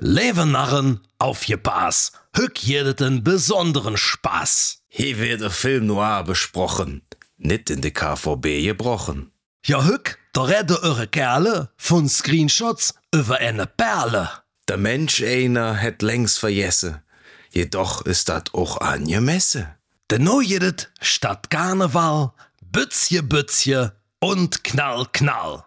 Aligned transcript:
Leve 0.00 0.46
Narren, 0.46 1.00
aufgepasst. 1.18 2.12
Hück 2.34 2.62
jedet 2.62 3.00
den 3.00 3.24
besonderen 3.24 3.96
Spaß. 3.96 4.82
Hier 4.88 5.18
wird 5.18 5.40
der 5.40 5.50
Film 5.50 5.86
noir 5.86 6.22
besprochen, 6.24 7.02
nicht 7.36 7.70
in 7.70 7.80
de 7.80 7.90
KVB 7.90 8.64
gebrochen. 8.64 9.32
Ja, 9.64 9.84
Hück, 9.84 10.18
da 10.32 10.42
redde 10.42 10.82
eure 10.82 11.08
Kerle 11.08 11.70
von 11.76 12.08
Screenshots 12.08 12.94
über 13.12 13.38
eine 13.38 13.66
Perle. 13.66 14.30
Der 14.68 14.76
Mensch 14.76 15.22
einer 15.22 15.74
het 15.74 16.02
längst 16.02 16.38
vergessen, 16.38 17.02
jedoch 17.50 18.02
ist 18.02 18.28
dat 18.28 18.54
auch 18.54 18.80
angemessen. 18.80 19.66
De 20.10 20.18
no 20.18 20.40
jedet 20.40 20.90
statt 21.00 21.50
Karneval, 21.50 22.32
Bützje, 22.62 23.22
Bützje 23.22 23.96
und 24.20 24.62
Knall, 24.62 25.06
Knall. 25.12 25.64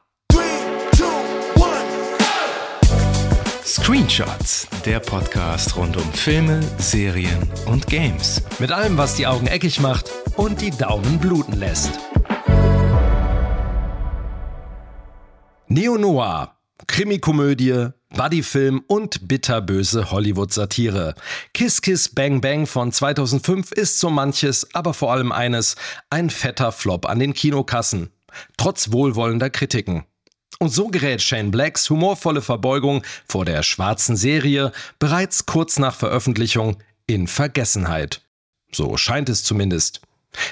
Screenshots, 3.63 4.67
der 4.85 4.99
Podcast 4.99 5.75
rund 5.75 5.95
um 5.95 6.13
Filme, 6.13 6.61
Serien 6.79 7.47
und 7.67 7.85
Games. 7.85 8.41
Mit 8.57 8.71
allem, 8.71 8.97
was 8.97 9.15
die 9.15 9.27
Augen 9.27 9.45
eckig 9.45 9.79
macht 9.79 10.09
und 10.35 10.61
die 10.61 10.71
Daumen 10.71 11.19
bluten 11.19 11.59
lässt. 11.59 11.91
Neo-Noir, 15.67 16.57
Krimikomödie, 16.87 17.89
Buddyfilm 18.09 18.83
und 18.87 19.27
bitterböse 19.27 20.11
Hollywood-Satire. 20.11 21.13
Kiss 21.53 21.81
Kiss 21.81 22.09
Bang 22.09 22.41
Bang 22.41 22.65
von 22.65 22.91
2005 22.91 23.71
ist 23.71 23.99
so 23.99 24.09
manches, 24.09 24.67
aber 24.73 24.95
vor 24.95 25.11
allem 25.11 25.31
eines, 25.31 25.75
ein 26.09 26.31
fetter 26.31 26.71
Flop 26.71 27.05
an 27.05 27.19
den 27.19 27.33
Kinokassen. 27.33 28.09
Trotz 28.57 28.91
wohlwollender 28.91 29.49
Kritiken. 29.49 30.03
Und 30.61 30.69
so 30.69 30.89
gerät 30.89 31.23
Shane 31.23 31.49
Blacks 31.49 31.89
humorvolle 31.89 32.43
Verbeugung 32.43 33.01
vor 33.27 33.45
der 33.45 33.63
schwarzen 33.63 34.15
Serie 34.15 34.71
bereits 34.99 35.47
kurz 35.47 35.79
nach 35.79 35.95
Veröffentlichung 35.95 36.77
in 37.07 37.25
Vergessenheit. 37.25 38.21
So 38.71 38.95
scheint 38.95 39.27
es 39.29 39.43
zumindest. 39.43 40.01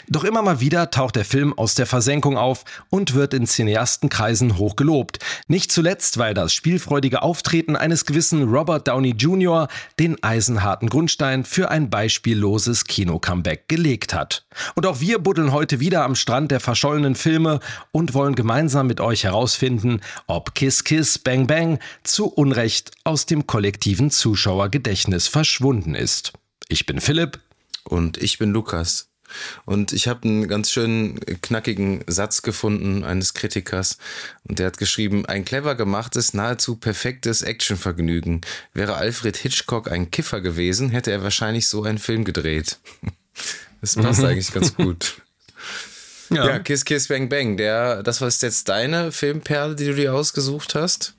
Doch 0.08 0.24
immer 0.24 0.42
mal 0.42 0.60
wieder 0.60 0.92
taucht 0.92 1.16
der 1.16 1.26
Film 1.26 1.58
aus 1.58 1.76
der 1.76 1.86
Versenkung 1.86 2.38
auf 2.38 2.66
und 2.90 3.14
wird 3.14 3.34
in 3.34 3.46
Cineastenkreisen 3.46 4.58
hoch 4.58 4.76
gelobt. 4.76 5.20
Nicht 5.48 5.72
zuletzt, 5.72 6.18
weil 6.18 6.34
das 6.34 6.54
spielfreudige 6.54 7.22
Auftreten 7.22 7.76
eines 7.76 8.06
gewissen 8.06 8.50
Robert 8.50 8.88
Downey 8.88 9.12
Jr. 9.12 9.68
den 10.00 10.22
eisenharten 10.24 10.90
Grundstein 10.90 11.46
für 11.46 11.70
ein 11.70 11.90
beispielloses 11.90 12.86
Kino-Comeback 12.86 13.68
gelegt 13.68 14.14
hat. 14.14 14.46
Und 14.76 14.86
auch 14.86 15.00
wir 15.00 15.20
buddeln 15.20 15.52
heute 15.52 15.80
wieder 15.80 16.04
am 16.04 16.16
Strand 16.16 16.52
der 16.52 16.60
verschollenen 16.60 17.16
Filme 17.16 17.60
und 17.92 18.14
wollen 18.14 18.36
gemeinsam 18.36 18.88
mit 18.88 19.00
euch 19.00 19.24
herausfinden, 19.24 20.02
ob 20.28 20.56
Kiss 20.56 20.84
Kiss 20.84 21.20
Bang 21.20 21.48
Bang 21.48 21.80
zu 22.04 22.28
Unrecht 22.28 22.92
aus 23.04 23.26
dem 23.26 23.48
kollektiven 23.48 24.12
Zuschauergedächtnis 24.12 25.28
verschwunden 25.28 25.96
ist. 25.96 26.34
Ich 26.68 26.86
bin 26.86 27.00
Philipp. 27.00 27.40
Und 27.86 28.18
ich 28.18 28.38
bin 28.38 28.52
Lukas. 28.52 29.09
Und 29.66 29.94
ich 29.94 30.08
habe 30.08 30.24
einen 30.24 30.48
ganz 30.48 30.72
schönen 30.72 31.20
knackigen 31.42 32.04
Satz 32.08 32.42
gefunden 32.42 33.04
eines 33.04 33.34
Kritikers 33.34 33.98
und 34.48 34.60
der 34.60 34.68
hat 34.68 34.78
geschrieben, 34.78 35.26
ein 35.26 35.46
clever 35.46 35.76
gemachtes, 35.76 36.34
nahezu 36.34 36.76
perfektes 36.76 37.42
Actionvergnügen. 37.42 38.42
Wäre 38.74 38.96
Alfred 38.96 39.38
Hitchcock 39.38 39.92
ein 39.92 40.12
Kiffer 40.12 40.42
gewesen, 40.42 40.90
hätte 40.90 41.12
er 41.12 41.24
wahrscheinlich 41.24 41.68
so 41.68 41.84
einen 41.84 42.00
Film 42.00 42.24
gedreht. 42.24 42.78
Das 43.82 43.96
passt 43.96 44.20
mhm. 44.20 44.26
eigentlich 44.26 44.52
ganz 44.52 44.76
gut. 44.76 45.22
Ja. 46.32 46.46
ja, 46.46 46.60
Kiss 46.60 46.86
Kiss 46.86 47.08
Bang 47.08 47.28
Bang, 47.28 47.58
der, 47.58 48.04
das 48.04 48.22
war 48.22 48.30
jetzt 48.30 48.70
deine 48.70 49.12
Filmperle, 49.12 49.76
die 49.76 49.86
du 49.86 49.96
dir 49.96 50.14
ausgesucht 50.14 50.76
hast. 50.76 51.16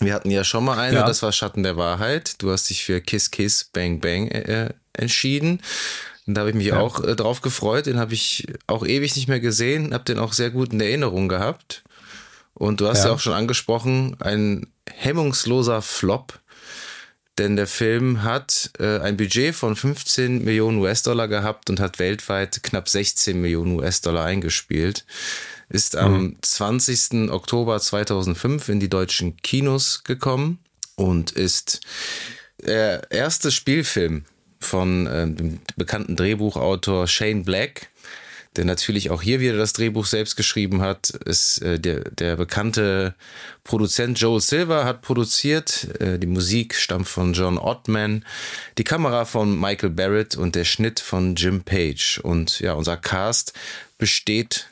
Wir 0.00 0.14
hatten 0.14 0.30
ja 0.30 0.44
schon 0.44 0.64
mal 0.64 0.78
eine, 0.78 0.98
ja. 0.98 1.06
das 1.06 1.22
war 1.22 1.32
Schatten 1.32 1.62
der 1.62 1.76
Wahrheit. 1.76 2.34
Du 2.42 2.50
hast 2.50 2.68
dich 2.70 2.84
für 2.84 3.00
Kiss 3.00 3.30
Kiss 3.30 3.64
Bang 3.64 4.00
Bang 4.00 4.28
äh, 4.28 4.70
entschieden. 4.92 5.60
Und 6.26 6.34
da 6.34 6.40
habe 6.40 6.50
ich 6.50 6.56
mich 6.56 6.68
ja. 6.68 6.78
auch 6.78 7.02
äh, 7.02 7.16
drauf 7.16 7.40
gefreut. 7.40 7.86
Den 7.86 7.98
habe 7.98 8.14
ich 8.14 8.46
auch 8.66 8.86
ewig 8.86 9.16
nicht 9.16 9.28
mehr 9.28 9.40
gesehen, 9.40 9.92
habe 9.92 10.04
den 10.04 10.18
auch 10.18 10.32
sehr 10.32 10.50
gut 10.50 10.72
in 10.72 10.80
Erinnerung 10.80 11.28
gehabt. 11.28 11.82
Und 12.54 12.80
du 12.80 12.88
hast 12.88 12.98
ja, 12.98 13.06
ja 13.06 13.12
auch 13.12 13.20
schon 13.20 13.32
angesprochen, 13.32 14.16
ein 14.20 14.66
hemmungsloser 14.88 15.82
Flop. 15.82 16.38
Denn 17.38 17.56
der 17.56 17.66
Film 17.66 18.22
hat 18.22 18.70
äh, 18.78 18.98
ein 18.98 19.16
Budget 19.16 19.54
von 19.54 19.74
15 19.74 20.44
Millionen 20.44 20.78
US-Dollar 20.78 21.28
gehabt 21.28 21.70
und 21.70 21.80
hat 21.80 21.98
weltweit 21.98 22.62
knapp 22.62 22.88
16 22.90 23.40
Millionen 23.40 23.78
US-Dollar 23.78 24.24
eingespielt. 24.24 25.06
Ist 25.70 25.96
am 25.96 26.22
mhm. 26.22 26.36
20. 26.42 27.30
Oktober 27.30 27.80
2005 27.80 28.68
in 28.68 28.80
die 28.80 28.90
deutschen 28.90 29.38
Kinos 29.38 30.04
gekommen 30.04 30.58
und 30.94 31.30
ist 31.30 31.80
der 32.62 33.10
erste 33.10 33.50
Spielfilm 33.50 34.26
von 34.64 35.06
äh, 35.06 35.28
dem 35.28 35.60
bekannten 35.76 36.16
Drehbuchautor 36.16 37.06
Shane 37.06 37.44
Black, 37.44 37.88
der 38.56 38.64
natürlich 38.64 39.10
auch 39.10 39.22
hier 39.22 39.40
wieder 39.40 39.56
das 39.56 39.72
Drehbuch 39.72 40.04
selbst 40.04 40.36
geschrieben 40.36 40.82
hat, 40.82 41.10
ist 41.10 41.62
äh, 41.62 41.78
der, 41.78 42.00
der 42.10 42.36
bekannte 42.36 43.14
Produzent 43.64 44.18
Joel 44.18 44.40
Silver 44.40 44.84
hat 44.84 45.02
produziert. 45.02 45.88
Äh, 46.00 46.18
die 46.18 46.26
Musik 46.26 46.74
stammt 46.74 47.08
von 47.08 47.32
John 47.32 47.58
Ottman, 47.58 48.24
die 48.76 48.84
Kamera 48.84 49.24
von 49.24 49.58
Michael 49.58 49.90
Barrett 49.90 50.36
und 50.36 50.54
der 50.54 50.64
Schnitt 50.64 51.00
von 51.00 51.34
Jim 51.34 51.62
Page. 51.62 52.20
Und 52.22 52.60
ja, 52.60 52.74
unser 52.74 52.96
Cast 52.96 53.54
besteht 53.96 54.68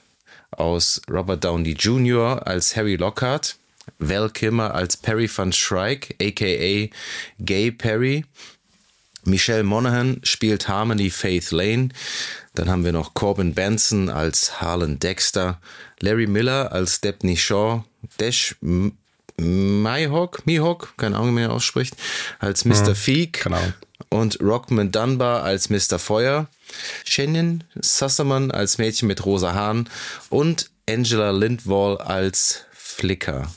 aus 0.50 1.00
Robert 1.08 1.44
Downey 1.44 1.72
Jr. 1.72 2.46
als 2.46 2.76
Harry 2.76 2.96
Lockhart, 2.96 3.56
Val 3.98 4.30
Kimmer 4.30 4.74
als 4.74 4.96
Perry 4.96 5.28
van 5.34 5.52
Schreik, 5.52 6.16
aka 6.20 6.90
Gay 7.38 7.70
Perry, 7.70 8.24
Michelle 9.24 9.62
Monaghan 9.62 10.20
spielt 10.22 10.68
Harmony 10.68 11.10
Faith 11.10 11.50
Lane. 11.50 11.90
Dann 12.54 12.68
haben 12.68 12.84
wir 12.84 12.92
noch 12.92 13.14
Corbin 13.14 13.54
Benson 13.54 14.08
als 14.08 14.60
Harlan 14.60 14.98
Dexter, 14.98 15.60
Larry 16.00 16.26
Miller 16.26 16.72
als 16.72 17.00
Debney 17.00 17.36
Shaw, 17.36 17.84
Dash 18.18 18.56
Mihawk, 19.36 20.46
Mihawk, 20.46 20.94
keine 20.96 21.16
Ahnung, 21.16 21.36
wie 21.36 21.42
man 21.42 21.50
ausspricht, 21.50 21.96
als 22.38 22.64
Mr. 22.64 22.88
Hm, 22.88 22.94
Feek 22.94 23.44
genau. 23.44 23.72
und 24.10 24.40
Rockman 24.40 24.92
Dunbar 24.92 25.42
als 25.42 25.70
Mr. 25.70 25.98
Feuer, 25.98 26.48
Shannon 27.04 27.64
Sasserman 27.80 28.50
als 28.50 28.78
Mädchen 28.78 29.08
mit 29.08 29.24
rosa 29.24 29.54
Haaren 29.54 29.88
und 30.28 30.70
Angela 30.88 31.30
Lindwall 31.30 31.98
als 31.98 32.64
Flicker. 32.72 33.50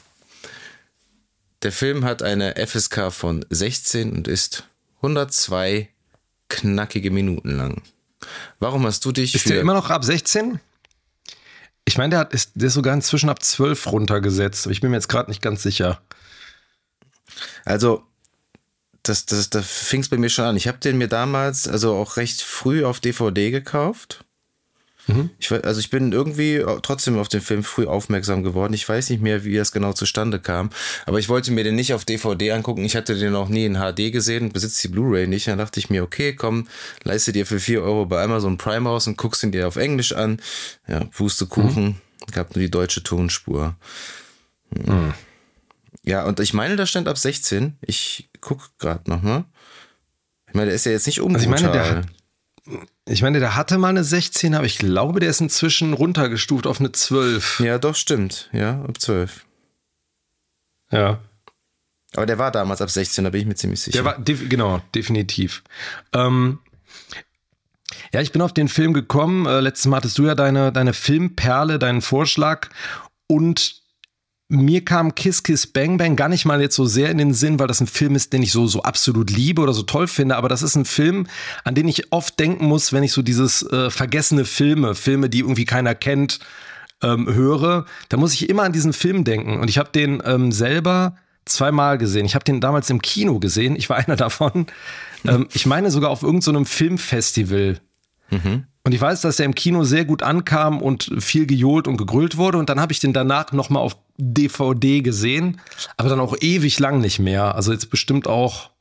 Der 1.63 1.71
Film 1.71 2.03
hat 2.05 2.21
eine 2.21 2.55
FSK 2.55 3.11
von 3.11 3.45
16 3.49 4.11
und 4.11 4.27
ist 4.27 4.65
102 5.03 5.89
knackige 6.49 7.11
Minuten 7.11 7.51
lang. 7.57 7.83
Warum 8.59 8.85
hast 8.85 9.03
du 9.05 9.11
dich. 9.11 9.35
Ist 9.35 9.49
der 9.49 9.59
immer 9.59 9.73
noch 9.73 9.89
ab 9.89 10.03
16? 10.03 10.59
Ich 11.85 11.97
meine, 11.97 12.11
der, 12.11 12.19
hat, 12.19 12.33
ist, 12.33 12.51
der 12.55 12.67
ist 12.67 12.75
sogar 12.75 12.93
inzwischen 12.93 13.29
ab 13.29 13.43
12 13.43 13.91
runtergesetzt, 13.91 14.67
ich 14.67 14.79
bin 14.79 14.91
mir 14.91 14.97
jetzt 14.97 15.09
gerade 15.09 15.29
nicht 15.29 15.41
ganz 15.41 15.61
sicher. 15.63 16.01
Also, 17.65 18.03
das, 19.03 19.25
das, 19.25 19.49
das 19.49 19.65
fing 19.65 19.99
es 19.99 20.07
bei 20.07 20.17
mir 20.17 20.29
schon 20.29 20.45
an. 20.45 20.55
Ich 20.55 20.69
habe 20.69 20.77
den 20.77 20.97
mir 20.97 21.09
damals, 21.09 21.67
also 21.67 21.93
auch 21.95 22.15
recht 22.15 22.41
früh 22.41 22.85
auf 22.85 23.01
DVD 23.01 23.51
gekauft. 23.51 24.23
Mhm. 25.07 25.29
Ich, 25.37 25.51
also 25.51 25.79
ich 25.79 25.89
bin 25.89 26.11
irgendwie 26.13 26.63
trotzdem 26.81 27.17
auf 27.17 27.27
den 27.27 27.41
Film 27.41 27.63
früh 27.63 27.85
aufmerksam 27.85 28.43
geworden. 28.43 28.73
Ich 28.73 28.87
weiß 28.87 29.09
nicht 29.09 29.21
mehr, 29.21 29.43
wie 29.43 29.55
das 29.55 29.71
genau 29.71 29.93
zustande 29.93 30.39
kam. 30.39 30.69
Aber 31.05 31.19
ich 31.19 31.29
wollte 31.29 31.51
mir 31.51 31.63
den 31.63 31.75
nicht 31.75 31.93
auf 31.93 32.05
DVD 32.05 32.51
angucken. 32.51 32.85
Ich 32.85 32.95
hatte 32.95 33.15
den 33.17 33.33
noch 33.33 33.49
nie 33.49 33.65
in 33.65 33.75
HD 33.75 34.11
gesehen, 34.11 34.51
besitze 34.51 34.87
die 34.87 34.93
Blu-ray 34.93 35.27
nicht. 35.27 35.47
Dann 35.47 35.57
dachte 35.57 35.79
ich 35.79 35.89
mir, 35.89 36.03
okay, 36.03 36.33
komm, 36.33 36.67
leiste 37.03 37.33
dir 37.33 37.45
für 37.45 37.59
4 37.59 37.81
Euro 37.81 38.05
bei 38.05 38.23
Amazon 38.23 38.57
Prime 38.57 38.89
aus 38.89 39.07
und 39.07 39.17
guckst 39.17 39.43
ihn 39.43 39.51
dir 39.51 39.67
auf 39.67 39.75
Englisch 39.75 40.13
an. 40.13 40.39
Ja, 40.87 41.03
Pustekuchen. 41.05 41.85
Mhm. 41.85 41.95
Gab 42.31 42.55
nur 42.55 42.61
die 42.61 42.71
deutsche 42.71 43.03
Tonspur. 43.03 43.75
Mhm. 44.71 45.13
Ja, 46.05 46.25
und 46.25 46.39
ich 46.39 46.53
meine, 46.53 46.75
da 46.75 46.85
stand 46.85 47.07
ab 47.07 47.17
16. 47.17 47.77
Ich 47.81 48.29
guck 48.41 48.77
gerade 48.77 49.09
noch 49.09 49.21
mal. 49.21 49.45
Ich 50.47 50.53
meine, 50.53 50.67
der 50.67 50.75
ist 50.75 50.85
ja 50.85 50.91
jetzt 50.91 51.07
nicht 51.07 51.21
unbrutal. 51.21 51.53
Also 51.53 51.65
ich 51.65 51.73
meine, 51.73 52.01
der, 52.01 52.05
ich 53.05 53.21
meine, 53.21 53.39
der 53.39 53.55
hatte 53.55 53.77
mal 53.77 53.89
eine 53.89 54.03
16, 54.03 54.55
aber 54.55 54.65
ich 54.65 54.77
glaube, 54.77 55.19
der 55.19 55.29
ist 55.29 55.41
inzwischen 55.41 55.93
runtergestuft 55.93 56.65
auf 56.65 56.79
eine 56.79 56.91
12. 56.91 57.59
Ja, 57.59 57.77
doch, 57.77 57.95
stimmt. 57.95 58.49
Ja, 58.53 58.81
ab 58.83 58.99
12. 58.99 59.45
Ja. 60.91 61.19
Aber 62.15 62.25
der 62.25 62.37
war 62.37 62.51
damals 62.51 62.81
ab 62.81 62.89
16, 62.89 63.23
da 63.23 63.31
bin 63.31 63.41
ich 63.41 63.47
mir 63.47 63.55
ziemlich 63.55 63.81
sicher. 63.81 64.03
Der 64.03 64.05
war, 64.05 64.21
genau, 64.21 64.81
definitiv. 64.93 65.63
Ähm, 66.13 66.59
ja, 68.13 68.21
ich 68.21 68.31
bin 68.31 68.41
auf 68.41 68.53
den 68.53 68.69
Film 68.69 68.93
gekommen. 68.93 69.45
Äh, 69.45 69.59
letztes 69.59 69.87
Mal 69.87 69.97
hattest 69.97 70.17
du 70.17 70.25
ja 70.25 70.35
deine, 70.35 70.71
deine 70.71 70.93
Filmperle, 70.93 71.79
deinen 71.79 72.01
Vorschlag. 72.01 72.69
Und 73.27 73.82
mir 74.53 74.85
kam 74.85 75.15
Kiss 75.15 75.43
Kiss 75.43 75.67
Bang 75.67 75.97
Bang 75.97 76.15
gar 76.15 76.29
nicht 76.29 76.45
mal 76.45 76.61
jetzt 76.61 76.75
so 76.75 76.85
sehr 76.85 77.09
in 77.09 77.17
den 77.17 77.33
Sinn, 77.33 77.59
weil 77.59 77.67
das 77.67 77.81
ein 77.81 77.87
Film 77.87 78.15
ist, 78.15 78.33
den 78.33 78.43
ich 78.43 78.51
so, 78.51 78.67
so 78.67 78.83
absolut 78.83 79.31
liebe 79.31 79.61
oder 79.61 79.73
so 79.73 79.83
toll 79.83 80.07
finde, 80.07 80.35
aber 80.35 80.47
das 80.47 80.61
ist 80.61 80.75
ein 80.75 80.85
Film, 80.85 81.27
an 81.63 81.75
den 81.75 81.87
ich 81.87 82.11
oft 82.11 82.39
denken 82.39 82.65
muss, 82.65 82.93
wenn 82.93 83.03
ich 83.03 83.11
so 83.11 83.21
dieses 83.21 83.63
äh, 83.63 83.89
vergessene 83.89 84.45
Filme, 84.45 84.95
Filme, 84.95 85.29
die 85.29 85.39
irgendwie 85.39 85.65
keiner 85.65 85.95
kennt, 85.95 86.39
ähm, 87.01 87.33
höre, 87.33 87.85
da 88.09 88.17
muss 88.17 88.33
ich 88.33 88.49
immer 88.49 88.63
an 88.63 88.71
diesen 88.73 88.93
Film 88.93 89.23
denken. 89.23 89.59
Und 89.59 89.69
ich 89.69 89.77
habe 89.77 89.89
den 89.91 90.21
ähm, 90.25 90.51
selber 90.51 91.17
zweimal 91.45 91.97
gesehen. 91.97 92.25
Ich 92.25 92.35
habe 92.35 92.45
den 92.45 92.61
damals 92.61 92.89
im 92.89 93.01
Kino 93.01 93.39
gesehen. 93.39 93.75
Ich 93.75 93.89
war 93.89 93.97
einer 94.05 94.15
davon. 94.15 94.67
Ähm, 95.25 95.47
ich 95.53 95.65
meine 95.65 95.91
sogar 95.91 96.09
auf 96.09 96.23
irgendeinem 96.23 96.65
so 96.65 96.71
Filmfestival. 96.71 97.79
Mhm. 98.29 98.65
Und 98.85 98.93
ich 98.93 98.99
weiß, 98.99 99.21
dass 99.21 99.37
der 99.37 99.45
im 99.45 99.55
Kino 99.55 99.85
sehr 99.85 100.03
gut 100.03 100.23
ankam 100.23 100.81
und 100.81 101.09
viel 101.19 101.45
gejohlt 101.45 101.87
und 101.87 101.95
gegrüllt 101.95 102.35
wurde. 102.35 102.57
Und 102.57 102.69
dann 102.69 102.81
habe 102.81 102.91
ich 102.91 102.99
den 102.99 103.13
danach 103.13 103.53
nochmal 103.53 103.81
auf 103.81 103.95
DVD 104.17 105.01
gesehen, 105.01 105.61
aber 105.95 106.09
dann 106.09 106.19
auch 106.19 106.35
ewig 106.41 106.79
lang 106.79 106.99
nicht 106.99 107.19
mehr. 107.19 107.55
Also 107.55 107.71
jetzt 107.71 107.89
bestimmt 107.89 108.27
auch 108.27 108.71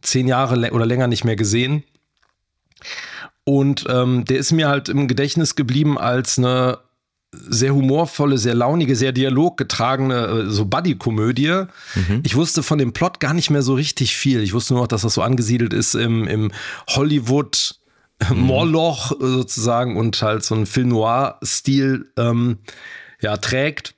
zehn 0.00 0.28
Jahre 0.28 0.70
oder 0.70 0.86
länger 0.86 1.08
nicht 1.08 1.24
mehr 1.24 1.36
gesehen. 1.36 1.82
Und 3.42 3.84
ähm, 3.88 4.24
der 4.24 4.38
ist 4.38 4.52
mir 4.52 4.68
halt 4.68 4.88
im 4.88 5.08
Gedächtnis 5.08 5.56
geblieben 5.56 5.98
als 5.98 6.38
eine 6.38 6.78
sehr 7.32 7.74
humorvolle, 7.74 8.38
sehr 8.38 8.54
launige, 8.54 8.96
sehr 8.96 9.12
dialoggetragene 9.12 10.26
äh, 10.26 10.50
so 10.50 10.64
Buddy-Komödie. 10.64 11.64
Mhm. 11.94 12.20
Ich 12.24 12.36
wusste 12.36 12.62
von 12.62 12.78
dem 12.78 12.92
Plot 12.92 13.20
gar 13.20 13.34
nicht 13.34 13.50
mehr 13.50 13.62
so 13.62 13.74
richtig 13.74 14.16
viel. 14.16 14.42
Ich 14.42 14.52
wusste 14.52 14.74
nur 14.74 14.82
noch, 14.82 14.88
dass 14.88 15.02
das 15.02 15.14
so 15.14 15.22
angesiedelt 15.22 15.72
ist 15.72 15.94
im, 15.94 16.26
im 16.26 16.52
Hollywood 16.88 17.75
mhm. 18.30 18.40
Morloch 18.40 19.12
sozusagen 19.18 19.96
und 19.96 20.20
halt 20.22 20.44
so 20.44 20.54
ein 20.54 20.66
Film 20.66 20.88
Noir-Stil 20.88 22.10
ähm, 22.16 22.58
ja, 23.20 23.36
trägt. 23.36 23.94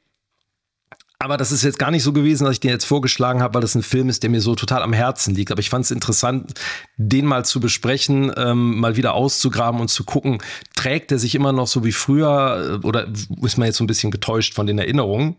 Aber 1.21 1.37
das 1.37 1.51
ist 1.51 1.65
jetzt 1.65 1.81
gar 1.81 1.91
nicht 1.91 2.05
so 2.05 2.13
gewesen, 2.13 2.45
dass 2.45 2.55
ich 2.55 2.61
den 2.61 2.71
jetzt 2.71 2.85
vorgeschlagen 2.85 3.43
habe, 3.43 3.55
weil 3.55 3.61
das 3.61 3.75
ein 3.75 3.83
Film 3.83 4.09
ist, 4.09 4.23
der 4.23 4.31
mir 4.31 4.41
so 4.41 4.55
total 4.55 4.83
am 4.83 4.93
Herzen 4.93 5.35
liegt. 5.35 5.51
Aber 5.51 5.59
ich 5.59 5.69
fand 5.69 5.85
es 5.85 5.91
interessant, 5.91 6.55
den 6.97 7.27
mal 7.27 7.45
zu 7.45 7.59
besprechen, 7.59 8.33
ähm, 8.37 8.79
mal 8.79 8.97
wieder 8.97 9.15
auszugraben 9.15 9.81
und 9.81 9.89
zu 9.89 10.05
gucken, 10.05 10.39
trägt 10.77 11.11
er 11.11 11.19
sich 11.19 11.35
immer 11.35 11.53
noch 11.53 11.67
so 11.67 11.85
wie 11.85 11.93
früher 11.93 12.81
äh, 12.85 12.87
oder 12.87 13.09
ist 13.43 13.59
man 13.59 13.67
jetzt 13.67 13.79
so 13.79 13.85
ein 13.85 13.89
bisschen 13.89 14.13
getäuscht 14.13 14.55
von 14.55 14.69
den 14.69 14.79
Erinnerungen? 14.79 15.37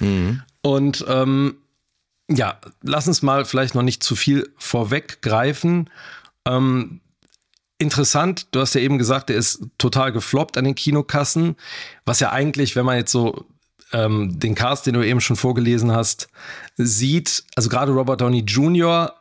Mhm. 0.00 0.42
Und 0.62 1.04
ähm, 1.06 1.58
ja, 2.28 2.58
lass 2.82 3.06
uns 3.06 3.22
mal 3.22 3.44
vielleicht 3.44 3.76
noch 3.76 3.82
nicht 3.82 4.02
zu 4.02 4.16
viel 4.16 4.52
vorweggreifen. 4.58 5.90
Ähm, 6.44 7.00
interessant, 7.78 8.46
du 8.52 8.60
hast 8.60 8.74
ja 8.74 8.80
eben 8.80 8.98
gesagt, 8.98 9.30
er 9.30 9.36
ist 9.36 9.62
total 9.78 10.12
gefloppt 10.12 10.56
an 10.56 10.64
den 10.64 10.74
Kinokassen, 10.74 11.56
was 12.04 12.20
ja 12.20 12.32
eigentlich, 12.32 12.76
wenn 12.76 12.86
man 12.86 12.96
jetzt 12.96 13.12
so 13.12 13.46
ähm, 13.92 14.38
den 14.38 14.54
Cast, 14.54 14.86
den 14.86 14.94
du 14.94 15.06
eben 15.06 15.20
schon 15.20 15.36
vorgelesen 15.36 15.92
hast, 15.92 16.28
sieht, 16.76 17.44
also 17.54 17.68
gerade 17.68 17.92
Robert 17.92 18.20
Downey 18.20 18.40
Jr. 18.40 19.14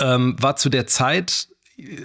Ähm, 0.00 0.36
war 0.40 0.56
zu 0.56 0.68
der 0.68 0.86
Zeit 0.86 1.48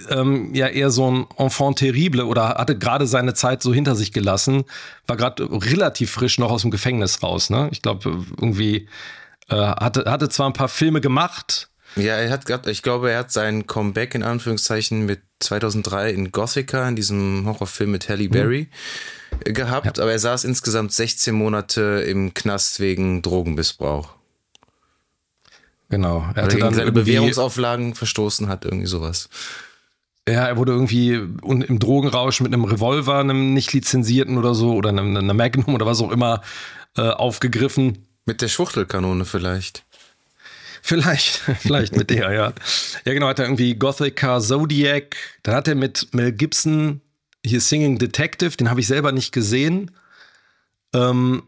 ähm, 0.08 0.54
ja 0.54 0.66
eher 0.66 0.90
so 0.90 1.10
ein 1.10 1.26
Enfant 1.36 1.78
terrible 1.78 2.24
oder 2.24 2.50
hatte 2.50 2.76
gerade 2.76 3.06
seine 3.06 3.34
Zeit 3.34 3.62
so 3.62 3.72
hinter 3.72 3.94
sich 3.94 4.12
gelassen, 4.12 4.64
war 5.06 5.16
gerade 5.16 5.48
relativ 5.50 6.10
frisch 6.10 6.38
noch 6.38 6.50
aus 6.50 6.62
dem 6.62 6.70
Gefängnis 6.70 7.22
raus. 7.22 7.50
Ne? 7.50 7.68
Ich 7.72 7.82
glaube, 7.82 8.24
irgendwie 8.40 8.88
äh, 9.48 9.56
hatte, 9.56 10.10
hatte 10.10 10.28
zwar 10.28 10.48
ein 10.48 10.54
paar 10.54 10.68
Filme 10.68 11.00
gemacht. 11.00 11.68
Ja, 11.96 12.14
er 12.14 12.30
hat 12.30 12.46
gehabt, 12.46 12.66
ich 12.66 12.82
glaube, 12.82 13.10
er 13.10 13.18
hat 13.18 13.32
sein 13.32 13.66
Comeback 13.66 14.14
in 14.14 14.22
Anführungszeichen 14.22 15.06
mit 15.06 15.20
2003 15.40 16.10
in 16.10 16.32
Gothica, 16.32 16.88
in 16.88 16.96
diesem 16.96 17.46
Horrorfilm 17.46 17.90
mit 17.90 18.08
Halle 18.08 18.28
Berry. 18.28 18.68
Mhm 18.70 19.20
gehabt, 19.44 19.98
ja. 19.98 20.02
aber 20.02 20.12
er 20.12 20.18
saß 20.18 20.44
insgesamt 20.44 20.92
16 20.92 21.34
Monate 21.34 22.04
im 22.06 22.34
Knast 22.34 22.80
wegen 22.80 23.22
Drogenmissbrauch. 23.22 24.08
Genau. 25.88 26.24
Er 26.34 26.44
hatte 26.44 26.58
dann 26.58 26.74
seine 26.74 26.92
Bewährungsauflagen 26.92 27.94
verstoßen 27.94 28.48
hat, 28.48 28.64
irgendwie 28.64 28.86
sowas. 28.86 29.28
Ja, 30.28 30.46
er 30.46 30.56
wurde 30.56 30.72
irgendwie 30.72 31.14
im 31.14 31.78
Drogenrausch 31.78 32.40
mit 32.40 32.52
einem 32.52 32.64
Revolver, 32.64 33.18
einem 33.18 33.54
nicht 33.54 33.72
lizenzierten 33.72 34.38
oder 34.38 34.54
so, 34.54 34.74
oder 34.74 34.90
einem, 34.90 35.16
einer 35.16 35.34
Magnum 35.34 35.74
oder 35.74 35.86
was 35.86 36.00
auch 36.00 36.12
immer, 36.12 36.42
äh, 36.96 37.02
aufgegriffen. 37.02 38.06
Mit 38.26 38.42
der 38.42 38.48
Schwuchtelkanone 38.48 39.24
vielleicht. 39.24 39.84
Vielleicht, 40.82 41.36
vielleicht 41.60 41.96
mit 41.96 42.10
der, 42.10 42.32
ja. 42.32 42.52
Ja, 43.04 43.12
genau, 43.12 43.28
hat 43.28 43.38
er 43.38 43.46
irgendwie 43.46 43.74
Gothica, 43.74 44.40
Zodiac, 44.40 45.16
dann 45.42 45.54
hat 45.54 45.68
er 45.68 45.74
mit 45.74 46.08
Mel 46.12 46.32
Gibson 46.32 47.00
hier 47.44 47.60
Singing 47.60 47.98
Detective, 47.98 48.56
den 48.56 48.70
habe 48.70 48.80
ich 48.80 48.86
selber 48.86 49.12
nicht 49.12 49.32
gesehen. 49.32 49.90
Ähm, 50.94 51.42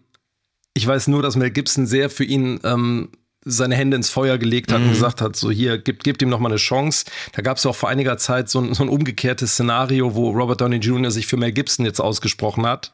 ich 0.75 0.87
weiß 0.87 1.09
nur, 1.09 1.23
dass 1.23 1.37
Mel 1.37 1.51
Gibson 1.51 1.87
sehr 1.87 2.09
für 2.09 2.25
ihn 2.25 2.61
ähm, 2.65 3.11
seine 3.45 3.75
Hände 3.75 3.97
ins 3.97 4.09
Feuer 4.09 4.39
gelegt 4.39 4.73
hat 4.73 4.81
mhm. 4.81 4.87
und 4.87 4.93
gesagt 4.93 5.21
hat, 5.21 5.37
so 5.37 5.51
hier, 5.51 5.79
gibt, 5.79 6.05
gibt 6.05 6.23
ihm 6.23 6.29
noch 6.29 6.39
mal 6.39 6.49
eine 6.49 6.57
Chance. 6.57 7.07
Da 7.33 7.43
gab 7.43 7.57
es 7.57 7.67
auch 7.67 7.75
vor 7.75 7.89
einiger 7.89 8.17
Zeit 8.17 8.49
so 8.49 8.61
ein, 8.61 8.75
so 8.75 8.85
ein 8.85 8.89
umgekehrtes 8.89 9.53
Szenario, 9.53 10.15
wo 10.15 10.31
Robert 10.31 10.61
Downey 10.61 10.77
Jr. 10.77 11.11
sich 11.11 11.27
für 11.27 11.37
Mel 11.37 11.53
Gibson 11.53 11.85
jetzt 11.85 12.01
ausgesprochen 12.01 12.65
hat. 12.67 12.93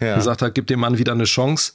Ja. 0.00 0.16
Gesagt 0.16 0.42
hat, 0.42 0.54
gibt 0.54 0.70
dem 0.70 0.80
Mann 0.80 0.98
wieder 0.98 1.12
eine 1.12 1.24
Chance. 1.24 1.74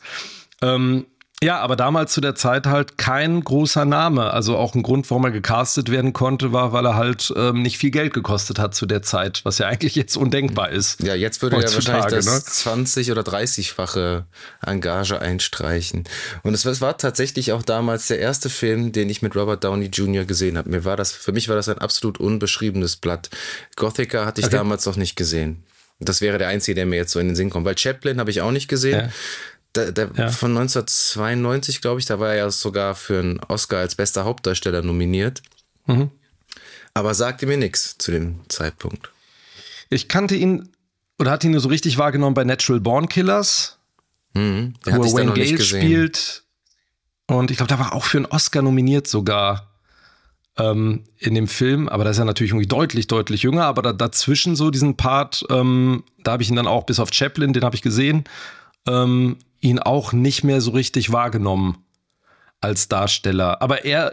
Ähm, 0.61 1.05
ja, 1.43 1.59
aber 1.59 1.75
damals 1.75 2.13
zu 2.13 2.21
der 2.21 2.33
Zeit 2.33 2.65
halt 2.65 2.97
kein 2.97 3.43
großer 3.43 3.85
Name. 3.85 4.33
Also 4.33 4.57
auch 4.57 4.73
ein 4.73 4.81
Grund, 4.81 5.07
warum 5.11 5.23
er 5.25 5.29
gecastet 5.29 5.91
werden 5.91 6.11
konnte, 6.11 6.51
war, 6.51 6.73
weil 6.73 6.83
er 6.85 6.95
halt 6.95 7.31
ähm, 7.35 7.61
nicht 7.61 7.77
viel 7.77 7.91
Geld 7.91 8.15
gekostet 8.15 8.57
hat 8.57 8.73
zu 8.73 8.87
der 8.87 9.03
Zeit, 9.03 9.41
was 9.43 9.59
ja 9.59 9.67
eigentlich 9.67 9.93
jetzt 9.93 10.17
undenkbar 10.17 10.71
ist. 10.71 11.03
Ja, 11.03 11.13
jetzt 11.13 11.43
würde 11.43 11.57
er 11.57 11.71
wahrscheinlich 11.71 12.05
das 12.07 12.25
ne? 12.25 12.43
20 12.43 13.11
oder 13.11 13.21
30-fache 13.21 14.23
Engage 14.65 15.21
einstreichen. 15.21 16.05
Und 16.41 16.55
es 16.55 16.81
war 16.81 16.97
tatsächlich 16.97 17.51
auch 17.51 17.61
damals 17.61 18.07
der 18.07 18.17
erste 18.17 18.49
Film, 18.49 18.91
den 18.91 19.07
ich 19.07 19.21
mit 19.21 19.35
Robert 19.35 19.63
Downey 19.63 19.87
Jr. 19.87 20.25
gesehen 20.25 20.57
habe. 20.57 20.71
Mir 20.71 20.85
war 20.85 20.97
das, 20.97 21.11
für 21.11 21.33
mich 21.33 21.49
war 21.49 21.55
das 21.55 21.69
ein 21.69 21.77
absolut 21.77 22.19
unbeschriebenes 22.19 22.95
Blatt. 22.95 23.29
Gothica 23.75 24.25
hatte 24.25 24.41
ich 24.41 24.47
okay. 24.47 24.55
damals 24.55 24.87
noch 24.87 24.95
nicht 24.95 25.15
gesehen. 25.15 25.63
Das 25.99 26.21
wäre 26.21 26.37
der 26.37 26.47
einzige, 26.47 26.75
der 26.75 26.85
mir 26.85 26.95
jetzt 26.95 27.11
so 27.11 27.19
in 27.19 27.27
den 27.27 27.35
Sinn 27.35 27.49
kommt. 27.49 27.65
Weil 27.65 27.77
Chaplin 27.77 28.19
habe 28.19 28.29
ich 28.29 28.41
auch 28.41 28.51
nicht 28.51 28.67
gesehen. 28.67 28.99
Ja. 28.99 29.09
Der, 29.77 29.91
der 29.91 30.09
ja. 30.15 30.29
Von 30.29 30.57
1992, 30.57 31.81
glaube 31.81 31.99
ich, 31.99 32.05
da 32.05 32.19
war 32.19 32.29
er 32.29 32.35
ja 32.35 32.51
sogar 32.51 32.95
für 32.95 33.19
einen 33.19 33.39
Oscar 33.47 33.79
als 33.79 33.95
bester 33.95 34.25
Hauptdarsteller 34.25 34.81
nominiert. 34.81 35.43
Mhm. 35.85 36.09
Aber 36.93 37.13
sagte 37.13 37.45
mir 37.45 37.57
nichts 37.57 37.97
zu 37.99 38.11
dem 38.11 38.39
Zeitpunkt. 38.49 39.11
Ich 39.89 40.07
kannte 40.07 40.35
ihn 40.35 40.69
oder 41.19 41.31
hatte 41.31 41.47
ihn 41.47 41.51
nur 41.51 41.61
so 41.61 41.69
richtig 41.69 41.97
wahrgenommen 41.97 42.33
bei 42.33 42.43
Natural 42.43 42.79
Born 42.79 43.07
Killers, 43.07 43.77
mhm, 44.33 44.73
wo 44.83 45.03
er 45.03 45.13
Wayne 45.13 45.33
Gale 45.33 45.61
spielt. 45.61 46.43
Und 47.27 47.51
ich 47.51 47.57
glaube, 47.57 47.69
da 47.69 47.79
war 47.79 47.93
auch 47.93 48.05
für 48.05 48.17
einen 48.17 48.25
Oscar 48.25 48.61
nominiert 48.61 49.07
sogar 49.07 49.77
ähm, 50.57 51.03
in 51.17 51.35
dem 51.35 51.47
Film. 51.47 51.87
Aber 51.87 52.03
da 52.03 52.09
ist 52.09 52.17
er 52.17 52.25
natürlich 52.25 52.51
irgendwie 52.51 52.67
deutlich, 52.67 53.07
deutlich 53.07 53.43
jünger. 53.43 53.65
Aber 53.65 53.81
da, 53.81 53.93
dazwischen 53.93 54.55
so 54.55 54.71
diesen 54.71 54.97
Part, 54.97 55.45
ähm, 55.49 56.03
da 56.23 56.31
habe 56.33 56.43
ich 56.43 56.49
ihn 56.49 56.55
dann 56.55 56.67
auch 56.67 56.85
bis 56.85 56.99
auf 56.99 57.13
Chaplin, 57.13 57.53
den 57.53 57.63
habe 57.63 57.75
ich 57.75 57.81
gesehen. 57.81 58.23
Ähm, 58.87 59.37
ihn 59.59 59.79
auch 59.79 60.13
nicht 60.13 60.43
mehr 60.43 60.61
so 60.61 60.71
richtig 60.71 61.11
wahrgenommen 61.11 61.77
als 62.59 62.87
Darsteller. 62.87 63.61
Aber 63.61 63.85
er 63.85 64.11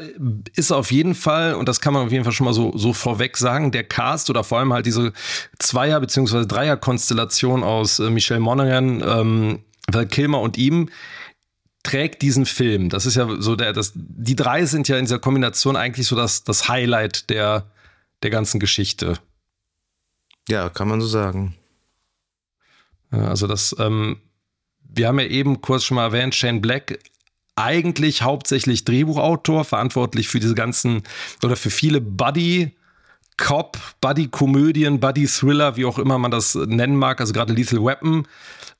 ist 0.54 0.70
auf 0.70 0.92
jeden 0.92 1.14
Fall, 1.14 1.54
und 1.54 1.68
das 1.68 1.80
kann 1.80 1.94
man 1.94 2.06
auf 2.06 2.12
jeden 2.12 2.24
Fall 2.24 2.32
schon 2.32 2.44
mal 2.44 2.52
so, 2.52 2.76
so 2.76 2.92
vorweg 2.92 3.36
sagen, 3.36 3.72
der 3.72 3.84
Cast 3.84 4.28
oder 4.28 4.44
vor 4.44 4.58
allem 4.58 4.72
halt 4.72 4.86
diese 4.86 5.12
Zweier- 5.58 6.00
bzw. 6.00 6.46
Dreier-Konstellation 6.46 7.62
aus 7.62 7.98
äh, 7.98 8.10
Michelle 8.10 8.40
Monaghan, 8.40 9.02
ähm, 9.02 9.64
Val 9.90 10.06
Kilmer 10.06 10.40
und 10.40 10.58
ihm, 10.58 10.90
trägt 11.82 12.22
diesen 12.22 12.46
Film. 12.46 12.88
Das 12.88 13.06
ist 13.06 13.14
ja 13.14 13.28
so 13.38 13.56
der, 13.56 13.72
das, 13.72 13.92
die 13.94 14.36
drei 14.36 14.64
sind 14.66 14.88
ja 14.88 14.96
in 14.98 15.04
dieser 15.04 15.18
Kombination 15.18 15.76
eigentlich 15.76 16.06
so 16.06 16.16
das, 16.16 16.44
das 16.44 16.68
Highlight 16.68 17.30
der, 17.30 17.66
der 18.22 18.30
ganzen 18.30 18.60
Geschichte. 18.60 19.18
Ja, 20.48 20.68
kann 20.68 20.88
man 20.88 21.00
so 21.00 21.06
sagen. 21.06 21.56
Also 23.10 23.46
das, 23.46 23.74
ähm, 23.78 24.18
wir 24.94 25.08
haben 25.08 25.18
ja 25.18 25.26
eben 25.26 25.60
kurz 25.60 25.84
schon 25.84 25.96
mal 25.96 26.04
erwähnt, 26.04 26.34
Shane 26.34 26.60
Black, 26.60 26.98
eigentlich 27.56 28.22
hauptsächlich 28.22 28.84
Drehbuchautor, 28.84 29.64
verantwortlich 29.64 30.28
für 30.28 30.40
diese 30.40 30.54
ganzen 30.54 31.02
oder 31.42 31.56
für 31.56 31.70
viele 31.70 32.00
Buddy- 32.00 32.72
Cop, 33.36 33.78
Buddy-Komödien, 34.00 35.00
Buddy-Thriller, 35.00 35.76
wie 35.76 35.86
auch 35.86 35.98
immer 35.98 36.18
man 36.18 36.30
das 36.30 36.54
nennen 36.54 36.96
mag, 36.96 37.20
also 37.20 37.32
gerade 37.32 37.52
Lethal 37.52 37.84
Weapon, 37.84 38.28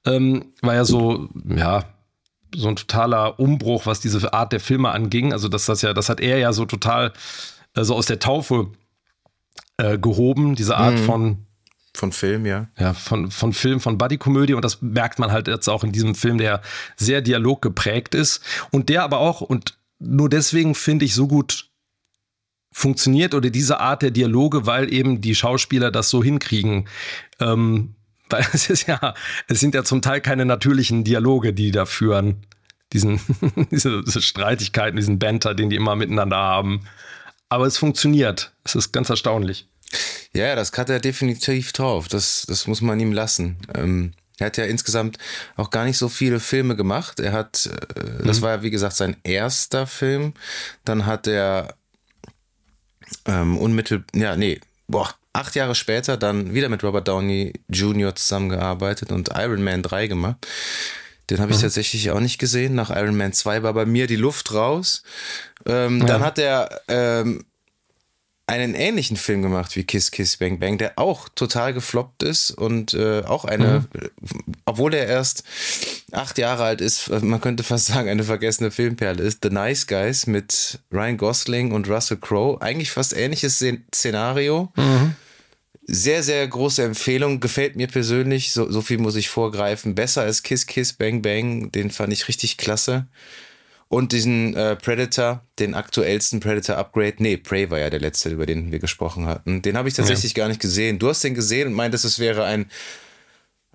ähm, 0.06 0.52
war 0.62 0.74
ja 0.74 0.84
so, 0.84 1.28
ja, 1.44 1.84
so 2.54 2.68
ein 2.68 2.76
totaler 2.76 3.38
Umbruch, 3.40 3.86
was 3.86 4.00
diese 4.00 4.32
Art 4.32 4.52
der 4.52 4.60
Filme 4.60 4.90
anging. 4.90 5.32
Also, 5.32 5.48
das, 5.48 5.66
das 5.66 5.82
ja, 5.82 5.92
das 5.92 6.08
hat 6.08 6.20
er 6.20 6.38
ja 6.38 6.52
so 6.52 6.66
total 6.66 7.12
äh, 7.74 7.82
so 7.82 7.96
aus 7.96 8.06
der 8.06 8.20
Taufe 8.20 8.68
äh, 9.76 9.98
gehoben, 9.98 10.54
diese 10.54 10.76
Art 10.76 10.94
mhm. 10.94 11.04
von 11.04 11.46
von 11.94 12.12
Film, 12.12 12.44
ja. 12.44 12.68
Ja, 12.78 12.92
von, 12.92 13.30
von 13.30 13.52
Film, 13.52 13.80
von 13.80 13.98
Buddy-Komödie. 13.98 14.54
Und 14.54 14.64
das 14.64 14.82
merkt 14.82 15.18
man 15.18 15.30
halt 15.30 15.46
jetzt 15.46 15.68
auch 15.68 15.84
in 15.84 15.92
diesem 15.92 16.14
Film, 16.14 16.38
der 16.38 16.60
sehr 16.96 17.22
dialoggeprägt 17.22 18.14
ist. 18.14 18.42
Und 18.70 18.88
der 18.88 19.04
aber 19.04 19.18
auch, 19.18 19.40
und 19.40 19.78
nur 20.00 20.28
deswegen 20.28 20.74
finde 20.74 21.04
ich 21.04 21.14
so 21.14 21.28
gut 21.28 21.70
funktioniert 22.72 23.34
oder 23.34 23.50
diese 23.50 23.78
Art 23.78 24.02
der 24.02 24.10
Dialoge, 24.10 24.66
weil 24.66 24.92
eben 24.92 25.20
die 25.20 25.36
Schauspieler 25.36 25.92
das 25.92 26.10
so 26.10 26.22
hinkriegen. 26.22 26.88
Ähm, 27.38 27.94
weil 28.30 28.44
es 28.52 28.68
ist 28.70 28.88
ja, 28.88 29.14
es 29.46 29.60
sind 29.60 29.74
ja 29.74 29.84
zum 29.84 30.02
Teil 30.02 30.20
keine 30.20 30.44
natürlichen 30.44 31.04
Dialoge, 31.04 31.52
die 31.52 31.70
da 31.70 31.86
führen. 31.86 32.46
Diesen, 32.92 33.20
diese, 33.70 34.02
diese 34.02 34.22
Streitigkeiten, 34.22 34.96
diesen 34.96 35.20
Banter, 35.20 35.54
den 35.54 35.70
die 35.70 35.76
immer 35.76 35.94
miteinander 35.94 36.38
haben. 36.38 36.86
Aber 37.48 37.66
es 37.66 37.78
funktioniert. 37.78 38.52
Es 38.64 38.74
ist 38.74 38.92
ganz 38.92 39.10
erstaunlich. 39.10 39.68
Ja, 40.32 40.54
das 40.56 40.72
hat 40.72 40.90
er 40.90 41.00
definitiv 41.00 41.72
drauf. 41.72 42.08
Das, 42.08 42.44
das 42.48 42.66
muss 42.66 42.80
man 42.80 42.98
ihm 43.00 43.12
lassen. 43.12 43.56
Ähm, 43.74 44.12
Er 44.38 44.46
hat 44.46 44.56
ja 44.56 44.64
insgesamt 44.64 45.18
auch 45.56 45.70
gar 45.70 45.84
nicht 45.84 45.96
so 45.96 46.08
viele 46.08 46.40
Filme 46.40 46.74
gemacht. 46.74 47.20
Er 47.20 47.32
hat, 47.32 47.66
äh, 47.66 48.24
das 48.24 48.38
mhm. 48.38 48.42
war 48.42 48.50
ja 48.50 48.62
wie 48.62 48.70
gesagt 48.70 48.96
sein 48.96 49.16
erster 49.22 49.86
Film. 49.86 50.34
Dann 50.84 51.06
hat 51.06 51.26
er 51.26 51.74
ähm, 53.26 53.56
unmittelbar, 53.58 54.06
ja, 54.14 54.36
nee, 54.36 54.60
boah, 54.88 55.14
acht 55.32 55.54
Jahre 55.54 55.74
später 55.74 56.16
dann 56.16 56.54
wieder 56.54 56.68
mit 56.68 56.82
Robert 56.82 57.06
Downey 57.06 57.52
Jr. 57.68 58.14
zusammengearbeitet 58.14 59.12
und 59.12 59.30
Iron 59.34 59.62
Man 59.62 59.82
3 59.82 60.06
gemacht. 60.08 60.46
Den 61.30 61.40
habe 61.40 61.52
ich 61.52 61.58
mhm. 61.58 61.62
tatsächlich 61.62 62.10
auch 62.10 62.20
nicht 62.20 62.38
gesehen. 62.38 62.74
Nach 62.74 62.90
Iron 62.90 63.16
Man 63.16 63.32
2 63.32 63.62
war 63.62 63.72
bei 63.72 63.86
mir 63.86 64.06
die 64.06 64.16
Luft 64.16 64.52
raus. 64.52 65.02
Ähm, 65.64 66.00
ja. 66.00 66.06
Dann 66.06 66.22
hat 66.22 66.38
er 66.38 66.82
ähm, 66.88 67.44
einen 68.46 68.74
ähnlichen 68.74 69.16
Film 69.16 69.40
gemacht 69.40 69.74
wie 69.74 69.84
Kiss 69.84 70.10
Kiss 70.10 70.36
Bang 70.36 70.58
Bang, 70.58 70.76
der 70.76 70.98
auch 70.98 71.28
total 71.30 71.72
gefloppt 71.72 72.22
ist 72.22 72.50
und 72.50 72.92
äh, 72.92 73.22
auch 73.22 73.46
eine, 73.46 73.86
mhm. 73.92 74.12
obwohl 74.66 74.92
er 74.92 75.06
erst 75.06 75.44
acht 76.12 76.36
Jahre 76.36 76.64
alt 76.64 76.80
ist, 76.82 77.08
man 77.22 77.40
könnte 77.40 77.62
fast 77.62 77.86
sagen, 77.86 78.08
eine 78.08 78.24
vergessene 78.24 78.70
Filmperle 78.70 79.22
ist. 79.22 79.38
The 79.42 79.50
Nice 79.50 79.86
Guys 79.86 80.26
mit 80.26 80.78
Ryan 80.92 81.16
Gosling 81.16 81.72
und 81.72 81.88
Russell 81.88 82.18
Crowe. 82.18 82.60
Eigentlich 82.60 82.90
fast 82.90 83.16
ähnliches 83.16 83.64
Szenario. 83.94 84.70
Mhm. 84.76 85.16
Sehr, 85.86 86.22
sehr 86.22 86.46
große 86.46 86.82
Empfehlung. 86.82 87.40
Gefällt 87.40 87.76
mir 87.76 87.88
persönlich. 87.88 88.52
So, 88.52 88.70
so 88.70 88.80
viel 88.80 88.98
muss 88.98 89.16
ich 89.16 89.28
vorgreifen. 89.28 89.94
Besser 89.94 90.22
als 90.22 90.42
Kiss 90.42 90.66
Kiss 90.66 90.92
Bang 90.94 91.22
Bang. 91.22 91.72
Den 91.72 91.90
fand 91.90 92.12
ich 92.12 92.28
richtig 92.28 92.56
klasse. 92.56 93.06
Und 93.94 94.10
diesen 94.10 94.56
äh, 94.56 94.74
Predator, 94.74 95.46
den 95.60 95.76
aktuellsten 95.76 96.40
Predator 96.40 96.78
Upgrade. 96.78 97.14
Nee, 97.18 97.36
Prey 97.36 97.70
war 97.70 97.78
ja 97.78 97.90
der 97.90 98.00
letzte, 98.00 98.28
über 98.28 98.44
den 98.44 98.72
wir 98.72 98.80
gesprochen 98.80 99.26
hatten. 99.26 99.62
Den 99.62 99.76
habe 99.76 99.88
ich 99.88 99.94
tatsächlich 99.94 100.32
ja. 100.32 100.42
gar 100.42 100.48
nicht 100.48 100.60
gesehen. 100.60 100.98
Du 100.98 101.08
hast 101.08 101.22
den 101.22 101.36
gesehen 101.36 101.68
und 101.68 101.74
meintest, 101.74 102.04
es 102.04 102.18
wäre 102.18 102.42
ein, 102.42 102.68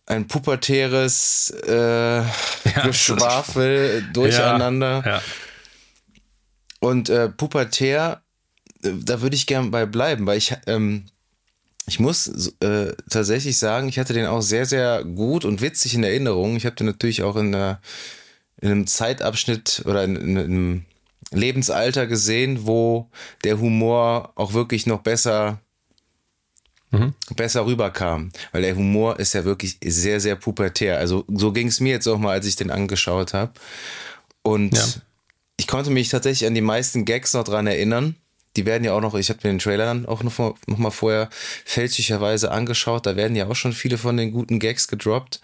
ein 0.07 0.27
pubertäres 0.27 1.53
äh, 1.65 1.71
ja, 2.17 2.25
Geschwafel 2.83 4.09
durcheinander. 4.13 5.03
Ja, 5.05 5.21
und 6.81 7.07
äh, 7.07 7.29
pubertär, 7.29 8.21
äh, 8.83 8.91
da 9.01 9.21
würde 9.21 9.37
ich 9.37 9.47
gern 9.47 9.71
bei 9.71 9.85
bleiben, 9.85 10.25
weil 10.25 10.37
ich, 10.37 10.53
ähm, 10.67 11.05
ich 11.87 12.01
muss 12.01 12.51
äh, 12.59 12.91
tatsächlich 13.09 13.57
sagen, 13.57 13.87
ich 13.87 13.97
hatte 13.97 14.11
den 14.11 14.25
auch 14.25 14.41
sehr, 14.41 14.65
sehr 14.65 15.05
gut 15.05 15.45
und 15.45 15.61
witzig 15.61 15.93
in 15.93 16.03
Erinnerung. 16.03 16.57
Ich 16.57 16.65
habe 16.65 16.75
den 16.75 16.87
natürlich 16.87 17.23
auch 17.23 17.37
in 17.37 17.53
der 17.53 17.79
in 18.61 18.71
einem 18.71 18.87
Zeitabschnitt 18.87 19.83
oder 19.85 20.03
in, 20.03 20.15
in 20.15 20.37
einem 20.37 20.85
Lebensalter 21.31 22.07
gesehen, 22.07 22.65
wo 22.65 23.09
der 23.43 23.59
Humor 23.59 24.31
auch 24.35 24.53
wirklich 24.53 24.85
noch 24.85 25.01
besser 25.01 25.59
mhm. 26.91 27.13
besser 27.35 27.65
rüberkam. 27.65 28.31
Weil 28.51 28.63
der 28.63 28.75
Humor 28.75 29.19
ist 29.19 29.33
ja 29.33 29.45
wirklich 29.45 29.77
sehr, 29.83 30.19
sehr 30.19 30.35
pubertär. 30.35 30.97
Also 30.97 31.25
so 31.27 31.51
ging 31.51 31.67
es 31.67 31.79
mir 31.79 31.93
jetzt 31.93 32.07
auch 32.07 32.17
mal, 32.17 32.31
als 32.31 32.45
ich 32.45 32.55
den 32.55 32.71
angeschaut 32.71 33.33
habe. 33.33 33.53
Und 34.41 34.75
ja. 34.75 34.85
ich 35.57 35.67
konnte 35.67 35.91
mich 35.91 36.09
tatsächlich 36.09 36.47
an 36.47 36.55
die 36.55 36.61
meisten 36.61 37.05
Gags 37.05 37.33
noch 37.33 37.43
dran 37.43 37.67
erinnern. 37.67 38.15
Die 38.55 38.65
werden 38.65 38.83
ja 38.83 38.93
auch 38.93 39.01
noch, 39.01 39.13
ich 39.13 39.29
habe 39.29 39.39
mir 39.43 39.53
den 39.53 39.59
Trailer 39.59 39.85
dann 39.85 40.07
auch 40.07 40.23
noch, 40.23 40.37
noch 40.39 40.77
mal 40.77 40.89
vorher 40.89 41.29
fälschlicherweise 41.65 42.51
angeschaut. 42.51 43.05
Da 43.05 43.15
werden 43.15 43.35
ja 43.35 43.47
auch 43.47 43.55
schon 43.55 43.73
viele 43.73 43.97
von 43.97 44.17
den 44.17 44.31
guten 44.31 44.59
Gags 44.59 44.87
gedroppt. 44.87 45.39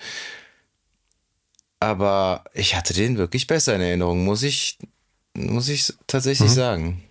Aber 1.80 2.44
ich 2.54 2.76
hatte 2.76 2.94
den 2.94 3.18
wirklich 3.18 3.48
besser 3.48 3.76
in 3.76 3.82
Erinnerung, 3.82 4.24
muss 4.24 4.44
ich, 4.44 4.78
muss 5.36 5.68
ich 5.68 5.94
tatsächlich 6.08 6.50
mhm. 6.50 6.54
sagen. 6.54 7.04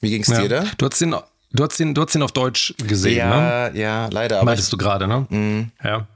Wie 0.00 0.10
ging 0.10 0.22
es 0.22 0.28
ja. 0.28 0.42
dir 0.42 0.48
da? 0.48 0.64
Du 0.78 0.86
hast, 0.86 1.00
den, 1.00 1.14
du, 1.52 1.64
hast 1.64 1.78
den, 1.78 1.94
du 1.94 2.02
hast 2.02 2.14
den 2.14 2.22
auf 2.22 2.32
Deutsch 2.32 2.74
gesehen, 2.86 3.18
ja, 3.18 3.70
ne? 3.70 3.78
Ja, 3.78 4.08
leider. 4.10 4.44
Meintest 4.44 4.72
du 4.72 4.76
gerade, 4.76 5.06
ne? 5.06 5.26
Mhm. 5.28 5.70
Ja. 5.82 6.06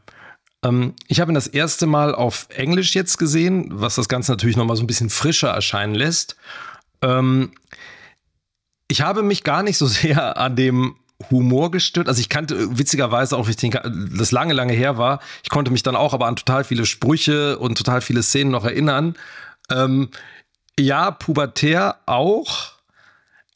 Ähm, 0.64 0.94
ich 1.08 1.20
habe 1.20 1.32
ihn 1.32 1.34
das 1.34 1.46
erste 1.46 1.86
Mal 1.86 2.14
auf 2.14 2.48
Englisch 2.50 2.94
jetzt 2.94 3.18
gesehen, 3.18 3.68
was 3.70 3.94
das 3.94 4.08
Ganze 4.08 4.32
natürlich 4.32 4.56
nochmal 4.56 4.76
so 4.76 4.82
ein 4.82 4.86
bisschen 4.86 5.10
frischer 5.10 5.50
erscheinen 5.50 5.94
lässt. 5.94 6.36
Ähm, 7.02 7.52
ich 8.88 9.02
habe 9.02 9.22
mich 9.22 9.44
gar 9.44 9.62
nicht 9.62 9.78
so 9.78 9.86
sehr 9.88 10.38
an 10.38 10.56
dem 10.56 10.96
Humor 11.30 11.70
gestört. 11.70 12.08
Also 12.08 12.20
ich 12.20 12.28
kannte 12.28 12.54
äh, 12.54 12.78
witzigerweise 12.78 13.36
auch, 13.36 13.48
wenn 13.48 14.16
das 14.16 14.32
lange, 14.32 14.54
lange 14.54 14.72
her 14.72 14.98
war, 14.98 15.20
ich 15.42 15.50
konnte 15.50 15.70
mich 15.70 15.82
dann 15.82 15.96
auch 15.96 16.14
aber 16.14 16.26
an 16.26 16.36
total 16.36 16.64
viele 16.64 16.86
Sprüche 16.86 17.58
und 17.58 17.76
total 17.78 18.00
viele 18.00 18.22
Szenen 18.22 18.50
noch 18.50 18.64
erinnern. 18.64 19.14
Ähm, 19.70 20.10
ja, 20.78 21.10
pubertär 21.10 21.96
auch, 22.06 22.72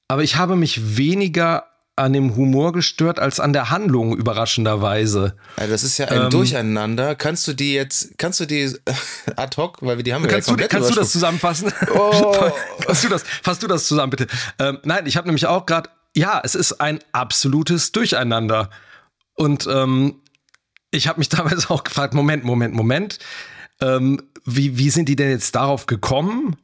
aber 0.07 0.23
ich 0.23 0.37
habe 0.37 0.57
mich 0.57 0.97
weniger 0.97 1.65
an 1.99 2.13
dem 2.13 2.37
Humor 2.37 2.73
gestört 2.73 3.19
als 3.19 3.41
an 3.41 3.53
der 3.53 3.71
Handlung 3.71 4.17
überraschenderweise. 4.17 5.35
Ja, 5.59 5.67
das 5.67 5.83
ist 5.83 5.99
ja 5.99 6.07
ein 6.07 6.25
ähm, 6.25 6.31
Durcheinander. 6.31 7.15
Kannst 7.15 7.47
du 7.49 7.53
die 7.53 7.75
jetzt, 7.75 8.17
kannst 8.19 8.41
du 8.41 8.47
die 8.47 8.73
ad 9.37 9.57
hoc, 9.57 9.79
weil 9.83 9.97
wir 9.97 10.05
die 10.05 10.15
haben 10.15 10.27
kannst 10.27 10.49
ja 10.49 10.57
du, 10.57 10.69
Kannst 10.69 10.91
du 10.91 10.95
das 10.95 11.11
zusammenfassen? 11.11 11.73
Oh. 11.95 12.33
fass 12.81 13.03
du 13.03 13.09
das, 13.09 13.25
fass 13.43 13.59
du 13.59 13.67
das 13.67 13.87
zusammen 13.87 14.11
bitte. 14.11 14.29
Ähm, 14.59 14.79
nein, 14.85 15.07
ich 15.07 15.17
habe 15.17 15.27
nämlich 15.27 15.47
auch 15.47 15.67
gerade 15.67 15.91
ja, 16.17 16.41
es 16.43 16.55
ist 16.55 16.81
ein 16.81 17.01
absolutes 17.13 17.93
Durcheinander. 17.93 18.71
Und 19.35 19.67
ähm, 19.71 20.21
ich 20.91 21.09
habe 21.09 21.19
mich 21.19 21.29
damals 21.29 21.71
auch 21.71 21.85
gefragt, 21.85 22.15
Moment, 22.15 22.45
Moment, 22.45 22.75
Moment, 22.75 23.19
ähm, 23.81 24.23
wie, 24.45 24.79
wie 24.79 24.91
sind 24.91 25.09
die 25.09 25.17
denn 25.17 25.31
jetzt 25.31 25.55
darauf 25.55 25.87
gekommen? 25.87 26.57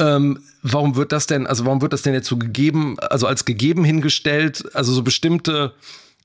Ähm, 0.00 0.42
warum 0.62 0.96
wird 0.96 1.12
das 1.12 1.26
denn, 1.26 1.46
also 1.46 1.66
warum 1.66 1.82
wird 1.82 1.92
das 1.92 2.02
denn 2.02 2.14
jetzt 2.14 2.28
so 2.28 2.36
gegeben, 2.36 2.98
also 3.00 3.26
als 3.26 3.44
gegeben 3.44 3.84
hingestellt, 3.84 4.64
also 4.74 4.92
so 4.92 5.02
bestimmte 5.02 5.74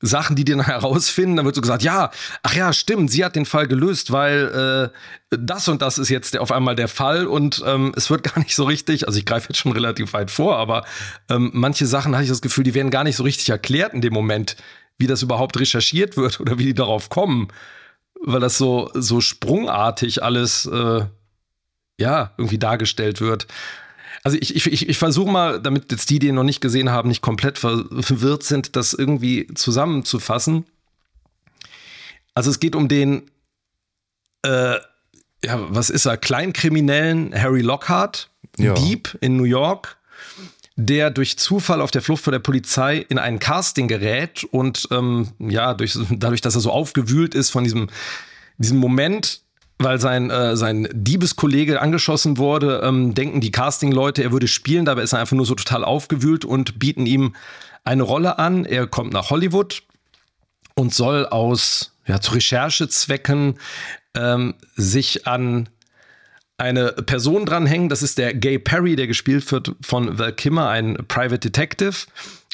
Sachen, 0.02 0.36
die 0.36 0.46
die 0.46 0.54
dann 0.54 0.66
herausfinden, 0.66 1.38
dann 1.38 1.46
wird 1.46 1.56
so 1.56 1.62
gesagt, 1.62 1.84
ja, 1.84 2.12
ach 2.44 2.56
ja, 2.56 2.74
stimmt, 2.74 3.12
sie 3.12 3.24
hat 3.24 3.36
den 3.36 3.46
Fall 3.46 3.68
gelöst, 3.68 4.12
weil 4.12 4.92
äh, 5.32 5.38
das 5.38 5.68
und 5.68 5.82
das 5.82 5.98
ist 5.98 6.10
jetzt 6.10 6.38
auf 6.38 6.52
einmal 6.52 6.76
der 6.76 6.88
Fall 6.88 7.28
und 7.28 7.64
ähm, 7.66 7.94
es 7.96 8.10
wird 8.10 8.24
gar 8.36 8.40
nicht 8.40 8.56
so 8.56 8.64
richtig, 8.64 9.08
also 9.08 9.18
ich 9.18 9.26
greife 9.26 9.50
jetzt 9.50 9.58
schon 9.58 9.72
relativ 9.72 10.14
weit 10.14 10.32
vor, 10.32 10.58
aber 10.58 10.86
ähm, 11.30 11.52
manche 11.54 11.86
Sachen 11.86 12.14
habe 12.14 12.24
ich 12.24 12.30
das 12.30 12.42
Gefühl, 12.42 12.64
die 12.64 12.74
werden 12.74 12.92
gar 12.92 13.04
nicht 13.04 13.16
so 13.16 13.24
richtig 13.24 13.50
erklärt 13.50 13.94
in 13.94 14.02
dem 14.02 14.14
Moment, 14.14 14.56
wie 14.98 15.08
das 15.08 15.22
überhaupt 15.22 15.60
recherchiert 15.60 16.18
wird 16.18 16.40
oder 16.42 16.58
wie 16.60 16.66
die 16.66 16.74
darauf 16.74 17.10
kommen, 17.10 17.50
weil 18.22 18.40
das 18.40 18.58
so, 18.58 18.90
so 18.94 19.22
sprungartig 19.22 20.24
alles, 20.24 20.66
äh, 20.66 21.06
ja, 21.98 22.34
irgendwie 22.38 22.58
dargestellt 22.58 23.22
wird. 23.22 23.48
Also 24.26 24.40
ich, 24.42 24.56
ich, 24.56 24.90
ich 24.90 24.98
versuche 24.98 25.30
mal, 25.30 25.62
damit 25.62 25.92
jetzt 25.92 26.10
die, 26.10 26.18
die 26.18 26.30
ihn 26.30 26.36
noch 26.36 26.44
nicht 26.44 26.60
gesehen 26.60 26.90
haben, 26.90 27.10
nicht 27.10 27.22
komplett 27.22 27.60
verwirrt 27.60 28.42
sind, 28.42 28.76
das 28.76 28.96
irgendwie 28.96 29.46
zusammenzufassen. 29.54 30.66
Also 32.34 32.50
es 32.50 32.60
geht 32.60 32.76
um 32.76 32.88
den, 32.88 33.30
äh, 34.42 34.78
ja, 35.44 35.60
was 35.70 35.92
ist 35.92 36.08
er, 36.08 36.18
Kleinkriminellen 36.18 37.40
Harry 37.40 37.62
Lockhart, 37.62 38.32
ja. 38.58 38.74
Dieb 38.74 39.16
in 39.22 39.38
New 39.38 39.44
York, 39.44 39.98
der 40.76 41.12
durch 41.12 41.38
Zufall 41.38 41.80
auf 41.80 41.92
der 41.92 42.02
Flucht 42.02 42.24
vor 42.24 42.32
der 42.32 42.40
Polizei 42.40 42.98
in 42.98 43.20
ein 43.20 43.38
Casting 43.38 43.88
gerät 43.88 44.44
und 44.44 44.88
ähm, 44.90 45.34
ja, 45.38 45.76
durch, 45.76 46.00
dadurch, 46.10 46.42
dass 46.42 46.56
er 46.56 46.62
so 46.62 46.72
aufgewühlt 46.72 47.36
ist 47.36 47.52
von 47.52 47.64
diesem, 47.64 47.90
diesem 48.58 48.80
Moment, 48.80 49.45
weil 49.78 50.00
sein, 50.00 50.30
äh, 50.30 50.56
sein 50.56 50.88
Diebeskollege 50.94 51.82
angeschossen 51.82 52.38
wurde, 52.38 52.82
ähm, 52.84 53.14
denken 53.14 53.42
die 53.42 53.52
Casting-Leute, 53.52 54.24
er 54.24 54.32
würde 54.32 54.48
spielen, 54.48 54.86
dabei 54.86 55.02
ist 55.02 55.14
er 55.14 55.20
einfach 55.20 55.36
nur 55.36 55.46
so 55.46 55.56
total 55.56 55.84
aufgewühlt 55.84 56.46
und 56.46 56.80
bieten 56.80 57.06
ihm 57.06 57.36
eine 57.84 58.04
Rolle 58.04 58.40
an. 58.40 58.66
Er 58.66 58.88
kommt 58.88 59.14
nach 59.14 59.30
Hollywood 59.30 59.84
und 60.76 60.94
soll 60.94 61.26
aus 61.26 61.94
ja, 62.08 62.22
zu 62.22 62.34
Recherchezwecken 62.34 63.60
ähm, 64.16 64.56
sich 64.76 65.28
an 65.28 65.70
eine 66.58 66.94
Person 66.94 67.46
dranhängen. 67.46 67.90
Das 67.90 68.02
ist 68.02 68.18
der 68.18 68.34
Gay 68.34 68.60
Perry, 68.60 68.96
der 68.96 69.08
gespielt 69.08 69.52
wird 69.52 69.74
von 69.82 70.18
Val 70.18 70.34
Kimmer, 70.34 70.70
ein 70.70 70.98
Private 71.08 71.40
Detective. 71.40 72.08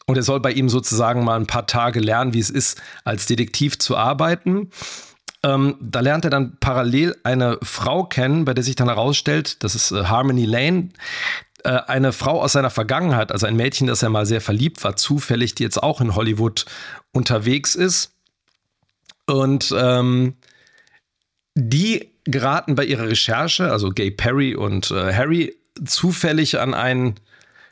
Und 0.08 0.18
er 0.18 0.24
soll 0.24 0.40
bei 0.40 0.52
ihm 0.52 0.70
sozusagen 0.70 1.24
mal 1.24 1.40
ein 1.40 1.48
paar 1.48 1.68
Tage 1.68 2.00
lernen, 2.00 2.34
wie 2.34 2.40
es 2.40 2.50
ist, 2.50 2.82
als 3.04 3.28
Detektiv 3.28 3.78
zu 3.78 3.96
arbeiten. 3.96 4.72
Ähm, 5.44 5.76
da 5.80 6.02
lernt 6.02 6.26
er 6.26 6.32
dann 6.32 6.58
parallel 6.60 7.16
eine 7.24 7.58
Frau 7.64 8.04
kennen, 8.04 8.46
bei 8.46 8.54
der 8.54 8.64
sich 8.64 8.76
dann 8.76 8.88
herausstellt, 8.88 9.64
das 9.64 9.74
ist 9.74 9.92
äh, 9.92 10.06
Harmony 10.06 10.46
Lane, 10.46 10.90
äh, 11.64 11.70
eine 11.88 12.14
Frau 12.14 12.42
aus 12.42 12.54
seiner 12.54 12.70
Vergangenheit, 12.70 13.32
also 13.32 13.48
ein 13.48 13.56
Mädchen, 13.56 13.88
das 13.88 14.04
er 14.04 14.10
mal 14.10 14.26
sehr 14.26 14.42
verliebt 14.42 14.84
war, 14.84 14.96
zufällig, 14.96 15.56
die 15.56 15.64
jetzt 15.64 15.82
auch 15.82 16.00
in 16.00 16.16
Hollywood 16.16 16.66
unterwegs 17.12 17.76
ist. 17.76 18.14
Und 19.26 19.74
ähm, 19.76 20.36
die 21.56 22.12
geraten 22.26 22.76
bei 22.76 22.86
ihrer 22.86 23.08
Recherche, 23.08 23.72
also 23.72 23.90
Gay 23.90 24.12
Perry 24.12 24.56
und 24.56 24.92
äh, 24.92 25.14
Harry, 25.14 25.56
zufällig 25.86 26.60
an 26.60 26.74
einen, 26.74 27.16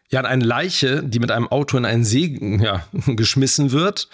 ja, 0.10 0.20
an 0.20 0.26
eine 0.26 0.44
Leiche, 0.44 1.04
die 1.04 1.20
mit 1.20 1.32
einem 1.32 1.48
Auto 1.48 1.78
in 1.78 1.86
einen 1.86 2.04
See 2.04 2.38
ja, 2.62 2.86
geschmissen 3.06 3.72
wird. 3.72 4.10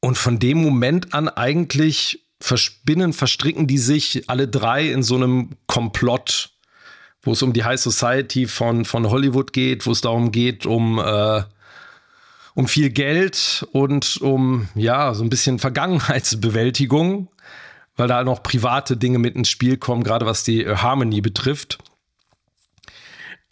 Und 0.00 0.16
von 0.16 0.38
dem 0.38 0.62
Moment 0.62 1.14
an 1.14 1.28
eigentlich 1.28 2.24
verspinnen, 2.40 3.12
verstricken 3.12 3.66
die 3.66 3.78
sich 3.78 4.28
alle 4.28 4.46
drei 4.48 4.90
in 4.90 5.02
so 5.02 5.16
einem 5.16 5.50
Komplott, 5.66 6.50
wo 7.22 7.32
es 7.32 7.42
um 7.42 7.52
die 7.52 7.64
High 7.64 7.80
Society 7.80 8.46
von, 8.46 8.84
von 8.84 9.10
Hollywood 9.10 9.52
geht, 9.52 9.86
wo 9.86 9.90
es 9.90 10.00
darum 10.00 10.30
geht, 10.30 10.66
um, 10.66 10.98
äh, 10.98 11.42
um 12.54 12.68
viel 12.68 12.90
Geld 12.90 13.66
und 13.72 14.18
um, 14.18 14.68
ja, 14.74 15.14
so 15.14 15.24
ein 15.24 15.30
bisschen 15.30 15.58
Vergangenheitsbewältigung, 15.58 17.28
weil 17.96 18.08
da 18.08 18.22
noch 18.22 18.42
private 18.44 18.96
Dinge 18.96 19.18
mit 19.18 19.34
ins 19.34 19.48
Spiel 19.48 19.76
kommen, 19.76 20.04
gerade 20.04 20.26
was 20.26 20.44
die 20.44 20.64
äh, 20.64 20.76
Harmony 20.76 21.20
betrifft. 21.20 21.78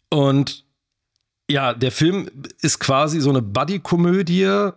Und 0.09 0.65
ja, 1.50 1.75
der 1.75 1.93
Film 1.93 2.31
ist 2.61 2.79
quasi 2.79 3.21
so 3.21 3.31
eine 3.31 3.43
Buddy-Komödie, 3.43 4.71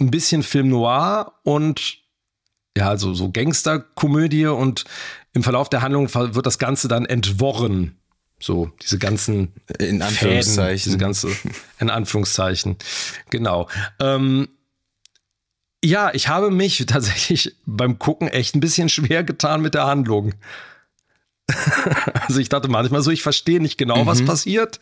ein 0.00 0.10
bisschen 0.10 0.42
Film 0.42 0.68
noir 0.68 1.32
und 1.42 1.98
ja, 2.76 2.88
also 2.88 3.14
so 3.14 3.30
Gangsterkomödie 3.30 4.46
und 4.46 4.84
im 5.32 5.42
Verlauf 5.42 5.68
der 5.68 5.82
Handlung 5.82 6.12
wird 6.12 6.46
das 6.46 6.58
Ganze 6.58 6.88
dann 6.88 7.04
entworren. 7.04 7.96
So, 8.42 8.70
diese 8.80 8.98
ganzen 8.98 9.52
in 9.78 10.00
Anführungszeichen. 10.00 10.78
Fäden, 10.78 10.82
diese 10.84 10.98
ganze, 10.98 11.28
in 11.78 11.90
Anführungszeichen. 11.90 12.76
Genau. 13.28 13.68
Ähm, 14.00 14.48
ja, 15.84 16.10
ich 16.14 16.28
habe 16.28 16.50
mich 16.50 16.84
tatsächlich 16.86 17.56
beim 17.66 17.98
Gucken 17.98 18.28
echt 18.28 18.54
ein 18.54 18.60
bisschen 18.60 18.88
schwer 18.88 19.24
getan 19.24 19.60
mit 19.60 19.74
der 19.74 19.86
Handlung. 19.86 20.34
also 22.26 22.40
ich 22.40 22.48
dachte 22.48 22.68
manchmal 22.68 23.02
so, 23.02 23.10
ich 23.10 23.22
verstehe 23.22 23.60
nicht 23.60 23.76
genau, 23.76 24.04
mhm. 24.04 24.06
was 24.06 24.24
passiert. 24.24 24.80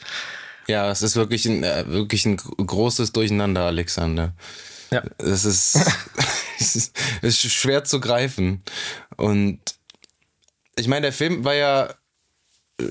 Ja, 0.68 0.90
es 0.90 1.02
ist 1.02 1.16
wirklich 1.16 1.46
ein, 1.46 1.64
äh, 1.64 1.84
wirklich 1.88 2.26
ein 2.26 2.36
großes 2.36 3.12
Durcheinander, 3.12 3.62
Alexander. 3.62 4.34
Ja. 4.90 5.02
Es 5.18 5.44
ist, 5.44 5.76
es 6.58 6.76
ist, 6.76 6.96
es 7.22 7.44
ist 7.44 7.52
schwer 7.52 7.84
zu 7.84 8.00
greifen. 8.00 8.62
Und 9.16 9.60
ich 10.76 10.88
meine, 10.88 11.02
der 11.02 11.12
Film 11.12 11.44
war 11.44 11.54
ja 11.54 11.94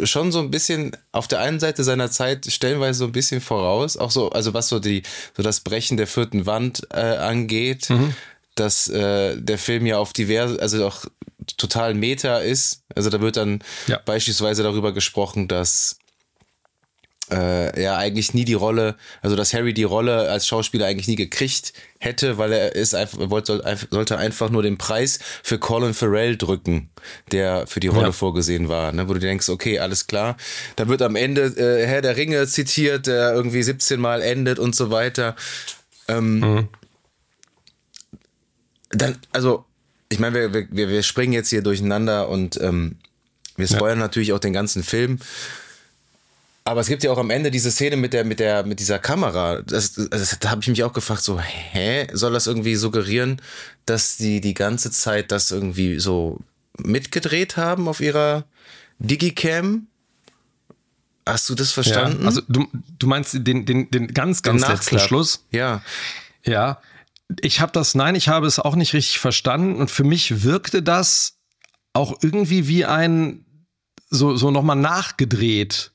schon 0.03 0.31
so 0.31 0.39
ein 0.39 0.51
bisschen 0.51 0.95
auf 1.11 1.27
der 1.27 1.39
einen 1.39 1.59
Seite 1.59 1.83
seiner 1.83 2.11
Zeit 2.11 2.45
stellenweise 2.51 2.99
so 2.99 3.05
ein 3.05 3.13
bisschen 3.13 3.39
voraus, 3.39 3.95
auch 3.95 4.11
so, 4.11 4.29
also 4.31 4.53
was 4.53 4.67
so 4.67 4.79
die, 4.79 5.03
so 5.35 5.43
das 5.43 5.61
Brechen 5.61 5.97
der 5.97 6.07
vierten 6.07 6.45
Wand 6.45 6.85
äh, 6.91 6.99
angeht, 6.99 7.89
mhm. 7.89 8.13
dass 8.55 8.89
äh, 8.89 9.37
der 9.37 9.57
Film 9.57 9.85
ja 9.85 9.97
auf 9.97 10.11
diverse, 10.11 10.61
also 10.61 10.85
auch 10.85 11.05
total 11.55 11.93
Meta 11.93 12.39
ist. 12.39 12.83
Also 12.95 13.09
da 13.09 13.21
wird 13.21 13.37
dann 13.37 13.63
ja. 13.87 14.01
beispielsweise 14.03 14.63
darüber 14.63 14.91
gesprochen, 14.91 15.47
dass 15.47 15.97
äh, 17.31 17.81
er 17.81 17.97
eigentlich 17.97 18.33
nie 18.33 18.45
die 18.45 18.53
Rolle, 18.53 18.95
also 19.21 19.35
dass 19.35 19.53
Harry 19.53 19.73
die 19.73 19.83
Rolle 19.83 20.29
als 20.29 20.47
Schauspieler 20.47 20.85
eigentlich 20.85 21.07
nie 21.07 21.15
gekriegt 21.15 21.73
hätte, 21.99 22.37
weil 22.37 22.53
er 22.53 22.75
ist 22.75 22.95
einfach, 22.95 23.29
wollte, 23.29 23.61
sollte 23.89 24.17
einfach 24.17 24.49
nur 24.49 24.63
den 24.63 24.77
Preis 24.77 25.19
für 25.43 25.59
Colin 25.59 25.93
Farrell 25.93 26.37
drücken, 26.37 26.89
der 27.31 27.67
für 27.67 27.79
die 27.79 27.87
Rolle 27.87 28.07
ja. 28.07 28.11
vorgesehen 28.11 28.69
war. 28.69 28.91
Ne? 28.91 29.09
Wo 29.09 29.13
du 29.13 29.19
denkst, 29.19 29.49
okay, 29.49 29.79
alles 29.79 30.07
klar. 30.07 30.37
Da 30.75 30.87
wird 30.87 31.01
am 31.01 31.15
Ende 31.15 31.45
äh, 31.57 31.85
Herr 31.85 32.01
der 32.01 32.17
Ringe 32.17 32.47
zitiert, 32.47 33.07
der 33.07 33.33
irgendwie 33.33 33.63
17 33.63 33.99
Mal 33.99 34.21
endet 34.21 34.59
und 34.59 34.75
so 34.75 34.91
weiter. 34.91 35.35
Ähm, 36.07 36.39
mhm. 36.39 36.67
Dann, 38.89 39.17
also, 39.33 39.65
ich 40.09 40.19
meine, 40.19 40.53
wir, 40.53 40.67
wir, 40.71 40.89
wir 40.89 41.03
springen 41.03 41.33
jetzt 41.33 41.49
hier 41.49 41.61
durcheinander 41.61 42.29
und 42.29 42.59
ähm, 42.61 42.97
wir 43.57 43.67
spoilern 43.67 43.97
ja. 43.97 44.05
natürlich 44.05 44.31
auch 44.33 44.39
den 44.39 44.53
ganzen 44.53 44.83
Film. 44.83 45.19
Aber 46.67 46.81
es 46.81 46.87
gibt 46.87 47.01
ja 47.01 47.11
auch 47.11 47.17
am 47.17 47.29
Ende 47.29 47.49
diese 47.49 47.71
Szene 47.71 47.95
mit 47.95 48.11
der, 48.11 48.25
mit 48.25 48.41
der, 48.41 48.65
mit 48.65 48.81
dieser 48.81 48.99
Kamera. 48.99 49.61
Das, 49.61 49.93
das, 49.93 50.37
da 50.37 50.49
habe 50.49 50.61
ich 50.61 50.67
mich 50.67 50.83
auch 50.83 50.91
gefragt, 50.91 51.23
so, 51.23 51.39
hä? 51.39 52.07
Soll 52.11 52.33
das 52.33 52.45
irgendwie 52.45 52.75
suggerieren, 52.75 53.41
dass 53.85 54.17
die 54.17 54.41
die 54.41 54.53
ganze 54.53 54.91
Zeit 54.91 55.31
das 55.31 55.49
irgendwie 55.49 55.97
so 56.01 56.41
mitgedreht 56.77 57.55
haben 57.55 57.87
auf 57.87 58.01
ihrer 58.01 58.43
Digicam? 58.99 59.87
Hast 61.25 61.49
du 61.49 61.55
das 61.55 61.71
verstanden? 61.71 62.23
Ja, 62.23 62.27
also 62.27 62.41
du, 62.49 62.67
du 62.99 63.07
meinst 63.07 63.33
den, 63.33 63.65
den, 63.65 63.89
den 63.89 64.13
ganz, 64.13 64.41
ganz 64.41 64.63
den 64.63 64.71
letzten 64.71 64.99
Schluss? 64.99 65.45
Ja. 65.51 65.81
Ja. 66.43 66.81
Ich 67.39 67.61
habe 67.61 67.71
das, 67.71 67.95
nein, 67.95 68.15
ich 68.15 68.27
habe 68.27 68.45
es 68.45 68.59
auch 68.59 68.75
nicht 68.75 68.93
richtig 68.93 69.19
verstanden 69.19 69.77
und 69.77 69.89
für 69.89 70.03
mich 70.03 70.43
wirkte 70.43 70.83
das 70.83 71.37
auch 71.93 72.17
irgendwie 72.21 72.67
wie 72.67 72.83
ein, 72.83 73.45
so, 74.09 74.35
so 74.35 74.51
nochmal 74.51 74.75
nachgedreht. 74.75 75.93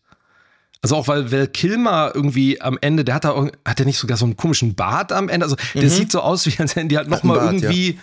Also 0.82 0.96
auch 0.96 1.06
weil 1.06 1.30
Val 1.30 1.46
Kilmer 1.46 2.10
irgendwie 2.12 2.60
am 2.60 2.76
Ende, 2.80 3.04
der 3.04 3.14
hat 3.14 3.24
da 3.24 3.48
hat 3.64 3.78
der 3.78 3.86
nicht 3.86 3.98
sogar 3.98 4.16
so 4.16 4.24
einen 4.24 4.36
komischen 4.36 4.74
Bart 4.74 5.12
am 5.12 5.28
Ende. 5.28 5.46
Also 5.46 5.56
der 5.74 5.84
mhm. 5.84 5.88
sieht 5.88 6.12
so 6.12 6.20
aus, 6.20 6.44
wie 6.46 6.58
als 6.58 6.74
hätten 6.74 6.88
die 6.88 6.96
halt 6.96 7.08
nochmal 7.08 7.38
irgendwie, 7.38 7.98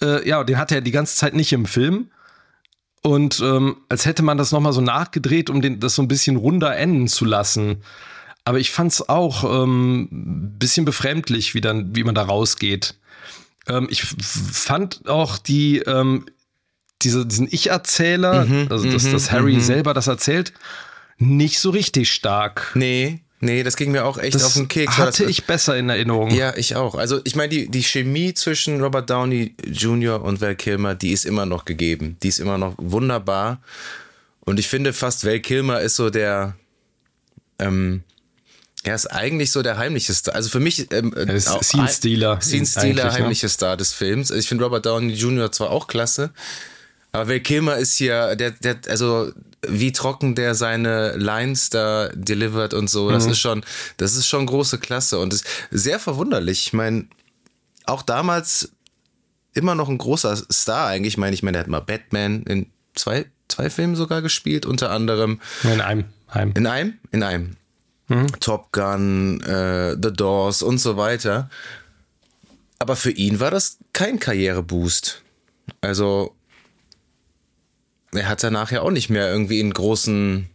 ja. 0.00 0.16
Äh, 0.16 0.28
ja, 0.28 0.44
den 0.44 0.56
hat 0.56 0.72
er 0.72 0.80
die 0.80 0.90
ganze 0.90 1.14
Zeit 1.16 1.34
nicht 1.34 1.52
im 1.52 1.66
Film. 1.66 2.08
Und 3.02 3.40
ähm, 3.40 3.76
als 3.90 4.06
hätte 4.06 4.22
man 4.22 4.38
das 4.38 4.50
nochmal 4.50 4.72
so 4.72 4.80
nachgedreht, 4.80 5.50
um 5.50 5.60
den, 5.60 5.78
das 5.78 5.94
so 5.94 6.00
ein 6.00 6.08
bisschen 6.08 6.36
runder 6.36 6.74
enden 6.74 7.06
zu 7.06 7.26
lassen. 7.26 7.82
Aber 8.46 8.58
ich 8.58 8.70
fand 8.70 8.92
es 8.92 9.06
auch 9.06 9.44
ähm, 9.62 10.08
bisschen 10.58 10.86
befremdlich, 10.86 11.54
wie 11.54 11.60
dann, 11.60 11.94
wie 11.94 12.04
man 12.04 12.14
da 12.14 12.22
rausgeht. 12.22 12.94
Ähm, 13.68 13.88
ich 13.90 14.04
fand 14.04 15.06
auch 15.06 15.36
die, 15.36 15.80
ähm, 15.80 16.24
diese, 17.02 17.26
diesen 17.26 17.48
Ich-Erzähler, 17.50 18.46
mhm, 18.46 18.68
also 18.70 18.90
dass, 18.90 19.10
dass 19.10 19.30
mhm, 19.30 19.32
Harry 19.32 19.54
mhm. 19.54 19.60
selber 19.60 19.92
das 19.92 20.06
erzählt, 20.06 20.54
nicht 21.18 21.58
so 21.58 21.70
richtig 21.70 22.12
stark. 22.12 22.72
Nee, 22.74 23.20
Nee, 23.44 23.62
das 23.62 23.76
ging 23.76 23.92
mir 23.92 24.06
auch 24.06 24.16
echt 24.16 24.36
das 24.36 24.44
auf 24.44 24.54
den 24.54 24.68
Keks. 24.68 24.96
Hatte 24.96 25.24
das, 25.24 25.30
ich 25.30 25.44
besser 25.44 25.76
in 25.76 25.90
Erinnerung. 25.90 26.30
Ja, 26.30 26.56
ich 26.56 26.76
auch. 26.76 26.94
Also 26.94 27.20
ich 27.24 27.36
meine, 27.36 27.50
die, 27.50 27.68
die 27.68 27.82
Chemie 27.82 28.32
zwischen 28.32 28.80
Robert 28.80 29.10
Downey 29.10 29.54
Jr. 29.66 30.22
und 30.22 30.40
Val 30.40 30.56
Kilmer, 30.56 30.94
die 30.94 31.12
ist 31.12 31.26
immer 31.26 31.44
noch 31.44 31.66
gegeben. 31.66 32.16
Die 32.22 32.28
ist 32.28 32.38
immer 32.38 32.56
noch 32.56 32.74
wunderbar. 32.78 33.60
Und 34.40 34.58
ich 34.58 34.66
finde 34.66 34.94
fast, 34.94 35.26
Val 35.26 35.40
Kilmer 35.40 35.80
ist 35.80 35.96
so 35.96 36.08
der, 36.08 36.56
ähm, 37.58 38.02
er 38.82 38.94
ist 38.94 39.06
eigentlich 39.06 39.52
so 39.52 39.62
der 39.62 39.76
heimliche 39.76 40.14
Star. 40.14 40.34
Also 40.34 40.48
für 40.48 40.60
mich 40.60 40.90
ähm, 40.92 41.12
äh, 41.14 41.38
Scene-Stealer. 41.38 42.40
Scene-Stealer, 42.40 43.12
heimliche 43.12 43.46
ne? 43.46 43.50
Star 43.50 43.76
des 43.76 43.92
Films. 43.92 44.30
Ich 44.30 44.48
finde 44.48 44.64
Robert 44.64 44.86
Downey 44.86 45.12
Jr. 45.12 45.52
zwar 45.52 45.70
auch 45.70 45.86
klasse, 45.86 46.32
aber 47.14 47.28
Val 47.28 47.40
Kilmer 47.40 47.76
ist 47.76 47.94
hier, 47.94 48.34
der, 48.34 48.50
der, 48.50 48.76
also 48.88 49.30
wie 49.68 49.92
trocken 49.92 50.34
der 50.34 50.56
seine 50.56 51.16
Lines 51.16 51.70
da 51.70 52.08
delivert 52.12 52.74
und 52.74 52.90
so, 52.90 53.08
das 53.08 53.26
mhm. 53.26 53.30
ist 53.30 53.38
schon, 53.38 53.64
das 53.98 54.16
ist 54.16 54.26
schon 54.26 54.46
große 54.46 54.78
Klasse 54.78 55.20
und 55.20 55.32
ist 55.32 55.46
sehr 55.70 56.00
verwunderlich. 56.00 56.66
Ich 56.66 56.72
meine, 56.72 57.06
auch 57.86 58.02
damals 58.02 58.72
immer 59.52 59.76
noch 59.76 59.88
ein 59.88 59.96
großer 59.96 60.36
Star 60.52 60.88
eigentlich. 60.88 61.14
Ich 61.14 61.18
meine, 61.18 61.34
ich 61.34 61.44
meine, 61.44 61.52
der 61.52 61.60
hat 61.60 61.68
mal 61.68 61.78
Batman 61.78 62.42
in 62.42 62.66
zwei, 62.96 63.26
zwei 63.46 63.70
Filmen 63.70 63.94
sogar 63.94 64.20
gespielt, 64.20 64.66
unter 64.66 64.90
anderem. 64.90 65.40
In 65.62 65.80
einem. 65.80 66.06
einem. 66.26 66.52
In 66.56 66.66
einem? 66.66 66.94
In 67.12 67.22
einem. 67.22 67.56
Mhm. 68.08 68.40
Top 68.40 68.72
Gun, 68.72 69.40
äh, 69.42 69.92
The 70.02 70.12
Doors 70.12 70.62
und 70.62 70.78
so 70.78 70.96
weiter. 70.96 71.48
Aber 72.80 72.96
für 72.96 73.12
ihn 73.12 73.38
war 73.38 73.52
das 73.52 73.78
kein 73.92 74.18
Karriereboost. 74.18 75.22
Also 75.80 76.34
er 78.14 78.28
hat 78.28 78.42
danach 78.42 78.70
ja 78.70 78.82
auch 78.82 78.90
nicht 78.90 79.10
mehr 79.10 79.30
irgendwie 79.30 79.60
in 79.60 79.72
großen 79.72 80.48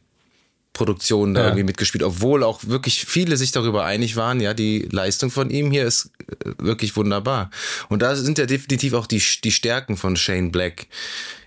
Produktionen 0.74 1.34
da 1.34 1.42
ja. 1.42 1.48
irgendwie 1.48 1.66
mitgespielt, 1.66 2.04
obwohl 2.04 2.44
auch 2.44 2.66
wirklich 2.66 3.06
viele 3.06 3.38
sich 3.38 3.52
darüber 3.52 3.86
einig 3.86 4.16
waren, 4.16 4.40
ja, 4.40 4.54
die 4.54 4.88
Leistung 4.92 5.30
von 5.32 5.50
ihm 5.50 5.72
hier 5.72 5.86
ist 5.86 6.12
äh, 6.28 6.52
wirklich 6.58 6.96
wunderbar. 6.96 7.50
Und 7.90 8.02
da 8.02 8.16
sind 8.16 8.38
ja 8.38 8.46
definitiv 8.46 8.94
auch 8.94 9.08
die, 9.08 9.22
die 9.44 9.52
Stärken 9.52 9.98
von 9.98 10.16
Shane 10.16 10.52
Black 10.52 10.88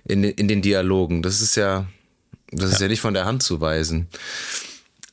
in, 0.05 0.25
in 0.25 0.49
den 0.49 0.61
Dialogen. 0.61 1.23
Das 1.23 1.41
ist 1.41 1.57
ja, 1.57 1.87
das 2.51 2.71
ja. 2.71 2.75
ist 2.75 2.81
ja 2.83 2.89
nicht 2.89 3.01
von 3.01 3.15
der 3.15 3.25
Hand 3.25 3.43
zu 3.43 3.61
weisen. 3.61 4.09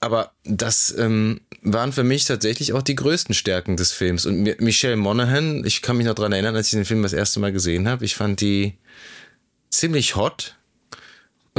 Aber 0.01 0.31
das 0.43 0.93
ähm, 0.97 1.41
waren 1.61 1.93
für 1.93 2.03
mich 2.03 2.25
tatsächlich 2.25 2.73
auch 2.73 2.81
die 2.81 2.95
größten 2.95 3.35
Stärken 3.35 3.77
des 3.77 3.91
Films. 3.91 4.25
Und 4.25 4.59
Michelle 4.59 4.95
Monaghan, 4.95 5.63
ich 5.65 5.81
kann 5.81 5.97
mich 5.97 6.05
noch 6.05 6.15
dran 6.15 6.31
erinnern, 6.31 6.55
als 6.55 6.67
ich 6.67 6.73
den 6.73 6.85
Film 6.85 7.03
das 7.03 7.13
erste 7.13 7.39
Mal 7.39 7.51
gesehen 7.51 7.87
habe, 7.87 8.05
ich 8.05 8.15
fand 8.15 8.41
die 8.41 8.77
ziemlich 9.69 10.15
hot 10.15 10.55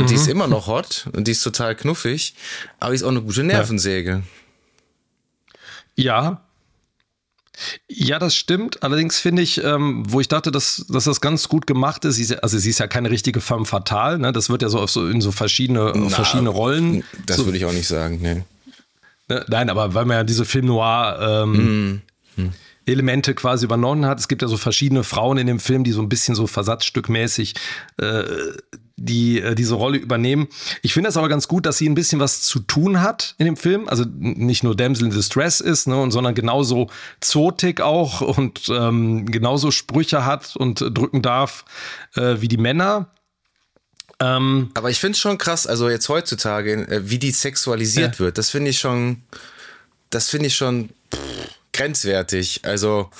und 0.00 0.06
mhm. 0.06 0.08
die 0.08 0.14
ist 0.14 0.24
mhm. 0.24 0.32
immer 0.32 0.46
noch 0.46 0.66
hot 0.66 1.08
und 1.12 1.28
die 1.28 1.32
ist 1.32 1.42
total 1.42 1.74
knuffig, 1.74 2.34
aber 2.78 2.90
die 2.90 2.96
ist 2.96 3.02
auch 3.02 3.10
eine 3.10 3.22
gute 3.22 3.44
Nervensäge. 3.44 4.22
Ja. 5.94 6.40
Ja, 7.88 8.18
das 8.18 8.34
stimmt. 8.34 8.82
Allerdings 8.82 9.18
finde 9.18 9.42
ich, 9.42 9.62
ähm, 9.62 10.04
wo 10.08 10.20
ich 10.20 10.28
dachte, 10.28 10.50
dass, 10.50 10.86
dass 10.88 11.04
das 11.04 11.20
ganz 11.20 11.48
gut 11.48 11.66
gemacht 11.66 12.06
ist, 12.06 12.16
sie 12.16 12.22
ist, 12.22 12.42
also 12.42 12.56
sie 12.56 12.70
ist 12.70 12.78
ja 12.78 12.86
keine 12.86 13.10
richtige 13.10 13.42
femme 13.42 13.66
fatale, 13.66 14.18
ne? 14.18 14.32
Das 14.32 14.48
wird 14.48 14.62
ja 14.62 14.70
so, 14.70 14.86
so 14.86 15.06
in 15.06 15.20
so 15.20 15.30
verschiedene, 15.30 15.92
Na, 15.94 16.08
verschiedene 16.08 16.48
Rollen. 16.48 17.04
Das 17.26 17.36
so, 17.36 17.44
würde 17.44 17.58
ich 17.58 17.66
auch 17.66 17.72
nicht 17.72 17.86
sagen. 17.86 18.22
Ne, 18.22 19.44
nein, 19.48 19.68
aber 19.68 19.92
weil 19.92 20.06
man 20.06 20.16
ja 20.16 20.24
diese 20.24 20.46
Film 20.46 20.66
Noir 20.66 21.44
ähm, 21.44 22.00
mm. 22.36 22.52
Elemente 22.86 23.34
quasi 23.34 23.64
übernommen 23.64 24.06
hat. 24.06 24.18
Es 24.18 24.28
gibt 24.28 24.42
ja 24.42 24.48
so 24.48 24.56
verschiedene 24.56 25.04
Frauen 25.04 25.38
in 25.38 25.46
dem 25.46 25.60
Film, 25.60 25.84
die 25.84 25.92
so 25.92 26.02
ein 26.02 26.08
bisschen 26.08 26.34
so 26.34 26.46
versatzstückmäßig 26.46 27.54
äh, 27.98 28.22
die 29.00 29.40
äh, 29.40 29.54
diese 29.54 29.74
Rolle 29.74 29.98
übernehmen. 29.98 30.48
Ich 30.82 30.92
finde 30.92 31.08
es 31.08 31.16
aber 31.16 31.28
ganz 31.28 31.48
gut, 31.48 31.66
dass 31.66 31.78
sie 31.78 31.88
ein 31.88 31.94
bisschen 31.94 32.20
was 32.20 32.42
zu 32.42 32.60
tun 32.60 33.00
hat 33.00 33.34
in 33.38 33.46
dem 33.46 33.56
Film. 33.56 33.88
Also 33.88 34.04
nicht 34.06 34.62
nur 34.62 34.76
Damsel 34.76 35.06
in 35.06 35.10
Distress 35.10 35.60
ist, 35.60 35.88
ne, 35.88 36.00
und, 36.00 36.10
sondern 36.10 36.34
genauso 36.34 36.88
zotig 37.20 37.80
auch 37.80 38.20
und 38.20 38.68
ähm, 38.68 39.26
genauso 39.26 39.70
Sprüche 39.70 40.26
hat 40.26 40.54
und 40.54 40.80
drücken 40.80 41.22
darf 41.22 41.64
äh, 42.14 42.36
wie 42.40 42.48
die 42.48 42.58
Männer. 42.58 43.08
Ähm, 44.20 44.70
aber 44.74 44.90
ich 44.90 45.00
finde 45.00 45.12
es 45.12 45.18
schon 45.18 45.38
krass, 45.38 45.66
also 45.66 45.88
jetzt 45.88 46.08
heutzutage, 46.10 46.86
äh, 46.88 47.08
wie 47.08 47.18
die 47.18 47.30
sexualisiert 47.30 48.20
wird, 48.20 48.36
das 48.36 48.50
finde 48.50 48.70
ich 48.70 48.78
schon, 48.78 49.22
das 50.10 50.28
finde 50.28 50.48
ich 50.48 50.56
schon 50.56 50.90
pff, 51.14 51.59
grenzwertig. 51.80 52.60
Also, 52.64 53.10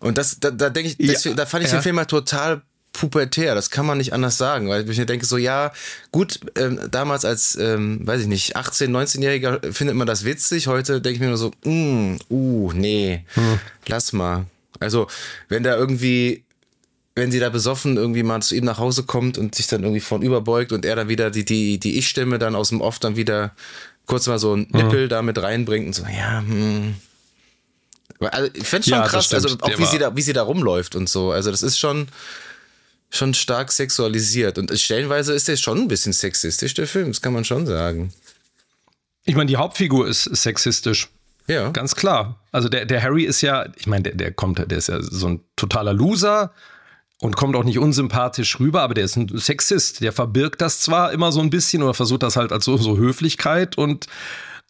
und 0.00 0.18
das, 0.18 0.38
da, 0.40 0.50
da 0.50 0.70
denke 0.70 0.90
ich, 0.90 1.06
das, 1.06 1.24
ja. 1.24 1.34
da 1.34 1.46
fand 1.46 1.64
ich 1.64 1.70
ja. 1.70 1.78
den 1.78 1.82
Film 1.82 1.96
mal 1.96 2.04
total 2.04 2.62
pubertär, 2.92 3.54
das 3.54 3.70
kann 3.70 3.86
man 3.86 3.98
nicht 3.98 4.12
anders 4.12 4.38
sagen, 4.38 4.68
weil 4.68 4.88
ich 4.88 4.98
mir 4.98 5.06
denke 5.06 5.24
so, 5.24 5.36
ja, 5.36 5.72
gut, 6.10 6.40
ähm, 6.56 6.80
damals 6.90 7.24
als, 7.24 7.56
ähm, 7.56 8.00
weiß 8.04 8.22
ich 8.22 8.26
nicht, 8.26 8.56
18-, 8.56 8.88
19-Jähriger 8.88 9.72
findet 9.72 9.94
man 9.94 10.06
das 10.06 10.24
witzig, 10.24 10.66
heute 10.66 11.00
denke 11.00 11.14
ich 11.14 11.20
mir 11.20 11.28
nur 11.28 11.36
so, 11.36 11.52
mm, 11.64 12.16
uh, 12.30 12.72
nee, 12.72 13.24
hm. 13.34 13.60
lass 13.86 14.12
mal. 14.12 14.46
Also, 14.80 15.06
wenn 15.48 15.62
da 15.62 15.76
irgendwie 15.76 16.44
wenn 17.14 17.32
sie 17.32 17.40
da 17.40 17.48
besoffen 17.48 17.96
irgendwie 17.96 18.22
mal 18.22 18.40
zu 18.42 18.54
ihm 18.54 18.64
nach 18.64 18.78
Hause 18.78 19.02
kommt 19.02 19.38
und 19.38 19.52
sich 19.52 19.66
dann 19.66 19.82
irgendwie 19.82 20.00
von 20.00 20.22
überbeugt 20.22 20.70
und 20.70 20.84
er 20.84 20.94
dann 20.94 21.08
wieder 21.08 21.32
die, 21.32 21.44
die, 21.44 21.80
die 21.80 21.98
Ich-Stimme 21.98 22.38
dann 22.38 22.54
aus 22.54 22.68
dem 22.68 22.80
Off 22.80 23.00
dann 23.00 23.16
wieder 23.16 23.56
kurz 24.06 24.28
mal 24.28 24.38
so 24.38 24.54
ein 24.54 24.68
Nippel 24.70 25.06
mhm. 25.06 25.08
da 25.08 25.22
mit 25.22 25.42
reinbringt 25.42 25.88
und 25.88 25.94
so, 25.94 26.04
ja, 26.04 26.38
hm. 26.46 26.94
Also, 28.20 28.50
ich 28.54 28.66
fände 28.66 28.88
schon 28.88 28.98
ja, 28.98 29.06
krass, 29.06 29.32
also 29.32 29.56
auch 29.60 29.78
wie 29.78 29.86
sie, 29.86 29.98
da, 29.98 30.14
wie 30.16 30.22
sie 30.22 30.32
da 30.32 30.42
rumläuft 30.42 30.96
und 30.96 31.08
so. 31.08 31.30
Also 31.30 31.50
das 31.50 31.62
ist 31.62 31.78
schon, 31.78 32.08
schon 33.10 33.34
stark 33.34 33.70
sexualisiert. 33.70 34.58
Und 34.58 34.76
stellenweise 34.78 35.32
ist 35.34 35.48
der 35.48 35.56
schon 35.56 35.78
ein 35.78 35.88
bisschen 35.88 36.12
sexistisch, 36.12 36.74
der 36.74 36.86
Film, 36.86 37.08
das 37.08 37.22
kann 37.22 37.32
man 37.32 37.44
schon 37.44 37.66
sagen. 37.66 38.12
Ich 39.24 39.36
meine, 39.36 39.46
die 39.46 39.56
Hauptfigur 39.56 40.08
ist 40.08 40.24
sexistisch. 40.24 41.08
Ja. 41.46 41.70
Ganz 41.70 41.94
klar. 41.94 42.40
Also 42.52 42.68
der, 42.68 42.84
der 42.84 43.02
Harry 43.02 43.24
ist 43.24 43.40
ja, 43.40 43.66
ich 43.76 43.86
meine, 43.86 44.02
der, 44.04 44.14
der 44.14 44.32
kommt, 44.32 44.58
der 44.58 44.78
ist 44.78 44.88
ja 44.88 45.00
so 45.02 45.28
ein 45.28 45.40
totaler 45.56 45.94
Loser 45.94 46.52
und 47.20 47.36
kommt 47.36 47.56
auch 47.56 47.64
nicht 47.64 47.78
unsympathisch 47.78 48.60
rüber, 48.60 48.82
aber 48.82 48.94
der 48.94 49.04
ist 49.04 49.16
ein 49.16 49.36
Sexist. 49.38 50.00
Der 50.02 50.12
verbirgt 50.12 50.60
das 50.60 50.80
zwar 50.80 51.12
immer 51.12 51.32
so 51.32 51.40
ein 51.40 51.50
bisschen 51.50 51.82
oder 51.82 51.94
versucht 51.94 52.22
das 52.22 52.36
halt 52.36 52.52
als 52.52 52.64
so, 52.64 52.76
so 52.76 52.96
Höflichkeit 52.96 53.78
und 53.78 54.06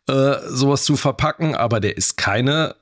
äh, 0.08 0.36
sowas 0.48 0.84
zu 0.84 0.96
verpacken, 0.96 1.54
aber 1.54 1.80
der 1.80 1.96
ist 1.96 2.16
keine 2.16 2.76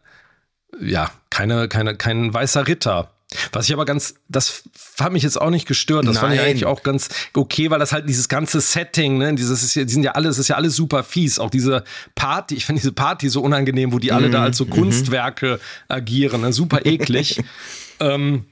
ja, 0.80 1.10
keine, 1.30 1.68
keine, 1.68 1.96
kein 1.96 2.32
weißer 2.32 2.66
Ritter. 2.66 3.10
Was 3.52 3.66
ich 3.66 3.72
aber 3.72 3.84
ganz, 3.84 4.14
das 4.28 4.62
hat 5.00 5.12
mich 5.12 5.24
jetzt 5.24 5.40
auch 5.40 5.50
nicht 5.50 5.66
gestört. 5.66 6.06
Das 6.06 6.14
Nein. 6.14 6.20
fand 6.22 6.34
ich 6.34 6.40
eigentlich 6.40 6.64
auch 6.64 6.84
ganz 6.84 7.08
okay, 7.34 7.70
weil 7.70 7.80
das 7.80 7.92
halt 7.92 8.08
dieses 8.08 8.28
ganze 8.28 8.60
Setting, 8.60 9.18
ne, 9.18 9.34
dieses 9.34 9.64
ist 9.64 9.74
ja, 9.74 9.84
die 9.84 9.92
sind 9.92 10.04
ja 10.04 10.12
alle, 10.12 10.28
es 10.28 10.38
ist 10.38 10.48
ja 10.48 10.56
alles 10.56 10.76
super 10.76 11.02
fies. 11.02 11.40
Auch 11.40 11.50
diese 11.50 11.82
Party, 12.14 12.54
ich 12.54 12.64
finde 12.64 12.80
diese 12.80 12.92
Party 12.92 13.28
so 13.28 13.42
unangenehm, 13.42 13.92
wo 13.92 13.98
die 13.98 14.12
alle 14.12 14.30
da 14.30 14.38
mhm, 14.38 14.44
als 14.44 14.56
so 14.58 14.64
mhm. 14.64 14.70
Kunstwerke 14.70 15.58
agieren, 15.88 16.42
ne, 16.42 16.52
super 16.52 16.86
eklig. 16.86 17.42
ähm, 18.00 18.44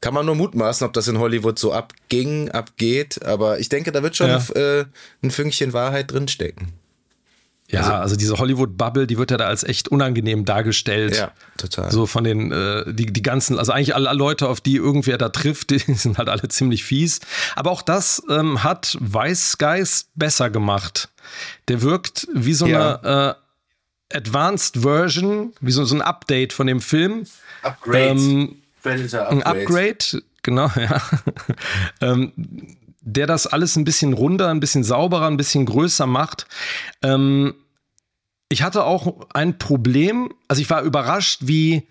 kann 0.00 0.14
man 0.14 0.26
nur 0.26 0.34
mutmaßen, 0.34 0.86
ob 0.86 0.92
das 0.92 1.06
in 1.08 1.18
Hollywood 1.18 1.58
so 1.58 1.72
abging, 1.72 2.50
abgeht, 2.50 3.24
aber 3.24 3.60
ich 3.60 3.68
denke, 3.68 3.92
da 3.92 4.02
wird 4.02 4.16
schon 4.16 4.28
ja. 4.28 4.42
äh, 4.54 4.86
ein 5.22 5.30
Fünkchen 5.30 5.72
Wahrheit 5.72 6.10
drinstecken. 6.10 6.79
Ja, 7.70 7.82
also, 7.82 7.92
also 7.92 8.16
diese 8.16 8.38
Hollywood-Bubble, 8.38 9.06
die 9.06 9.16
wird 9.16 9.30
ja 9.30 9.36
da 9.36 9.46
als 9.46 9.62
echt 9.62 9.88
unangenehm 9.88 10.44
dargestellt. 10.44 11.16
Ja, 11.16 11.30
total. 11.56 11.90
So 11.90 12.06
von 12.06 12.24
den, 12.24 12.50
äh, 12.50 12.92
die, 12.92 13.06
die 13.06 13.22
ganzen, 13.22 13.58
also 13.58 13.72
eigentlich 13.72 13.94
alle 13.94 14.12
Leute, 14.12 14.48
auf 14.48 14.60
die 14.60 14.76
irgendwer 14.76 15.18
da 15.18 15.28
trifft, 15.28 15.70
die 15.70 15.78
sind 15.78 16.18
halt 16.18 16.28
alle 16.28 16.48
ziemlich 16.48 16.84
fies. 16.84 17.20
Aber 17.54 17.70
auch 17.70 17.82
das 17.82 18.22
ähm, 18.28 18.64
hat 18.64 18.96
Weiß 19.00 19.58
Guys 19.58 20.08
besser 20.14 20.50
gemacht. 20.50 21.08
Der 21.68 21.82
wirkt 21.82 22.26
wie 22.34 22.54
so 22.54 22.66
ja. 22.66 22.96
eine 22.96 23.36
äh, 24.10 24.16
Advanced 24.16 24.78
Version, 24.78 25.52
wie 25.60 25.70
so, 25.70 25.84
so 25.84 25.94
ein 25.94 26.02
Update 26.02 26.52
von 26.52 26.66
dem 26.66 26.80
Film. 26.80 27.26
Upgrade. 27.62 28.08
Ähm, 28.08 28.56
Predator 28.82 29.20
Upgrade. 29.20 29.30
Ein 29.30 29.42
Upgrade, 29.42 30.22
genau, 30.42 30.70
ja. 30.76 31.02
ähm, 32.00 32.32
der 33.00 33.26
das 33.26 33.46
alles 33.46 33.76
ein 33.76 33.84
bisschen 33.84 34.12
runder, 34.12 34.48
ein 34.48 34.60
bisschen 34.60 34.84
sauberer, 34.84 35.26
ein 35.26 35.36
bisschen 35.36 35.66
größer 35.66 36.06
macht. 36.06 36.46
Ähm, 37.02 37.54
ich 38.48 38.62
hatte 38.62 38.84
auch 38.84 39.28
ein 39.32 39.58
Problem, 39.58 40.34
also 40.48 40.60
ich 40.60 40.70
war 40.70 40.82
überrascht, 40.82 41.42
wie 41.44 41.86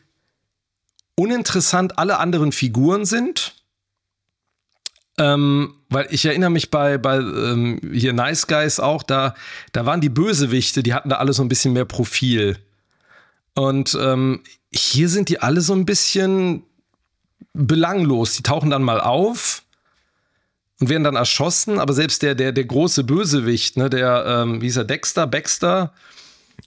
uninteressant 1.15 1.97
alle 1.97 2.19
anderen 2.19 2.51
Figuren 2.51 3.05
sind. 3.05 3.55
Ähm, 5.17 5.75
weil 5.89 6.07
ich 6.11 6.25
erinnere 6.25 6.49
mich 6.49 6.71
bei, 6.71 6.97
bei 6.97 7.17
ähm, 7.17 7.81
hier 7.93 8.13
Nice 8.13 8.47
Guys 8.47 8.79
auch, 8.79 9.03
da, 9.03 9.35
da 9.73 9.85
waren 9.85 9.99
die 9.99 10.09
Bösewichte, 10.09 10.81
die 10.81 10.93
hatten 10.93 11.09
da 11.09 11.17
alle 11.17 11.33
so 11.33 11.41
ein 11.41 11.49
bisschen 11.49 11.73
mehr 11.73 11.85
Profil. 11.85 12.57
Und 13.53 13.97
ähm, 13.99 14.43
hier 14.71 15.09
sind 15.09 15.27
die 15.27 15.41
alle 15.41 15.59
so 15.59 15.73
ein 15.73 15.85
bisschen 15.85 16.63
belanglos. 17.53 18.35
Die 18.35 18.43
tauchen 18.43 18.69
dann 18.69 18.83
mal 18.83 19.01
auf 19.01 19.63
und 20.79 20.89
werden 20.89 21.03
dann 21.03 21.15
erschossen. 21.15 21.79
Aber 21.79 21.93
selbst 21.93 22.21
der, 22.21 22.35
der, 22.35 22.51
der 22.51 22.65
große 22.65 23.03
Bösewicht, 23.03 23.77
ne, 23.77 23.89
der, 23.89 24.25
ähm, 24.25 24.61
wie 24.61 24.65
hieß 24.65 24.77
er, 24.77 24.85
Dexter, 24.85 25.27
Baxter, 25.27 25.93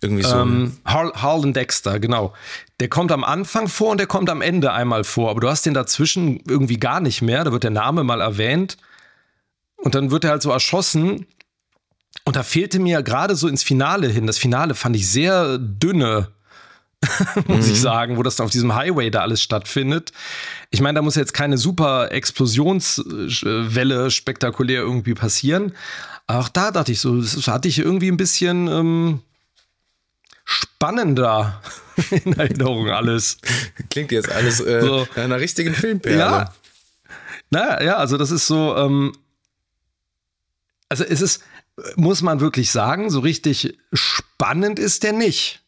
irgendwie 0.00 0.22
so. 0.22 0.36
Ähm, 0.36 0.76
Harlan 0.84 1.52
Dexter, 1.52 2.00
genau. 2.00 2.32
Der 2.80 2.88
kommt 2.88 3.12
am 3.12 3.24
Anfang 3.24 3.68
vor 3.68 3.90
und 3.90 3.98
der 3.98 4.06
kommt 4.06 4.30
am 4.30 4.40
Ende 4.40 4.72
einmal 4.72 5.04
vor. 5.04 5.30
Aber 5.30 5.40
du 5.40 5.48
hast 5.48 5.66
den 5.66 5.74
dazwischen 5.74 6.40
irgendwie 6.48 6.78
gar 6.78 7.00
nicht 7.00 7.22
mehr. 7.22 7.44
Da 7.44 7.52
wird 7.52 7.64
der 7.64 7.70
Name 7.70 8.02
mal 8.04 8.20
erwähnt. 8.20 8.78
Und 9.76 9.94
dann 9.94 10.10
wird 10.10 10.24
er 10.24 10.30
halt 10.30 10.42
so 10.42 10.50
erschossen. 10.50 11.26
Und 12.24 12.36
da 12.36 12.42
fehlte 12.42 12.78
mir 12.78 13.02
gerade 13.02 13.34
so 13.36 13.48
ins 13.48 13.62
Finale 13.62 14.08
hin. 14.08 14.26
Das 14.26 14.38
Finale 14.38 14.74
fand 14.74 14.96
ich 14.96 15.08
sehr 15.08 15.58
dünne 15.58 16.28
muss 17.46 17.66
mhm. 17.66 17.72
ich 17.72 17.80
sagen, 17.80 18.16
wo 18.16 18.22
das 18.22 18.40
auf 18.40 18.50
diesem 18.50 18.74
Highway 18.74 19.10
da 19.10 19.20
alles 19.20 19.42
stattfindet. 19.42 20.12
Ich 20.70 20.80
meine, 20.80 20.96
da 20.96 21.02
muss 21.02 21.16
jetzt 21.16 21.34
keine 21.34 21.58
super 21.58 22.12
Explosionswelle 22.12 24.10
spektakulär 24.10 24.80
irgendwie 24.80 25.14
passieren. 25.14 25.72
Aber 26.26 26.40
auch 26.40 26.48
da 26.48 26.70
dachte 26.70 26.92
ich 26.92 27.00
so, 27.00 27.20
das 27.20 27.46
hatte 27.48 27.68
ich 27.68 27.78
irgendwie 27.78 28.10
ein 28.10 28.16
bisschen 28.16 28.68
ähm, 28.68 29.20
spannender 30.44 31.60
in 32.10 32.38
Erinnerung 32.38 32.88
alles. 32.90 33.38
Klingt 33.90 34.12
jetzt 34.12 34.30
alles 34.30 34.60
äh, 34.60 34.80
so. 34.80 35.06
einer 35.16 35.40
richtigen 35.40 35.74
Filmperle. 35.74 36.18
Ja. 36.18 36.54
Naja, 37.50 37.82
ja, 37.82 37.96
also 37.96 38.16
das 38.16 38.30
ist 38.30 38.46
so, 38.46 38.76
ähm, 38.76 39.12
also 40.88 41.04
es 41.04 41.20
ist, 41.20 41.42
muss 41.96 42.22
man 42.22 42.40
wirklich 42.40 42.70
sagen, 42.70 43.10
so 43.10 43.20
richtig 43.20 43.76
spannend 43.92 44.78
ist 44.78 45.02
der 45.02 45.12
nicht. 45.12 45.61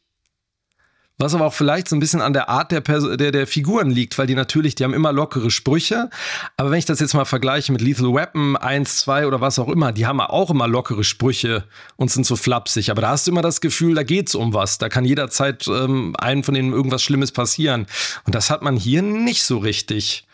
Was 1.17 1.33
aber 1.33 1.47
auch 1.47 1.55
vielleicht 1.55 1.89
so 1.89 1.95
ein 1.95 2.01
bisschen 2.01 2.21
an 2.21 2.33
der 2.33 2.49
Art 2.49 2.73
der, 2.73 2.81
Pers 2.81 3.05
der, 3.17 3.31
der 3.31 3.47
Figuren 3.47 3.89
liegt, 3.89 4.19
weil 4.19 4.27
die 4.27 4.35
natürlich, 4.35 4.75
die 4.75 4.83
haben 4.83 4.93
immer 4.93 5.13
lockere 5.13 5.53
Sprüche. 5.53 6.11
Aber 6.57 6.73
wenn 6.73 6.79
ich 6.79 6.87
das 6.87 6.99
jetzt 6.99 7.15
mal 7.15 7.25
vergleiche 7.25 7.71
mit 7.71 7.81
Lethal 7.81 8.13
Weapon 8.13 8.57
1, 8.57 8.99
2 8.99 9.29
oder 9.29 9.41
was 9.41 9.61
auch 9.61 9.69
immer, 9.69 9.93
die 9.93 10.07
haben 10.07 10.21
auch 10.21 10.51
immer 10.51 10.67
lockere 10.67 11.05
Sprüche 11.05 11.65
und 11.95 12.11
sind 12.11 12.27
so 12.27 12.35
flapsig. 12.35 12.91
Aber 12.91 13.01
da 13.01 13.11
hast 13.11 13.29
du 13.29 13.31
immer 13.31 13.43
das 13.43 13.61
Gefühl, 13.61 13.95
da 13.95 14.03
geht's 14.03 14.35
um 14.35 14.55
was. 14.55 14.79
Da 14.79 14.89
kann 14.89 15.05
jederzeit 15.05 15.69
ähm, 15.69 16.17
einem 16.19 16.43
von 16.43 16.55
denen 16.55 16.73
irgendwas 16.73 17.05
Schlimmes 17.05 17.31
passieren. 17.31 17.87
Und 18.27 18.35
das 18.35 18.51
hat 18.51 18.63
man 18.63 18.77
hier 18.77 19.03
nicht 19.03 19.45
so 19.45 19.59
richtig. 19.59 20.27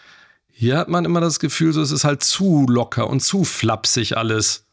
Hier 0.51 0.79
hat 0.79 0.89
man 0.89 1.05
immer 1.05 1.21
das 1.21 1.41
Gefühl, 1.41 1.75
so 1.75 1.83
es 1.83 1.91
ist 1.91 2.05
halt 2.05 2.23
zu 2.23 2.67
locker 2.67 3.09
und 3.09 3.21
zu 3.21 3.45
flapsig 3.45 4.17
alles. 4.17 4.65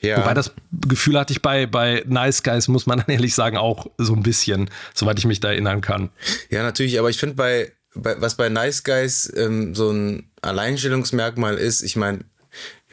Ja. 0.00 0.18
Wobei 0.18 0.34
das 0.34 0.52
Gefühl 0.72 1.18
hatte 1.18 1.32
ich 1.32 1.42
bei, 1.42 1.66
bei 1.66 2.04
Nice 2.06 2.42
Guys, 2.42 2.68
muss 2.68 2.86
man 2.86 2.98
dann 3.06 3.08
ehrlich 3.08 3.34
sagen, 3.34 3.56
auch 3.56 3.86
so 3.98 4.14
ein 4.14 4.22
bisschen, 4.22 4.70
soweit 4.94 5.18
ich 5.18 5.26
mich 5.26 5.40
da 5.40 5.48
erinnern 5.48 5.80
kann. 5.80 6.10
Ja, 6.48 6.62
natürlich, 6.62 6.98
aber 6.98 7.10
ich 7.10 7.18
finde 7.18 7.36
bei, 7.36 7.72
bei, 7.94 8.20
was 8.20 8.36
bei 8.36 8.48
Nice 8.48 8.82
Guys 8.84 9.32
ähm, 9.36 9.74
so 9.74 9.90
ein 9.90 10.30
Alleinstellungsmerkmal 10.42 11.56
ist, 11.56 11.82
ich 11.82 11.96
meine, 11.96 12.20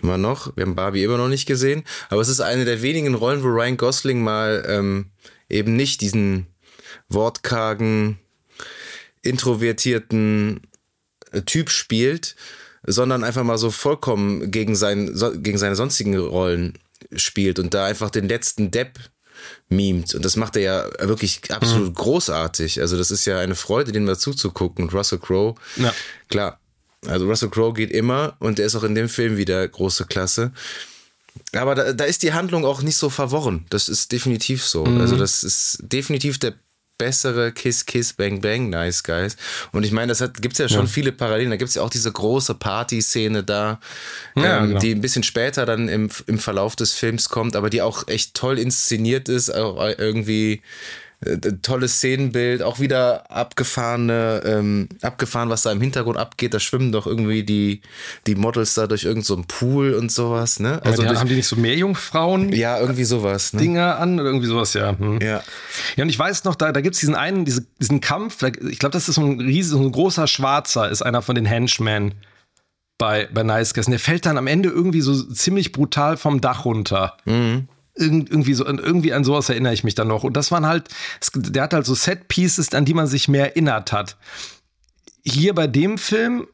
immer 0.01 0.17
noch, 0.17 0.55
wir 0.55 0.65
haben 0.65 0.75
Barbie 0.75 1.03
immer 1.03 1.17
noch 1.17 1.29
nicht 1.29 1.45
gesehen, 1.45 1.83
aber 2.09 2.21
es 2.21 2.27
ist 2.27 2.41
eine 2.41 2.65
der 2.65 2.81
wenigen 2.81 3.15
Rollen, 3.15 3.43
wo 3.43 3.47
Ryan 3.47 3.77
Gosling 3.77 4.21
mal 4.21 4.65
ähm, 4.67 5.07
eben 5.49 5.75
nicht 5.75 6.01
diesen 6.01 6.47
wortkargen, 7.09 8.19
introvertierten 9.21 10.61
äh, 11.31 11.41
Typ 11.41 11.69
spielt, 11.69 12.35
sondern 12.85 13.23
einfach 13.23 13.43
mal 13.43 13.57
so 13.57 13.71
vollkommen 13.71 14.51
gegen, 14.51 14.75
sein, 14.75 15.13
gegen 15.37 15.57
seine 15.57 15.75
sonstigen 15.75 16.17
Rollen 16.17 16.77
spielt 17.15 17.59
und 17.59 17.73
da 17.73 17.85
einfach 17.85 18.09
den 18.09 18.27
letzten 18.27 18.71
Depp 18.71 18.99
mimt. 19.69 20.15
Und 20.15 20.25
das 20.25 20.35
macht 20.35 20.55
er 20.55 20.61
ja 20.61 21.07
wirklich 21.07 21.41
absolut 21.51 21.89
mhm. 21.89 21.95
großartig. 21.95 22.81
Also 22.81 22.97
das 22.97 23.11
ist 23.11 23.25
ja 23.25 23.39
eine 23.39 23.55
Freude, 23.55 23.91
den 23.91 24.05
mal 24.05 24.17
zuzugucken. 24.17 24.85
Und 24.85 24.93
Russell 24.93 25.19
Crowe, 25.19 25.55
ja. 25.75 25.93
klar. 26.29 26.59
Also 27.05 27.27
Russell 27.27 27.49
Crowe 27.49 27.73
geht 27.73 27.91
immer 27.91 28.35
und 28.39 28.57
der 28.57 28.65
ist 28.65 28.75
auch 28.75 28.83
in 28.83 28.95
dem 28.95 29.07
Film 29.07 29.37
wieder 29.37 29.67
große 29.67 30.05
Klasse. 30.05 30.51
Aber 31.53 31.75
da, 31.75 31.93
da 31.93 32.03
ist 32.05 32.23
die 32.23 32.33
Handlung 32.33 32.65
auch 32.65 32.81
nicht 32.81 32.97
so 32.97 33.09
verworren. 33.09 33.65
Das 33.69 33.89
ist 33.89 34.11
definitiv 34.11 34.65
so. 34.65 34.85
Mhm. 34.85 35.01
Also 35.01 35.15
das 35.15 35.43
ist 35.43 35.79
definitiv 35.81 36.39
der 36.39 36.55
bessere 36.97 37.51
Kiss, 37.51 37.85
Kiss, 37.85 38.13
Bang, 38.13 38.41
Bang, 38.41 38.69
Nice 38.69 39.03
Guys. 39.03 39.37
Und 39.71 39.85
ich 39.85 39.91
meine, 39.91 40.07
das 40.07 40.21
hat, 40.21 40.41
gibt's 40.41 40.57
ja 40.57 40.67
schon 40.67 40.85
ja. 40.85 40.91
viele 40.91 41.11
Parallelen. 41.11 41.51
Da 41.51 41.57
gibt's 41.57 41.75
ja 41.75 41.81
auch 41.81 41.89
diese 41.89 42.11
große 42.11 42.55
Party-Szene 42.55 43.43
da, 43.43 43.79
ja, 44.35 44.57
ähm, 44.57 44.67
genau. 44.69 44.79
die 44.79 44.91
ein 44.91 45.01
bisschen 45.01 45.23
später 45.23 45.65
dann 45.65 45.89
im, 45.89 46.09
im 46.25 46.39
Verlauf 46.39 46.75
des 46.75 46.93
Films 46.93 47.29
kommt, 47.29 47.55
aber 47.55 47.69
die 47.69 47.81
auch 47.81 48.07
echt 48.07 48.33
toll 48.33 48.59
inszeniert 48.59 49.29
ist, 49.29 49.53
auch 49.53 49.79
irgendwie 49.97 50.61
äh, 51.25 51.37
tolles 51.63 51.95
Szenenbild, 51.95 52.61
auch 52.61 52.79
wieder 52.79 53.31
abgefahrene, 53.31 54.43
ähm, 54.45 54.89
abgefahren, 55.01 55.49
was 55.49 55.63
da 55.63 55.71
im 55.71 55.81
Hintergrund 55.81 56.17
abgeht. 56.17 56.53
Da 56.53 56.59
schwimmen 56.59 56.91
doch 56.91 57.07
irgendwie 57.07 57.43
die, 57.43 57.81
die 58.27 58.35
Models 58.35 58.75
da 58.75 58.85
durch 58.85 59.03
irgendeinen 59.03 59.23
so 59.23 59.43
Pool 59.47 59.93
und 59.95 60.11
sowas, 60.11 60.59
ne? 60.59 60.79
Also 60.83 61.01
ja, 61.01 61.07
durch, 61.07 61.19
haben 61.19 61.27
die 61.27 61.35
nicht 61.35 61.47
so 61.47 61.55
Meerjungfrauen? 61.55 62.53
Ja, 62.53 62.79
irgendwie 62.79 63.03
sowas, 63.03 63.53
ne? 63.53 63.61
Dinger 63.61 63.97
an 63.97 64.19
oder 64.19 64.29
irgendwie 64.29 64.47
sowas, 64.47 64.73
ja. 64.75 64.97
Hm. 64.97 65.19
Ja. 65.19 65.43
Ja, 65.95 66.03
und 66.03 66.09
ich 66.09 66.19
weiß 66.19 66.43
noch, 66.43 66.55
da, 66.55 66.71
da 66.71 66.81
gibt 66.81 66.93
es 66.93 66.99
diesen 66.99 67.15
einen, 67.15 67.45
diese, 67.45 67.65
diesen 67.79 67.99
Kampf, 67.99 68.43
ich 68.43 68.77
glaube, 68.77 68.93
das 68.93 69.09
ist 69.09 69.15
so 69.15 69.21
ein 69.21 69.39
riesen, 69.39 69.77
so 69.77 69.83
ein 69.83 69.91
großer 69.91 70.27
Schwarzer, 70.27 70.89
ist 70.89 71.01
einer 71.01 71.23
von 71.23 71.35
den 71.35 71.45
Henchmen. 71.45 72.13
bei, 72.99 73.27
bei 73.33 73.43
Nice 73.43 73.73
Guys. 73.73 73.87
Und 73.87 73.91
der 73.91 73.99
fällt 73.99 74.25
dann 74.25 74.37
am 74.37 74.47
Ende 74.47 74.69
irgendwie 74.69 75.01
so 75.01 75.21
ziemlich 75.23 75.71
brutal 75.71 76.17
vom 76.17 76.41
Dach 76.41 76.65
runter. 76.65 77.17
Mhm. 77.25 77.67
Irgend, 77.97 78.29
irgendwie, 78.29 78.53
so, 78.53 78.65
irgendwie 78.65 79.13
an 79.13 79.23
sowas 79.23 79.49
erinnere 79.49 79.73
ich 79.73 79.83
mich 79.83 79.95
dann 79.95 80.07
noch. 80.07 80.23
Und 80.23 80.33
das 80.33 80.51
waren 80.51 80.65
halt, 80.65 80.89
der 81.33 81.63
hat 81.63 81.73
halt 81.73 81.85
so 81.85 81.95
Set-Pieces, 81.95 82.73
an 82.73 82.85
die 82.85 82.93
man 82.93 83.07
sich 83.07 83.27
mehr 83.27 83.47
erinnert 83.47 83.91
hat. 83.91 84.17
Hier 85.23 85.53
bei 85.53 85.67
dem 85.67 85.97
Film 85.97 86.47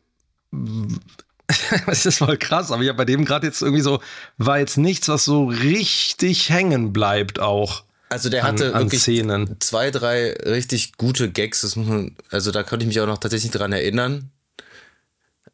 das 1.86 2.06
ist 2.06 2.20
voll 2.20 2.38
krass, 2.38 2.72
aber 2.72 2.84
ja, 2.84 2.94
bei 2.94 3.06
dem 3.06 3.26
gerade 3.26 3.48
jetzt 3.48 3.62
irgendwie 3.62 3.82
so, 3.82 4.02
war 4.38 4.60
jetzt 4.60 4.78
nichts, 4.78 5.08
was 5.10 5.26
so 5.26 5.46
richtig 5.46 6.50
hängen 6.50 6.94
bleibt 6.94 7.40
auch. 7.40 7.84
Also 8.10 8.30
der 8.30 8.44
hatte 8.44 8.68
an, 8.70 8.74
an 8.74 8.82
wirklich 8.84 9.02
Szenen. 9.02 9.56
zwei, 9.60 9.90
drei 9.90 10.34
richtig 10.46 10.98
gute 10.98 11.32
Gags, 11.32 11.76
man, 11.76 12.16
also 12.30 12.52
da 12.52 12.64
konnte 12.64 12.84
ich 12.84 12.88
mich 12.88 13.00
auch 13.00 13.08
noch 13.08 13.18
tatsächlich 13.18 13.52
dran 13.52 13.74
erinnern. 13.74 14.30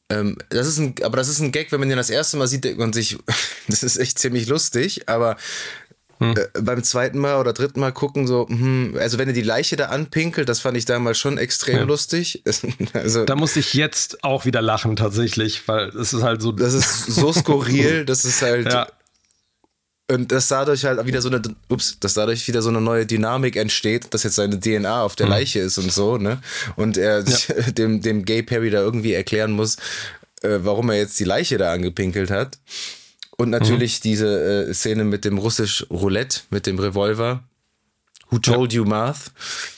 Ähm, 0.09 0.37
das 0.49 0.67
ist 0.67 0.79
ein, 0.79 0.95
aber 1.03 1.17
das 1.17 1.29
ist 1.29 1.39
ein 1.39 1.51
Gag, 1.51 1.71
wenn 1.71 1.79
man 1.79 1.89
den 1.89 1.97
das 1.97 2.09
erste 2.09 2.37
Mal 2.37 2.47
sieht, 2.47 2.63
denkt 2.63 2.79
man 2.79 2.93
sich, 2.93 3.17
das 3.67 3.83
ist 3.83 3.97
echt 3.97 4.17
ziemlich 4.19 4.47
lustig, 4.47 5.07
aber 5.07 5.37
hm. 6.19 6.35
äh, 6.35 6.61
beim 6.61 6.83
zweiten 6.83 7.19
Mal 7.19 7.39
oder 7.39 7.53
dritten 7.53 7.79
Mal 7.79 7.91
gucken, 7.91 8.27
so, 8.27 8.47
hm, 8.47 8.97
also 8.99 9.17
wenn 9.17 9.27
er 9.27 9.33
die 9.33 9.41
Leiche 9.41 9.75
da 9.75 9.85
anpinkelt, 9.85 10.49
das 10.49 10.59
fand 10.59 10.77
ich 10.77 10.85
damals 10.85 11.19
schon 11.19 11.37
extrem 11.37 11.77
ja. 11.77 11.83
lustig. 11.83 12.43
also, 12.93 13.25
da 13.25 13.35
musste 13.35 13.59
ich 13.59 13.73
jetzt 13.73 14.23
auch 14.23 14.45
wieder 14.45 14.61
lachen, 14.61 14.95
tatsächlich, 14.95 15.67
weil 15.67 15.89
es 15.89 16.13
ist 16.13 16.23
halt 16.23 16.41
so. 16.41 16.51
Das 16.51 16.73
ist 16.73 17.05
so 17.05 17.31
skurril, 17.31 18.03
das 18.05 18.25
ist 18.25 18.41
halt. 18.41 18.71
Ja. 18.71 18.87
Und 20.11 20.31
dass 20.31 20.47
dadurch 20.47 20.85
halt 20.85 21.05
wieder 21.05 21.21
so 21.21 21.29
eine, 21.29 21.41
ups, 21.67 21.99
dass 21.99 22.15
dadurch 22.15 22.47
wieder 22.47 22.63
so 22.63 22.69
eine 22.69 22.81
neue 22.81 23.05
Dynamik 23.05 23.55
entsteht, 23.55 24.11
dass 24.11 24.23
jetzt 24.23 24.35
seine 24.35 24.59
DNA 24.59 25.03
auf 25.03 25.15
der 25.15 25.27
mhm. 25.27 25.33
Leiche 25.33 25.59
ist 25.59 25.77
und 25.77 25.91
so, 25.91 26.17
ne? 26.17 26.41
Und 26.75 26.97
er 26.97 27.23
ja. 27.23 27.71
dem, 27.77 28.01
dem 28.01 28.25
Gay 28.25 28.41
Perry 28.41 28.71
da 28.71 28.79
irgendwie 28.79 29.13
erklären 29.13 29.51
muss, 29.51 29.77
äh, 30.41 30.59
warum 30.61 30.89
er 30.89 30.97
jetzt 30.97 31.19
die 31.19 31.25
Leiche 31.25 31.59
da 31.59 31.71
angepinkelt 31.71 32.31
hat. 32.31 32.57
Und 33.37 33.51
natürlich 33.51 33.99
mhm. 33.99 34.03
diese 34.03 34.67
äh, 34.69 34.73
Szene 34.73 35.03
mit 35.03 35.25
dem 35.25 35.37
russisch 35.37 35.85
Roulette, 35.91 36.41
mit 36.49 36.65
dem 36.65 36.79
Revolver. 36.79 37.43
Who 38.31 38.39
told 38.39 38.73
ja. 38.73 38.77
you 38.77 38.85
math? 38.85 39.31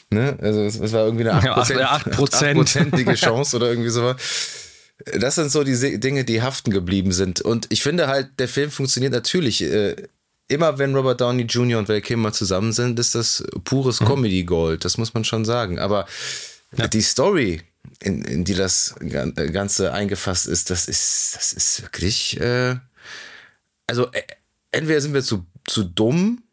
Ne? 0.09 0.37
Also 0.41 0.61
es 0.61 0.93
war 0.93 1.05
irgendwie 1.05 1.29
eine 1.29 1.41
8%, 1.41 1.79
ja, 1.79 1.97
8%. 1.97 3.15
Chance 3.15 3.55
oder 3.57 3.69
irgendwie 3.69 3.89
so. 3.89 4.15
Das 5.19 5.35
sind 5.35 5.51
so 5.51 5.63
die 5.63 5.99
Dinge, 5.99 6.23
die 6.23 6.41
haften 6.41 6.71
geblieben 6.71 7.11
sind. 7.11 7.41
Und 7.41 7.67
ich 7.69 7.83
finde 7.83 8.07
halt, 8.07 8.29
der 8.39 8.47
Film 8.47 8.71
funktioniert 8.71 9.13
natürlich 9.13 9.61
äh, 9.63 9.95
immer 10.51 10.77
wenn 10.77 10.95
Robert 10.95 11.21
Downey 11.21 11.43
Jr. 11.43 11.79
und 11.79 11.89
Val 11.89 12.01
Kilmer 12.01 12.33
zusammen 12.33 12.73
sind, 12.73 12.99
ist 12.99 13.15
das 13.15 13.43
pures 13.63 14.01
mhm. 14.01 14.05
Comedy 14.05 14.43
Gold. 14.43 14.85
Das 14.85 14.97
muss 14.97 15.13
man 15.13 15.23
schon 15.23 15.45
sagen. 15.45 15.79
Aber 15.79 16.05
ja. 16.77 16.87
die 16.87 17.01
Story, 17.01 17.61
in, 18.01 18.23
in, 18.25 18.43
die 18.43 18.55
das 18.55 18.95
Ganze 19.53 19.93
eingefasst 19.93 20.47
ist, 20.47 20.69
das 20.69 20.87
ist, 20.87 21.35
das 21.35 21.53
ist 21.53 21.81
wirklich. 21.81 22.39
Äh, 22.39 22.75
also 23.87 24.09
entweder 24.71 25.01
sind 25.01 25.13
wir 25.13 25.23
zu, 25.23 25.45
zu 25.65 25.83
dumm, 25.83 26.43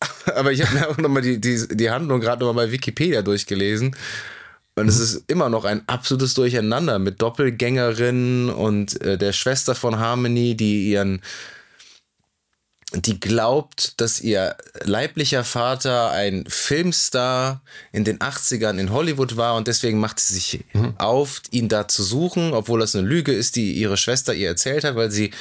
aber 0.34 0.52
ich 0.52 0.62
habe 0.62 0.74
mir 0.74 0.88
auch 0.88 0.98
nochmal 0.98 1.22
die, 1.22 1.40
die, 1.40 1.68
die 1.68 1.90
Handlung 1.90 2.20
gerade 2.20 2.44
nochmal 2.44 2.66
bei 2.66 2.72
Wikipedia 2.72 3.22
durchgelesen. 3.22 3.94
Und 4.78 4.88
es 4.88 4.98
ist 4.98 5.24
immer 5.30 5.48
noch 5.48 5.64
ein 5.64 5.88
absolutes 5.88 6.34
Durcheinander 6.34 6.98
mit 6.98 7.22
Doppelgängerinnen 7.22 8.50
und 8.50 9.00
äh, 9.00 9.16
der 9.16 9.32
Schwester 9.32 9.74
von 9.74 9.98
Harmony, 9.98 10.54
die 10.54 10.90
ihren 10.90 11.22
die 12.94 13.18
glaubt, 13.18 14.00
dass 14.00 14.20
ihr 14.20 14.56
leiblicher 14.84 15.42
Vater 15.44 16.12
ein 16.12 16.44
Filmstar 16.48 17.60
in 17.92 18.04
den 18.04 18.18
80ern 18.20 18.78
in 18.78 18.92
Hollywood 18.92 19.36
war 19.36 19.56
und 19.56 19.66
deswegen 19.66 19.98
macht 19.98 20.20
sie 20.20 20.34
sich 20.34 20.64
mhm. 20.72 20.94
auf, 20.98 21.42
ihn 21.50 21.68
da 21.68 21.88
zu 21.88 22.04
suchen, 22.04 22.52
obwohl 22.52 22.80
das 22.80 22.94
eine 22.94 23.06
Lüge 23.06 23.32
ist, 23.32 23.56
die 23.56 23.72
ihre 23.72 23.96
Schwester 23.96 24.34
ihr 24.34 24.48
erzählt 24.48 24.84
hat, 24.84 24.94
weil 24.94 25.10
sie, 25.10 25.32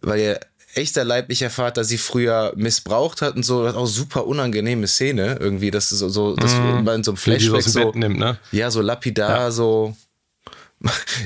weil 0.00 0.20
ihr 0.20 0.40
echter 0.74 1.04
leiblicher 1.04 1.50
Vater 1.50 1.84
sie 1.84 1.98
früher 1.98 2.54
missbraucht 2.56 3.20
hat 3.20 3.36
und 3.36 3.44
so, 3.44 3.64
das 3.64 3.74
auch 3.74 3.86
super 3.86 4.26
unangenehme 4.26 4.86
Szene 4.86 5.36
irgendwie, 5.38 5.70
das 5.70 5.92
ist 5.92 5.98
so, 5.98 6.08
so 6.08 6.34
dass 6.36 6.54
mhm. 6.54 6.84
man 6.84 7.04
so 7.04 7.10
einem 7.10 7.18
Flashback 7.18 7.62
so, 7.62 7.92
nimmt, 7.92 8.18
ne? 8.18 8.38
ja, 8.50 8.70
so 8.70 8.80
lapidar, 8.80 9.38
ja. 9.38 9.50
so 9.50 9.94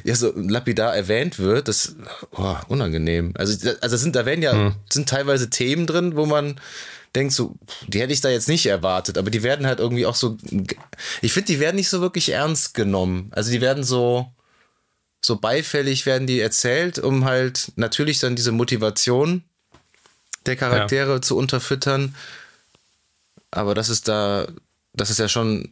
ja 0.04 0.14
so 0.14 0.32
lapidar 0.36 0.94
erwähnt 0.94 1.38
wird, 1.38 1.68
das 1.68 1.96
oh, 2.32 2.56
unangenehm. 2.68 3.32
Also, 3.36 3.70
also 3.80 3.96
sind, 3.96 4.16
da 4.16 4.26
werden 4.26 4.42
ja, 4.42 4.52
hm. 4.52 4.74
sind 4.90 5.08
teilweise 5.08 5.50
Themen 5.50 5.86
drin, 5.86 6.16
wo 6.16 6.26
man 6.26 6.60
denkt, 7.14 7.32
so, 7.32 7.54
die 7.86 8.00
hätte 8.00 8.12
ich 8.12 8.20
da 8.20 8.28
jetzt 8.28 8.48
nicht 8.48 8.66
erwartet, 8.66 9.18
aber 9.18 9.30
die 9.30 9.42
werden 9.42 9.66
halt 9.66 9.80
irgendwie 9.80 10.06
auch 10.06 10.14
so, 10.14 10.36
ich 11.22 11.32
finde, 11.32 11.46
die 11.46 11.60
werden 11.60 11.76
nicht 11.76 11.88
so 11.88 12.00
wirklich 12.00 12.30
ernst 12.30 12.74
genommen. 12.74 13.30
Also 13.32 13.50
die 13.50 13.60
werden 13.60 13.84
so, 13.84 14.26
so 15.24 15.36
beifällig 15.36 16.04
werden 16.06 16.26
die 16.26 16.40
erzählt, 16.40 16.98
um 16.98 17.24
halt 17.24 17.72
natürlich 17.76 18.18
dann 18.20 18.36
diese 18.36 18.52
Motivation 18.52 19.44
der 20.44 20.56
Charaktere 20.56 21.14
ja. 21.14 21.22
zu 21.22 21.36
unterfüttern. 21.36 22.14
Aber 23.50 23.74
das 23.74 23.88
ist 23.88 24.08
da 24.08 24.46
dass 24.96 25.10
es 25.10 25.18
ja 25.18 25.28
schon 25.28 25.68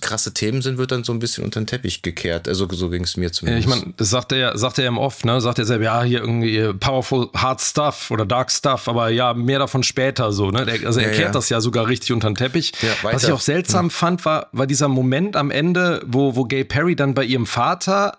krasse 0.00 0.34
Themen 0.34 0.60
sind, 0.60 0.76
wird 0.76 0.92
dann 0.92 1.02
so 1.02 1.12
ein 1.12 1.18
bisschen 1.18 1.44
unter 1.44 1.60
den 1.60 1.66
Teppich 1.66 2.02
gekehrt. 2.02 2.46
Also 2.46 2.68
so 2.70 2.90
ging 2.90 3.04
es 3.04 3.16
mir 3.16 3.32
zumindest. 3.32 3.66
Ja, 3.66 3.74
ich 3.74 3.80
meine, 3.80 3.94
das 3.96 4.10
sagt 4.10 4.32
er 4.32 4.38
ja, 4.38 4.56
sagt 4.56 4.78
er 4.78 4.84
ja 4.84 4.92
oft, 4.92 5.24
ne? 5.24 5.40
Sagt 5.40 5.58
er 5.58 5.64
selber, 5.64 5.84
ja, 5.84 6.02
hier 6.02 6.20
irgendwie 6.20 6.72
powerful 6.78 7.30
hard 7.34 7.60
stuff 7.60 8.10
oder 8.10 8.26
dark 8.26 8.50
stuff, 8.50 8.86
aber 8.86 9.08
ja, 9.08 9.32
mehr 9.32 9.58
davon 9.58 9.82
später 9.82 10.30
so, 10.32 10.50
ne? 10.50 10.66
Der, 10.66 10.86
also 10.86 11.00
er 11.00 11.06
ja, 11.06 11.10
erklärt 11.10 11.28
ja. 11.28 11.32
das 11.32 11.48
ja 11.48 11.60
sogar 11.60 11.88
richtig 11.88 12.12
unter 12.12 12.28
den 12.28 12.34
Teppich. 12.34 12.72
Was 13.02 13.24
ich 13.24 13.32
auch 13.32 13.40
seltsam 13.40 13.86
mhm. 13.86 13.90
fand, 13.90 14.24
war, 14.26 14.48
war 14.52 14.66
dieser 14.66 14.88
Moment 14.88 15.36
am 15.36 15.50
Ende, 15.50 16.02
wo, 16.06 16.36
wo 16.36 16.44
Gay 16.44 16.64
Perry 16.64 16.94
dann 16.94 17.14
bei 17.14 17.24
ihrem 17.24 17.46
Vater 17.46 18.18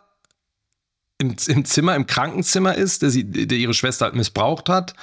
im, 1.19 1.35
im 1.47 1.65
Zimmer, 1.65 1.95
im 1.95 2.07
Krankenzimmer 2.07 2.73
ist, 2.73 3.03
der, 3.03 3.11
sie, 3.11 3.25
der 3.25 3.59
ihre 3.59 3.75
Schwester 3.75 4.05
halt 4.05 4.15
missbraucht 4.15 4.69
hat 4.69 4.95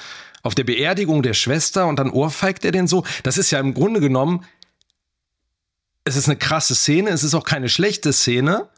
auf 0.42 0.54
der 0.54 0.64
Beerdigung 0.64 1.22
der 1.22 1.34
Schwester 1.34 1.86
und 1.86 1.98
dann 1.98 2.10
ohrfeigt 2.10 2.64
er 2.64 2.72
den 2.72 2.86
so. 2.86 3.04
Das 3.22 3.38
ist 3.38 3.50
ja 3.50 3.60
im 3.60 3.74
Grunde 3.74 4.00
genommen 4.00 4.44
es 6.08 6.16
ist 6.16 6.28
eine 6.28 6.38
krasse 6.38 6.74
Szene, 6.74 7.10
es 7.10 7.22
ist 7.22 7.34
auch 7.34 7.44
keine 7.44 7.68
schlechte 7.68 8.12
Szene, 8.12 8.68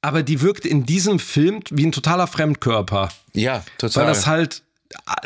aber 0.00 0.22
die 0.22 0.40
wirkt 0.40 0.64
in 0.64 0.86
diesem 0.86 1.18
Film 1.18 1.60
wie 1.70 1.86
ein 1.86 1.92
totaler 1.92 2.26
Fremdkörper. 2.26 3.10
Ja, 3.34 3.64
total. 3.78 4.02
Weil 4.02 4.12
das 4.12 4.26
halt 4.26 4.62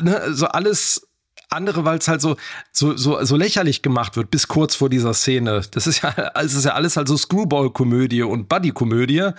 ne, 0.03 0.35
so 0.35 0.47
alles 0.47 1.07
andere, 1.51 1.85
weil 1.85 1.99
es 1.99 2.09
halt 2.09 2.21
so, 2.21 2.37
so, 2.73 2.97
so, 2.97 3.23
so 3.25 3.37
lächerlich 3.37 3.83
gemacht 3.83 4.17
wird, 4.17 4.31
bis 4.31 4.49
kurz 4.49 4.75
vor 4.75 4.89
dieser 4.89 5.15
Szene. 5.15 5.63
Das 5.71 5.87
ist 5.87 6.03
ja, 6.03 6.33
es 6.35 6.55
ist 6.55 6.65
ja 6.65 6.73
alles 6.73 6.97
halt 6.97 7.09
so 7.09 7.17
Screwball-Komödie 7.17 8.23
und 8.23 8.49
Buddy-Komödie. 8.49 9.31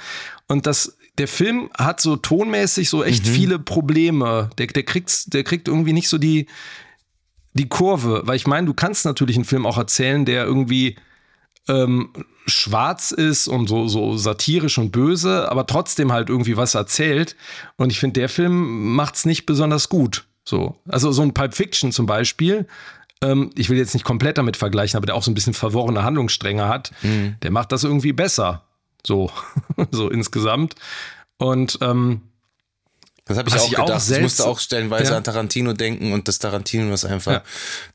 Und 0.48 0.66
das, 0.68 0.96
der 1.18 1.28
Film 1.28 1.70
hat 1.78 2.00
so 2.00 2.16
tonmäßig 2.16 2.90
so 2.90 3.04
echt 3.04 3.26
mhm. 3.26 3.30
viele 3.32 3.60
Probleme. 3.60 4.50
Der, 4.58 4.68
der, 4.68 4.84
kriegt, 4.84 5.34
der 5.34 5.44
kriegt 5.44 5.68
irgendwie 5.68 5.94
nicht 5.94 6.08
so 6.08 6.18
die, 6.18 6.48
die 7.54 7.68
Kurve. 7.68 8.22
Weil 8.26 8.36
ich 8.36 8.48
meine, 8.48 8.68
du 8.68 8.74
kannst 8.74 9.06
natürlich 9.06 9.36
einen 9.36 9.46
Film 9.46 9.66
auch 9.66 9.78
erzählen, 9.78 10.26
der 10.26 10.46
irgendwie 10.46 10.98
ähm, 11.68 12.10
schwarz 12.46 13.12
ist 13.12 13.48
und 13.48 13.68
so, 13.68 13.88
so 13.88 14.18
satirisch 14.18 14.78
und 14.78 14.92
böse, 14.92 15.50
aber 15.50 15.66
trotzdem 15.66 16.12
halt 16.12 16.30
irgendwie 16.30 16.58
was 16.58 16.76
erzählt. 16.76 17.36
Und 17.78 17.92
ich 17.92 18.00
finde, 18.00 18.20
der 18.20 18.30
Film 18.30 18.96
macht 18.96 19.16
es 19.16 19.26
nicht 19.26 19.46
besonders 19.46 19.90
gut. 19.90 20.26
So. 20.44 20.76
Also 20.88 21.12
so 21.12 21.22
ein 21.22 21.34
Pulp 21.34 21.54
Fiction 21.54 21.92
zum 21.92 22.06
Beispiel, 22.06 22.68
ähm, 23.22 23.52
ich 23.56 23.70
will 23.70 23.78
jetzt 23.78 23.94
nicht 23.94 24.04
komplett 24.04 24.38
damit 24.38 24.58
vergleichen, 24.58 24.98
aber 24.98 25.06
der 25.06 25.16
auch 25.16 25.24
so 25.24 25.32
ein 25.32 25.36
bisschen 25.36 25.54
verworrene 25.54 26.04
Handlungsstränge 26.04 26.68
hat, 26.68 26.92
mhm. 27.02 27.36
der 27.42 27.52
macht 27.52 27.72
das 27.72 27.84
irgendwie 27.84 28.14
besser. 28.14 28.64
So, 29.06 29.32
so 29.92 30.10
insgesamt. 30.10 30.76
Und 31.38 31.80
ähm, 31.82 32.22
das 33.26 33.38
habe 33.38 33.50
ich 33.50 33.56
auch 33.56 33.64
ich 33.66 33.76
gedacht. 33.76 33.90
Auch 33.92 34.16
ich 34.16 34.22
musste 34.22 34.46
auch 34.46 34.60
stellenweise 34.60 35.12
ja. 35.12 35.18
an 35.18 35.24
Tarantino 35.24 35.74
denken 35.74 36.12
und 36.12 36.28
dass 36.28 36.40
Tarantino 36.40 36.90
das 36.90 37.06
einfach 37.06 37.32
ja. 37.32 37.44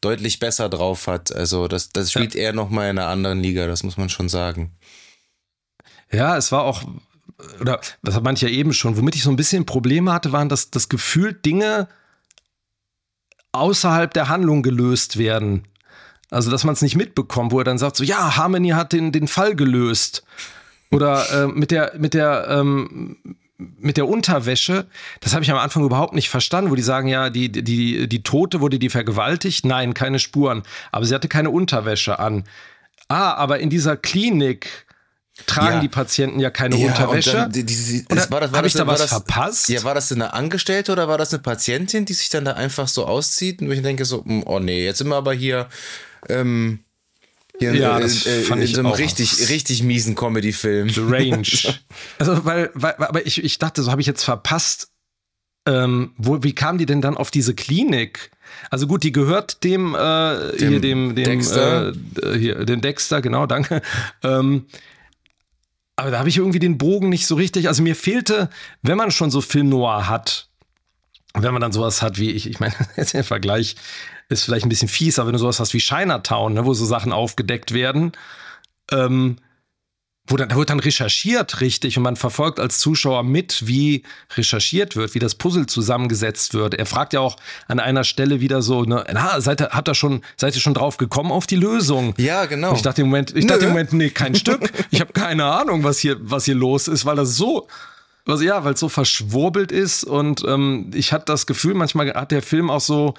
deutlich 0.01 0.38
besser 0.38 0.69
drauf 0.69 1.07
hat. 1.07 1.35
Also 1.35 1.69
das, 1.69 1.91
das 1.91 2.11
spielt 2.11 2.35
ja. 2.35 2.43
er 2.43 2.53
nochmal 2.53 2.91
in 2.91 2.99
einer 2.99 3.09
anderen 3.09 3.41
Liga, 3.41 3.67
das 3.67 3.83
muss 3.83 3.97
man 3.97 4.09
schon 4.09 4.29
sagen. 4.29 4.73
Ja, 6.11 6.37
es 6.38 6.51
war 6.51 6.62
auch, 6.62 6.83
oder 7.61 7.81
das 8.03 8.14
hat 8.14 8.23
manche 8.23 8.49
ja 8.49 8.53
eben 8.53 8.73
schon, 8.73 8.97
womit 8.97 9.17
ich 9.17 9.23
so 9.23 9.31
ein 9.31 9.37
bisschen 9.37 9.67
Probleme 9.67 10.12
hatte, 10.12 10.33
waren, 10.33 10.49
dass 10.49 10.71
das 10.71 10.88
Gefühl 10.88 11.35
Dinge 11.35 11.88
außerhalb 13.53 14.12
der 14.12 14.29
Handlung 14.29 14.62
gelöst 14.62 15.19
werden. 15.19 15.69
Also, 16.31 16.51
dass 16.51 16.64
man 16.64 16.75
es 16.75 16.83
nicht 16.83 16.97
mitbekommt, 16.97 17.53
wo 17.53 17.59
er 17.59 17.64
dann 17.64 17.79
sagt, 17.79 17.97
so, 17.97 18.05
ja, 18.05 18.37
Harmony 18.37 18.71
hat 18.71 18.93
den, 18.93 19.12
den 19.12 19.29
Fall 19.29 19.57
gelöst. 19.57 20.25
Oder 20.91 21.45
äh, 21.45 21.47
mit 21.47 21.71
der, 21.71 21.95
mit 21.99 22.14
der, 22.14 22.47
ähm, 22.49 23.17
mit 23.59 23.97
der 23.97 24.09
Unterwäsche, 24.09 24.87
das 25.21 25.35
habe 25.35 25.42
ich 25.44 25.51
am 25.51 25.59
Anfang 25.59 25.85
überhaupt 25.85 26.14
nicht 26.14 26.31
verstanden, 26.31 26.71
wo 26.71 26.77
die 26.77 26.83
sagen, 26.83 27.09
ja, 27.09 27.29
die, 27.29 27.51
die, 27.51 28.09
die 28.09 28.23
Tote 28.23 28.61
wurde 28.61 28.79
die 28.79 28.88
vergewaltigt. 28.88 29.64
Nein, 29.64 29.94
keine 29.94 30.21
Spuren. 30.21 30.62
Aber 30.92 31.05
sie 31.05 31.14
hatte 31.14 31.29
keine 31.29 31.51
Unterwäsche 31.51 32.21
an. 32.21 32.44
Ah, 33.09 33.35
aber 33.35 33.59
in 33.59 33.68
dieser 33.68 33.97
Klinik 33.97 34.87
tragen 35.47 35.77
ja. 35.77 35.81
die 35.81 35.88
Patienten 35.88 36.38
ja 36.38 36.51
keine 36.51 36.77
ja, 36.77 36.88
Unterwäsche. 36.88 37.33
Dann, 37.33 37.53
die, 37.53 37.64
die, 37.64 38.05
das, 38.09 38.31
war 38.31 38.40
das, 38.40 38.53
war 38.53 38.61
Hab 38.61 38.66
ich 38.66 38.75
da 38.75 38.87
was 38.87 39.01
das, 39.01 39.11
verpasst? 39.11 39.68
Ja, 39.68 39.83
war 39.83 39.94
das 39.94 40.12
eine 40.12 40.33
Angestellte 40.35 40.92
oder 40.92 41.09
war 41.09 41.18
das 41.18 41.33
eine 41.33 41.42
Patientin, 41.42 42.05
die 42.05 42.14
sich 42.14 42.29
dann 42.29 42.44
da 42.44 42.53
einfach 42.53 42.87
so 42.87 43.07
auszieht? 43.07 43.61
Und 43.61 43.73
ich 43.73 43.83
denke 43.83 44.05
so, 44.05 44.25
hm, 44.25 44.44
oh 44.47 44.61
nee, 44.61 44.85
jetzt 44.85 44.99
sind 44.99 45.09
wir 45.09 45.16
aber 45.16 45.33
hier 45.33 45.68
ähm, 46.29 46.81
Hier 47.59 47.75
Ja, 47.75 47.97
in, 47.97 48.03
das 48.03 48.27
äh, 48.27 48.42
fand 48.42 48.61
in 48.61 48.66
ich 48.68 48.75
so 48.75 48.81
einem 48.81 48.92
auch. 48.92 48.99
richtig, 48.99 49.49
richtig 49.49 49.83
miesen 49.83 50.14
Comedy-Film. 50.14 50.90
Range. 50.97 51.42
Also, 52.18 52.44
weil, 52.44 52.71
weil 52.75 52.94
aber 52.97 53.27
ich, 53.27 53.42
ich 53.42 53.59
dachte, 53.59 53.83
so 53.83 53.90
habe 53.90 54.01
ich 54.01 54.07
jetzt 54.07 54.25
verpasst. 54.25 54.90
Ähm, 55.66 56.12
wo, 56.16 56.42
wie 56.42 56.55
kam 56.55 56.79
die 56.79 56.87
denn 56.87 57.03
dann 57.03 57.16
auf 57.16 57.31
diese 57.31 57.55
Klinik? 57.55 58.31
Also 58.71 58.87
gut, 58.87 59.03
die 59.03 59.12
gehört 59.12 59.62
dem, 59.64 59.94
äh, 59.94 60.57
Dem 60.57 60.68
hier 60.68 60.81
dem, 60.81 61.14
dem 61.14 61.25
Dexter. 61.25 61.92
Äh, 62.23 62.38
hier, 62.38 62.64
dem 62.64 62.81
Dexter, 62.81 63.21
genau, 63.21 63.47
danke. 63.47 63.83
Ähm, 64.23 64.66
aber 65.97 66.11
da 66.12 66.21
habe 66.21 66.29
ich 66.29 66.38
irgendwie 66.38 66.61
den 66.61 66.79
Bogen 66.79 67.09
nicht 67.09 67.27
so 67.27 67.35
richtig. 67.35 67.68
Also 67.68 67.83
mir 67.83 67.97
fehlte, 67.97 68.49
wenn 68.83 68.97
man 68.97 69.11
schon 69.11 69.31
so 69.31 69.40
Film 69.40 69.68
Noir 69.68 70.09
hat, 70.09 70.48
wenn 71.42 71.53
man 71.53 71.62
dann 71.62 71.72
sowas 71.72 72.03
hat 72.03 72.18
wie, 72.18 72.31
ich, 72.31 72.48
ich 72.48 72.61
meine, 72.61 72.74
jetzt 72.96 73.14
der 73.14 73.24
Vergleich 73.24 73.77
ist 74.29 74.44
vielleicht 74.44 74.66
ein 74.66 74.68
bisschen 74.68 74.88
fies, 74.88 75.18
aber 75.18 75.29
wenn 75.29 75.35
du 75.35 75.38
sowas 75.38 75.61
hast 75.61 75.74
wie 75.74 75.79
Chinatown, 75.79 76.55
ne, 76.55 76.64
wo 76.64 76.74
so 76.74 76.85
Sachen 76.85 77.12
aufgedeckt 77.12 77.72
werden, 77.72 78.12
ähm, 78.90 79.37
wo 80.31 80.37
dann, 80.37 80.48
da 80.48 80.57
wird 80.57 80.70
dann 80.70 80.81
recherchiert 80.81 81.61
richtig 81.61 81.96
und 81.96 82.03
man 82.03 82.16
verfolgt 82.16 82.61
als 82.61 82.79
Zuschauer 82.79 83.22
mit, 83.22 83.66
wie 83.66 84.03
recherchiert 84.37 84.94
wird, 84.94 85.14
wie 85.14 85.18
das 85.18 85.35
Puzzle 85.35 85.66
zusammengesetzt 85.66 86.55
wird. 86.55 86.74
Er 86.74 86.87
fragt 86.87 87.14
ja 87.14 87.20
auch 87.20 87.37
an 87.66 87.81
einer 87.81 88.05
Stelle 88.05 88.40
wieder 88.40 88.61
so, 88.61 88.83
ne, 88.83 89.05
na, 89.12 89.40
seid 89.40 89.62
ihr, 89.62 89.70
habt 89.70 89.88
ihr 89.88 89.94
schon, 89.94 90.22
seid 90.37 90.55
ihr 90.55 90.61
schon 90.61 90.74
drauf 90.74 90.98
gekommen 90.98 91.33
auf 91.33 91.46
die 91.46 91.57
Lösung? 91.57 92.14
Ja, 92.18 92.44
genau. 92.44 92.70
Und 92.70 92.77
ich 92.77 92.83
dachte 92.83 93.03
im 93.03 93.09
Moment, 93.09 93.35
ich 93.35 93.44
Nö. 93.44 93.48
dachte 93.48 93.64
im 93.64 93.70
Moment, 93.70 93.92
nee, 93.92 94.11
kein 94.11 94.35
Stück. 94.35 94.70
Ich 94.90 95.01
habe 95.01 95.12
keine 95.12 95.46
Ahnung, 95.46 95.85
was 95.85 95.98
hier, 95.98 96.16
was 96.20 96.44
hier 96.44 96.55
los 96.55 96.88
ist, 96.88 97.07
weil 97.07 97.16
das 97.16 97.35
so, 97.35 97.68
also 98.29 98.45
ja, 98.45 98.64
weil 98.64 98.75
es 98.75 98.81
so 98.81 98.88
verschwurbelt 98.88 99.73
ist 99.73 100.05
und 100.05 100.45
ähm, 100.47 100.91
ich 100.95 101.12
hatte 101.12 101.27
das 101.27 101.47
Gefühl, 101.47 101.75
manchmal 101.75 102.12
hat 102.14 102.31
der 102.31 102.43
Film 102.43 102.71
auch 102.71 102.81
so 102.81 103.14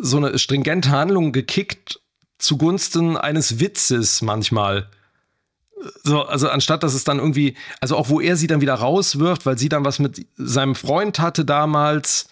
so 0.00 0.16
eine 0.16 0.38
stringente 0.38 0.90
Handlung 0.90 1.32
gekickt 1.32 2.00
zugunsten 2.38 3.16
eines 3.16 3.60
Witzes 3.60 4.22
manchmal. 4.22 4.88
So, 6.02 6.22
also 6.22 6.48
anstatt 6.48 6.82
dass 6.82 6.94
es 6.94 7.04
dann 7.04 7.18
irgendwie, 7.18 7.56
also 7.80 7.96
auch 7.96 8.08
wo 8.08 8.20
er 8.20 8.36
sie 8.36 8.46
dann 8.46 8.60
wieder 8.60 8.74
rauswirft, 8.74 9.46
weil 9.46 9.58
sie 9.58 9.68
dann 9.68 9.84
was 9.84 9.98
mit 9.98 10.26
seinem 10.36 10.74
Freund 10.74 11.20
hatte 11.20 11.44
damals, 11.44 12.28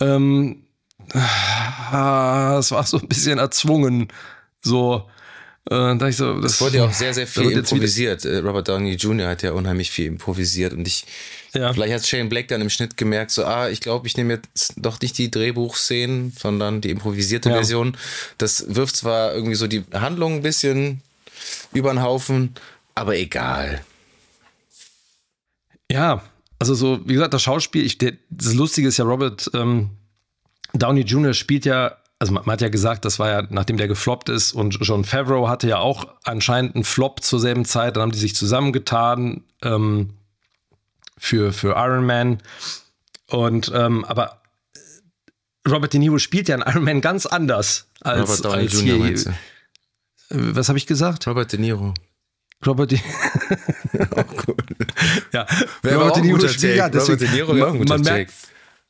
ähm, 0.00 0.64
ah, 1.12 2.56
es 2.58 2.70
war 2.70 2.84
so 2.84 2.98
ein 2.98 3.08
bisschen 3.08 3.38
erzwungen. 3.38 4.08
So, 4.60 5.08
äh, 5.70 5.96
da 5.96 6.08
ich 6.08 6.16
so, 6.16 6.40
das, 6.40 6.54
Es 6.54 6.60
wurde 6.60 6.78
ja 6.78 6.84
auch 6.86 6.92
sehr, 6.92 7.14
sehr 7.14 7.26
viel 7.28 7.50
improvisiert. 7.52 8.24
Äh, 8.24 8.38
Robert 8.38 8.68
Downey 8.68 8.94
Jr. 8.94 9.28
hat 9.28 9.42
ja 9.42 9.52
unheimlich 9.52 9.90
viel 9.90 10.06
improvisiert 10.06 10.72
und 10.72 10.86
ich, 10.88 11.04
Ja. 11.54 11.72
vielleicht 11.72 11.94
hat 11.94 12.06
Shane 12.06 12.28
Black 12.28 12.48
dann 12.48 12.60
im 12.60 12.70
Schnitt 12.70 12.96
gemerkt, 12.96 13.30
so, 13.30 13.44
ah, 13.44 13.68
ich 13.68 13.80
glaube, 13.80 14.06
ich 14.06 14.16
nehme 14.16 14.34
jetzt 14.34 14.74
doch 14.76 15.00
nicht 15.00 15.16
die 15.18 15.30
Drehbuchszenen, 15.30 16.32
sondern 16.38 16.80
die 16.80 16.90
improvisierte 16.90 17.48
Ja. 17.50 17.54
Version. 17.56 17.96
Das 18.38 18.74
wirft 18.74 18.96
zwar 18.96 19.34
irgendwie 19.34 19.54
so 19.54 19.66
die 19.66 19.84
Handlung 19.92 20.34
ein 20.36 20.42
bisschen 20.42 21.02
über 21.72 21.92
den 21.92 22.02
Haufen, 22.02 22.54
aber 22.94 23.16
egal. 23.16 23.84
Ja, 25.90 26.22
also 26.58 26.74
so, 26.74 27.00
wie 27.06 27.14
gesagt, 27.14 27.34
das 27.34 27.42
Schauspiel, 27.42 27.84
ich, 27.84 27.98
das 27.98 28.54
Lustige 28.54 28.88
ist 28.88 28.96
ja, 28.96 29.04
Robert 29.04 29.50
ähm, 29.54 29.90
Downey 30.74 31.02
Jr. 31.02 31.34
spielt 31.34 31.64
ja, 31.64 31.96
also 32.22 32.34
man, 32.34 32.44
man 32.46 32.52
hat 32.52 32.60
ja 32.60 32.68
gesagt, 32.68 33.04
das 33.04 33.18
war 33.18 33.30
ja, 33.30 33.42
nachdem 33.50 33.78
der 33.78 33.88
gefloppt 33.88 34.28
ist 34.28 34.52
und 34.52 34.78
John 34.80 35.02
Favreau 35.04 35.48
hatte 35.48 35.66
ja 35.66 35.78
auch 35.78 36.06
anscheinend 36.22 36.76
einen 36.76 36.84
Flop 36.84 37.20
zur 37.20 37.40
selben 37.40 37.64
Zeit, 37.64 37.96
dann 37.96 38.02
haben 38.02 38.12
die 38.12 38.18
sich 38.20 38.36
zusammengetan 38.36 39.42
ähm, 39.60 40.10
für, 41.18 41.52
für 41.52 41.70
Iron 41.76 42.06
Man. 42.06 42.38
Und, 43.28 43.72
ähm, 43.74 44.04
aber 44.04 44.40
Robert 45.68 45.92
De 45.94 45.98
Niro 45.98 46.18
spielt 46.18 46.46
ja 46.46 46.54
in 46.54 46.62
Iron 46.64 46.84
Man 46.84 47.00
ganz 47.00 47.26
anders 47.26 47.88
als, 48.02 48.38
Robert 48.44 48.54
als 48.54 48.72
Jr. 48.72 49.04
hier. 49.04 49.14
du? 50.30 50.54
Was 50.56 50.68
habe 50.68 50.78
ich 50.78 50.86
gesagt? 50.86 51.26
Robert 51.26 51.50
De 51.52 51.58
Niro. 51.58 51.92
Robert 52.64 52.92
De 52.92 53.00
Ja, 55.32 55.44
Wäre 55.82 55.96
aber 56.02 56.12
auch 56.12 56.16
ein 56.16 56.30
guter 56.30 56.48
spielt- 56.48 56.78
Take. 56.78 57.00
Robert 57.00 57.20
De 57.20 57.28
Niro 57.30 57.56
wäre 57.56 57.66
auch 57.66 57.72
ein 57.72 57.78
guter 57.78 57.94
man, 57.94 58.04
Take. 58.04 58.16
merkt, 58.18 58.32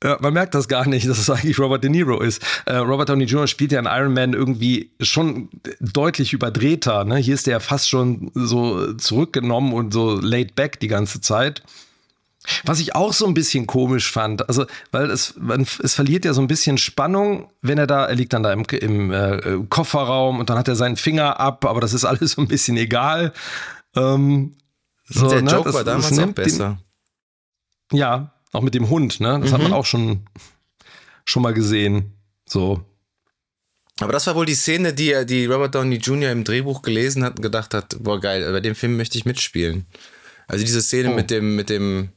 ja, 0.03 0.19
man 0.21 0.33
merkt 0.35 0.55
das 0.55 0.69
gar 0.69 0.87
nicht, 0.89 1.09
dass 1.09 1.19
es 1.19 1.31
eigentlich 1.31 1.59
Robert 1.59 1.83
De 1.85 1.91
Niro 1.91 2.21
ist. 2.21 2.43
Äh, 2.67 2.77
Robert 2.77 3.09
Downey 3.09 3.25
Jr. 3.25 3.47
spielt 3.47 3.73
ja 3.73 3.79
in 3.79 3.87
Iron 3.87 4.13
Man 4.15 4.33
irgendwie 4.33 4.91
schon 5.01 5.49
deutlich 5.81 6.33
überdrehter. 6.33 7.05
Ne? 7.05 7.17
Hier 7.19 7.35
ist 7.35 7.47
der 7.47 7.61
fast 7.61 7.89
schon 7.89 8.31
so 8.35 8.93
zurückgenommen 8.95 9.73
und 9.73 9.93
so 9.93 10.19
laid 10.21 10.55
back 10.55 10.81
die 10.81 10.89
ganze 10.89 11.21
Zeit. 11.21 11.63
Was 12.65 12.81
ich 12.81 12.97
auch 12.97 13.13
so 13.13 13.25
ein 13.27 13.35
bisschen 13.35 13.69
komisch 13.69 14.11
fand, 14.11 14.49
also, 14.49 14.67
weil 14.91 15.09
es, 15.13 15.35
man, 15.39 15.61
es 15.81 15.95
verliert 15.95 16.25
ja 16.25 16.33
so 16.35 16.41
ein 16.41 16.49
bisschen 16.49 16.77
Spannung, 16.77 17.49
wenn 17.61 17.79
er 17.79 17.87
da, 17.87 18.05
er 18.07 18.17
liegt 18.17 18.33
dann 18.33 18.43
da 18.43 18.53
im, 18.53 18.65
im 18.81 19.13
äh, 19.13 19.59
Kofferraum 19.69 20.41
und 20.41 20.51
dann 20.51 20.59
hat 20.59 20.67
er 20.67 20.75
seinen 20.75 20.97
Finger 20.97 21.39
ab, 21.39 21.65
aber 21.65 21.81
das 21.81 21.93
ist 21.93 22.05
alles 22.05 22.33
so 22.33 22.41
ein 22.43 22.49
bisschen 22.49 22.77
egal. 22.77 23.33
Ähm, 23.95 24.57
so, 25.05 25.29
Der 25.29 25.43
ne, 25.43 25.53
Joke 25.53 25.67
das- 25.67 25.75
war 25.75 25.85
damals 25.85 26.07
auch 26.13 26.17
nimmt 26.17 26.37
den- 26.39 26.45
besser. 26.45 26.79
ja, 27.93 28.33
auch 28.53 28.63
mit 28.63 28.75
dem 28.75 28.89
Hund, 28.91 29.21
ne? 29.21 29.39
Das 29.41 29.53
hat 29.53 29.59
Mhm. 29.59 29.65
man 29.65 29.73
auch 29.73 29.87
schon, 29.87 30.27
schon 31.25 31.43
mal 31.43 31.55
gesehen. 31.55 32.13
So. 32.47 32.85
Aber 34.01 34.13
das 34.13 34.27
war 34.27 34.35
wohl 34.35 34.47
die 34.47 34.55
Szene, 34.55 34.93
die, 34.93 35.13
er- 35.13 35.25
die 35.25 35.47
Robert 35.47 35.75
Downey 35.75 35.97
Jr. 35.97 36.31
im 36.33 36.45
Drehbuch 36.45 36.83
gelesen 36.83 37.25
hat 37.25 37.37
und 37.37 37.43
gedacht 37.43 37.73
hat, 37.75 37.97
boah 38.01 38.21
geil, 38.21 38.51
bei 38.53 38.61
dem 38.61 38.75
Film 38.75 38.97
möchte 38.97 39.17
ich 39.19 39.25
mitspielen. 39.25 39.87
Also 40.49 40.65
diese 40.65 40.83
Szene 40.83 41.13
Oh. 41.13 41.15
mit 41.15 41.31
dem, 41.31 41.57
mit 41.57 41.71
dem, 41.71 42.11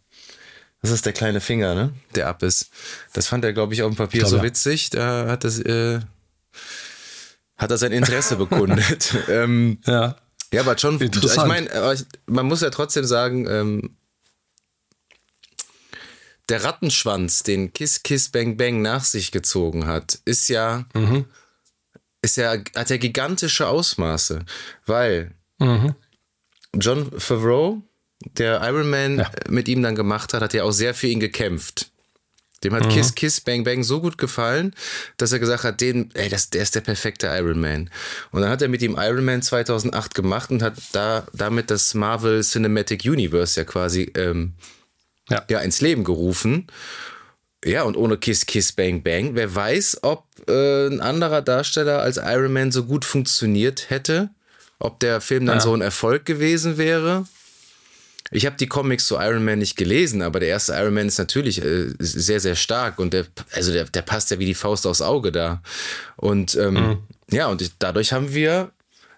das 0.82 0.91
ist 0.91 1.06
der 1.06 1.13
kleine 1.13 1.41
Finger, 1.41 1.74
ne? 1.76 1.93
Der 2.15 2.28
ab 2.28 2.43
ist. 2.43 2.69
Das 3.13 3.28
fand 3.28 3.43
er, 3.45 3.54
glaube 3.54 3.74
ich, 3.74 3.84
auf 3.84 3.91
dem 3.93 3.98
Papier 3.98 4.24
Ich 4.24 4.28
glaub, 4.28 4.39
so 4.39 4.43
witzig. 4.43 4.89
Da 4.89 5.28
hat 5.28 5.43
das, 5.43 5.60
äh, 5.60 6.00
hat 7.58 7.71
er 7.71 7.78
sein 7.78 7.91
Interesse 7.91 8.36
bekundet. 8.36 9.13
ähm, 9.30 9.78
Ja. 9.86 10.15
ja, 10.52 10.62
aber 10.62 10.78
schon, 10.78 11.00
ich 11.02 11.36
meine, 11.45 11.69
man 12.26 12.45
muss 12.45 12.62
ja 12.62 12.69
trotzdem 12.71 13.06
sagen, 13.06 13.48
ähm, 13.50 13.95
der 16.50 16.64
Rattenschwanz, 16.64 17.44
den 17.44 17.74
Kiss 17.74 18.04
Kiss 18.04 18.30
Bang 18.30 18.58
Bang 18.58 18.82
nach 18.82 19.04
sich 19.04 19.32
gezogen 19.32 19.88
hat, 19.88 20.20
ist 20.26 20.48
ja, 20.50 20.86
Mhm. 20.94 21.26
ist 22.22 22.38
ja, 22.38 22.56
hat 22.76 22.90
ja 22.90 22.98
gigantische 22.98 23.68
Ausmaße, 23.68 24.46
weil 24.86 25.34
Mhm. 25.60 25.96
John 26.74 27.12
Favreau, 27.20 27.82
der 28.38 28.62
Iron 28.64 28.90
Man 28.90 29.18
Ja. 29.20 29.32
mit 29.50 29.68
ihm 29.68 29.82
dann 29.82 29.96
gemacht 29.96 30.34
hat, 30.34 30.42
hat 30.42 30.54
ja 30.54 30.64
auch 30.64 30.72
sehr 30.72 30.94
für 30.94 31.08
ihn 31.08 31.20
gekämpft. 31.20 31.92
Dem 32.64 32.74
Mhm. 32.74 32.78
hat 32.78 32.90
Kiss 32.90 33.16
Kiss 33.16 33.42
Bang 33.42 33.64
Bang 33.64 33.84
so 33.84 34.02
gut 34.02 34.18
gefallen, 34.18 34.74
dass 35.18 35.32
er 35.32 35.40
gesagt 35.40 35.64
hat, 35.64 35.82
den, 35.82 36.10
ey, 36.16 36.30
das, 36.30 36.50
der 36.50 36.64
ist 36.64 36.74
der 36.76 36.82
perfekte 36.82 37.28
Iron 37.28 37.60
Man. 37.60 37.90
Und 38.32 38.42
dann 38.42 38.50
hat 38.50 38.62
er 38.62 38.68
mit 38.70 38.82
ihm 38.82 38.96
Iron 38.98 39.24
Man 39.26 39.42
2008 39.42 40.16
gemacht 40.16 40.50
und 40.50 40.62
hat 40.64 40.76
da 40.94 41.28
damit 41.34 41.70
das 41.70 41.94
Marvel 41.94 42.42
Cinematic 42.42 43.04
Universe 43.06 43.60
ja 43.60 43.66
quasi 43.66 44.12
ähm, 44.16 44.54
Ja. 45.30 45.44
ja, 45.50 45.60
ins 45.60 45.82
Leben 45.82 46.04
gerufen. 46.04 46.68
Ja, 47.64 47.82
und 47.84 47.98
ohne 47.98 48.18
Kiss 48.18 48.46
Kiss 48.46 48.72
Bang 48.72 49.02
Bang, 49.02 49.32
wer 49.34 49.54
weiß, 49.56 50.00
ob 50.04 50.26
äh, 50.48 50.86
ein 50.88 51.02
anderer 51.02 51.42
Darsteller 51.42 52.00
als 52.02 52.18
Iron 52.18 52.54
Man 52.54 52.72
so 52.72 52.84
gut 52.86 53.06
funktioniert 53.06 53.90
hätte, 53.90 54.30
ob 54.78 55.00
der 55.00 55.20
Film 55.20 55.48
dann 55.48 55.58
Ja. 55.58 55.62
so 55.62 55.74
ein 55.74 55.82
Erfolg 55.82 56.26
gewesen 56.26 56.78
wäre. 56.78 57.26
Ich 58.30 58.46
habe 58.46 58.56
die 58.58 58.68
Comics 58.68 59.08
zu 59.08 59.16
Iron 59.16 59.44
Man 59.44 59.60
nicht 59.60 59.78
gelesen, 59.78 60.22
aber 60.22 60.40
der 60.40 60.50
erste 60.50 60.74
Iron 60.74 60.94
Man 60.94 61.08
ist 61.08 61.18
natürlich 61.18 61.64
äh, 61.64 61.88
sehr, 61.98 62.40
sehr 62.40 62.56
stark 62.56 63.00
und 63.00 63.14
der, 63.14 63.26
also 63.54 63.72
der, 63.74 63.86
der 63.86 64.02
passt 64.04 64.30
ja 64.30 64.38
wie 64.38 64.46
die 64.46 64.54
Faust 64.54 64.86
aufs 64.86 65.02
Auge 65.02 65.32
da. 65.32 65.64
Und 66.18 66.54
ähm, 66.56 67.00
ja, 67.32 67.48
und 67.48 67.72
dadurch 67.80 68.14
haben 68.14 68.34
wir 68.36 68.72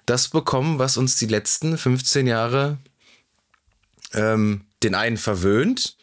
das 0.06 0.30
bekommen, 0.30 0.80
was 0.80 0.96
uns 0.96 1.18
die 1.18 1.26
letzten 1.28 1.78
15 1.78 2.28
Jahre 2.28 2.78
ähm, 4.14 4.62
den 4.84 4.96
einen 4.96 5.18
verwöhnt 5.18 5.97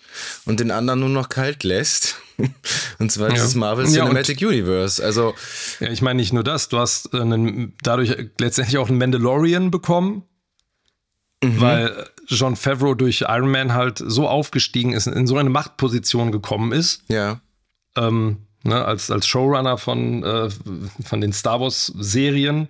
und 0.45 0.61
den 0.61 0.71
anderen 0.71 1.01
nur 1.01 1.09
noch 1.09 1.29
kalt 1.29 1.65
lässt. 1.65 2.17
Und 2.99 3.13
zwar 3.13 3.29
Ja. 3.29 3.37
das 3.37 3.55
Marvel 3.55 3.85
Ja, 3.87 4.03
Cinematic 4.05 4.41
Universe. 4.43 5.03
Also, 5.05 5.35
ja, 5.79 5.89
ich 5.91 6.03
meine 6.03 6.17
nicht 6.17 6.33
nur 6.33 6.43
das, 6.43 6.69
du 6.69 6.79
hast 6.79 7.15
äh, 7.15 7.21
einen, 7.21 7.75
dadurch 7.83 8.17
letztendlich 8.41 8.77
auch 8.79 8.89
einen 8.89 8.99
Mandalorian 8.99 9.71
bekommen, 9.71 10.25
Mhm. 11.43 11.61
weil 11.61 12.09
John 12.27 12.57
Favreau 12.57 12.95
durch 12.95 13.21
Iron 13.29 13.51
Man 13.51 13.73
halt 13.75 14.03
so 14.05 14.27
aufgestiegen 14.29 14.93
ist, 14.95 15.07
in 15.07 15.27
so 15.27 15.37
eine 15.37 15.51
Machtposition 15.51 16.33
gekommen 16.33 16.73
ist. 16.73 17.03
ja. 17.09 17.41
ähm, 17.97 18.39
ne, 18.65 18.85
als, 18.85 19.11
als 19.13 19.27
Showrunner 19.29 19.77
von, 19.79 20.25
äh, 20.25 20.49
von 21.05 21.21
den 21.21 21.33
Star 21.33 21.61
Wars-Serien. 21.61 22.69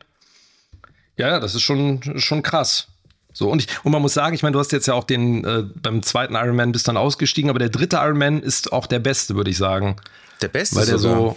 Ja, 1.16 1.28
ja, 1.28 1.40
das 1.40 1.54
ist 1.54 1.62
schon, 1.62 2.18
schon 2.18 2.42
krass. 2.42 2.88
So, 3.34 3.50
und, 3.50 3.62
ich, 3.62 3.68
und 3.82 3.90
man 3.92 4.00
muss 4.00 4.14
sagen, 4.14 4.34
ich 4.34 4.42
meine, 4.42 4.52
du 4.52 4.60
hast 4.60 4.72
jetzt 4.72 4.86
ja 4.86 4.94
auch 4.94 5.04
den, 5.04 5.44
äh, 5.44 5.64
beim 5.74 6.02
zweiten 6.02 6.34
Iron 6.34 6.54
Man 6.54 6.72
bist 6.72 6.86
dann 6.86 6.96
ausgestiegen, 6.96 7.50
aber 7.50 7.58
der 7.58 7.68
dritte 7.68 7.96
Iron 7.96 8.16
Man 8.16 8.40
ist 8.40 8.72
auch 8.72 8.86
der 8.86 9.00
beste, 9.00 9.34
würde 9.34 9.50
ich 9.50 9.56
sagen. 9.56 9.96
Der 10.40 10.48
Beste 10.48 10.76
Weil 10.76 10.86
der 10.86 10.98
sogar. 10.98 11.16
so, 11.16 11.36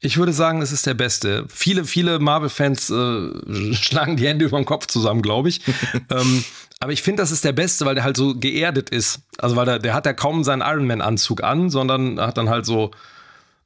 ich 0.00 0.18
würde 0.18 0.34
sagen, 0.34 0.60
es 0.60 0.72
ist 0.72 0.86
der 0.86 0.94
beste. 0.94 1.46
Viele, 1.48 1.84
viele 1.84 2.18
Marvel-Fans 2.18 2.90
äh, 2.90 3.74
schlagen 3.74 4.16
die 4.16 4.28
Hände 4.28 4.44
über 4.44 4.58
den 4.58 4.66
Kopf 4.66 4.86
zusammen, 4.88 5.22
glaube 5.22 5.48
ich. 5.48 5.62
ähm, 6.10 6.44
aber 6.80 6.92
ich 6.92 7.02
finde, 7.02 7.22
das 7.22 7.30
ist 7.30 7.44
der 7.44 7.52
beste, 7.52 7.86
weil 7.86 7.94
der 7.94 8.04
halt 8.04 8.16
so 8.16 8.34
geerdet 8.34 8.90
ist. 8.90 9.20
Also, 9.38 9.56
weil 9.56 9.64
der, 9.64 9.78
der 9.78 9.94
hat 9.94 10.04
ja 10.04 10.12
kaum 10.12 10.44
seinen 10.44 10.60
Iron 10.60 10.86
Man-Anzug 10.86 11.42
an, 11.42 11.70
sondern 11.70 12.20
hat 12.20 12.36
dann 12.36 12.50
halt 12.50 12.66
so, 12.66 12.90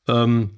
ähm, 0.06 0.50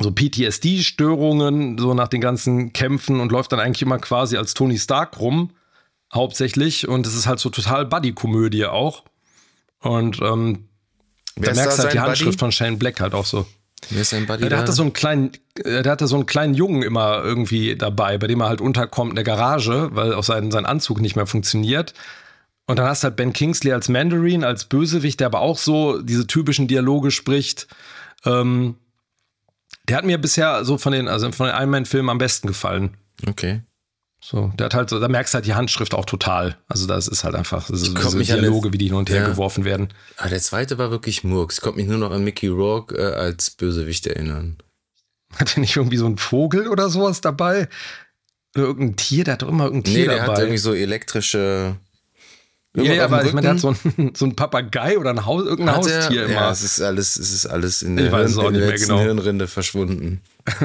so 0.00 0.10
PTSD-Störungen, 0.10 1.78
so 1.78 1.94
nach 1.94 2.08
den 2.08 2.20
ganzen 2.20 2.72
Kämpfen 2.72 3.20
und 3.20 3.30
läuft 3.30 3.52
dann 3.52 3.60
eigentlich 3.60 3.82
immer 3.82 3.98
quasi 3.98 4.36
als 4.36 4.54
Tony 4.54 4.78
Stark 4.78 5.20
rum, 5.20 5.50
hauptsächlich. 6.14 6.88
Und 6.88 7.06
es 7.06 7.14
ist 7.14 7.26
halt 7.26 7.40
so 7.40 7.50
total 7.50 7.86
Buddy-Komödie 7.86 8.66
auch. 8.66 9.04
Und 9.80 10.20
ähm, 10.22 10.68
da 11.36 11.52
merkst 11.52 11.78
du 11.78 11.82
halt 11.82 11.94
die 11.94 12.00
Handschrift 12.00 12.32
Buddy? 12.32 12.38
von 12.38 12.52
Shane 12.52 12.78
Black 12.78 13.00
halt 13.00 13.14
auch 13.14 13.26
so. 13.26 13.46
Wer 13.90 14.02
ist 14.02 14.10
sein 14.10 14.26
Buddy? 14.26 14.44
Ja, 14.44 14.48
der 14.48 14.58
da? 14.58 14.62
hatte 14.62 14.72
so 14.72 14.82
einen 14.82 14.92
kleinen, 14.92 15.32
äh, 15.62 15.82
der 15.82 15.92
hatte 15.92 16.06
so 16.06 16.14
einen 16.14 16.26
kleinen 16.26 16.54
Jungen 16.54 16.82
immer 16.82 17.22
irgendwie 17.22 17.76
dabei, 17.76 18.18
bei 18.18 18.26
dem 18.26 18.40
er 18.40 18.48
halt 18.48 18.60
unterkommt 18.60 19.10
in 19.10 19.16
der 19.16 19.24
Garage, 19.24 19.90
weil 19.92 20.14
auch 20.14 20.24
sein, 20.24 20.50
sein 20.50 20.66
Anzug 20.66 21.00
nicht 21.00 21.16
mehr 21.16 21.26
funktioniert. 21.26 21.92
Und 22.66 22.78
dann 22.78 22.86
hast 22.86 23.02
du 23.02 23.08
halt 23.08 23.16
Ben 23.16 23.34
Kingsley 23.34 23.72
als 23.72 23.88
Mandarin, 23.88 24.42
als 24.42 24.64
Bösewicht, 24.64 25.20
der 25.20 25.26
aber 25.26 25.40
auch 25.40 25.58
so 25.58 26.00
diese 26.00 26.26
typischen 26.26 26.66
Dialoge 26.66 27.10
spricht. 27.10 27.66
Ähm, 28.24 28.76
der 29.86 29.98
hat 29.98 30.04
mir 30.04 30.16
bisher 30.16 30.64
so 30.64 30.78
von 30.78 30.92
den, 30.92 31.08
also 31.08 31.30
von 31.32 31.46
den 31.46 31.56
Iron-Man-Filmen 31.56 32.08
am 32.08 32.18
besten 32.18 32.48
gefallen. 32.48 32.96
Okay. 33.26 33.60
So, 34.26 34.50
der 34.58 34.64
hat 34.64 34.74
halt 34.74 34.88
so, 34.88 34.98
da 34.98 35.06
merkst 35.06 35.34
du 35.34 35.36
halt 35.36 35.44
die 35.44 35.52
Handschrift 35.52 35.92
auch 35.92 36.06
total. 36.06 36.56
Also 36.66 36.86
das 36.86 37.08
ist 37.08 37.24
halt 37.24 37.34
einfach, 37.34 37.66
das 37.66 37.82
ist 37.82 37.94
diese 37.94 38.24
Dialoge, 38.24 38.72
wie 38.72 38.78
die 38.78 38.86
hin 38.86 38.94
und 38.94 39.10
her 39.10 39.20
ja. 39.20 39.28
geworfen 39.28 39.66
werden. 39.66 39.88
Ah, 40.16 40.30
der 40.30 40.40
zweite 40.40 40.78
war 40.78 40.90
wirklich 40.90 41.24
Murks. 41.24 41.56
Ich 41.56 41.60
konnte 41.60 41.78
mich 41.78 41.86
nur 41.86 41.98
noch 41.98 42.10
an 42.10 42.24
Mickey 42.24 42.46
Rourke 42.48 42.96
äh, 42.96 43.12
als 43.12 43.50
Bösewicht 43.50 44.06
erinnern. 44.06 44.56
Hat 45.36 45.54
er 45.54 45.60
nicht 45.60 45.76
irgendwie 45.76 45.98
so 45.98 46.06
einen 46.06 46.16
Vogel 46.16 46.68
oder 46.68 46.88
sowas 46.88 47.20
dabei? 47.20 47.68
Oder 48.54 48.64
irgendein 48.64 48.96
Tier? 48.96 49.24
Der 49.24 49.34
hat 49.34 49.42
doch 49.42 49.48
immer 49.48 49.64
irgendein 49.64 49.92
Tier 49.92 49.98
nee, 49.98 50.06
der 50.06 50.16
dabei. 50.20 50.32
hat 50.32 50.38
irgendwie 50.38 50.58
so 50.58 50.72
elektrische 50.72 51.76
ja, 52.76 52.92
ja, 52.94 53.04
aber 53.04 53.24
ich 53.24 53.32
meine, 53.34 53.42
der 53.42 53.50
hat 53.52 53.60
so 53.60 53.76
ein, 53.98 54.14
so 54.16 54.24
ein 54.24 54.34
Papagei 54.34 54.98
oder 54.98 55.10
ein 55.10 55.26
Haus, 55.26 55.44
irgendein 55.44 55.76
hat 55.76 55.84
Haustier 55.84 56.22
er? 56.22 56.24
immer. 56.24 56.34
Ja, 56.34 56.50
es 56.50 56.62
ist 56.62 56.80
alles, 56.80 57.16
es 57.16 57.30
ist 57.30 57.44
alles 57.46 57.82
in 57.82 57.96
der, 57.96 58.08
Hirn, 58.08 58.26
in 58.26 58.54
der 58.54 58.68
letzten 58.70 58.88
genau. 58.88 59.00
Hirnrinde 59.00 59.48
verschwunden. 59.48 60.22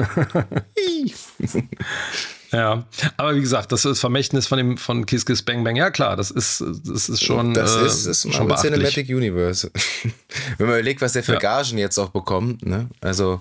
ja, 2.52 2.84
aber 3.16 3.36
wie 3.36 3.40
gesagt, 3.40 3.72
das 3.72 3.84
ist 3.84 4.00
Vermächtnis 4.00 4.46
von 4.46 4.58
dem 4.58 4.76
von 4.76 5.06
Kiss 5.06 5.24
Kiss 5.24 5.42
Bang 5.42 5.62
Bang. 5.64 5.76
Ja 5.76 5.90
klar, 5.90 6.16
das 6.16 6.30
ist 6.30 6.62
das 6.84 7.08
ist 7.08 7.22
schon 7.22 7.54
das 7.54 7.76
äh, 7.76 7.86
ist, 7.86 8.06
ist 8.06 8.32
schon 8.32 8.56
Cinematic 8.56 9.08
Universe. 9.08 9.70
Wenn 10.58 10.66
man 10.66 10.76
überlegt, 10.76 11.00
was 11.00 11.12
der 11.12 11.22
für 11.22 11.34
ja. 11.34 11.38
Gagen 11.38 11.78
jetzt 11.78 11.98
auch 11.98 12.10
bekommt, 12.10 12.64
ne? 12.64 12.88
Also 13.00 13.40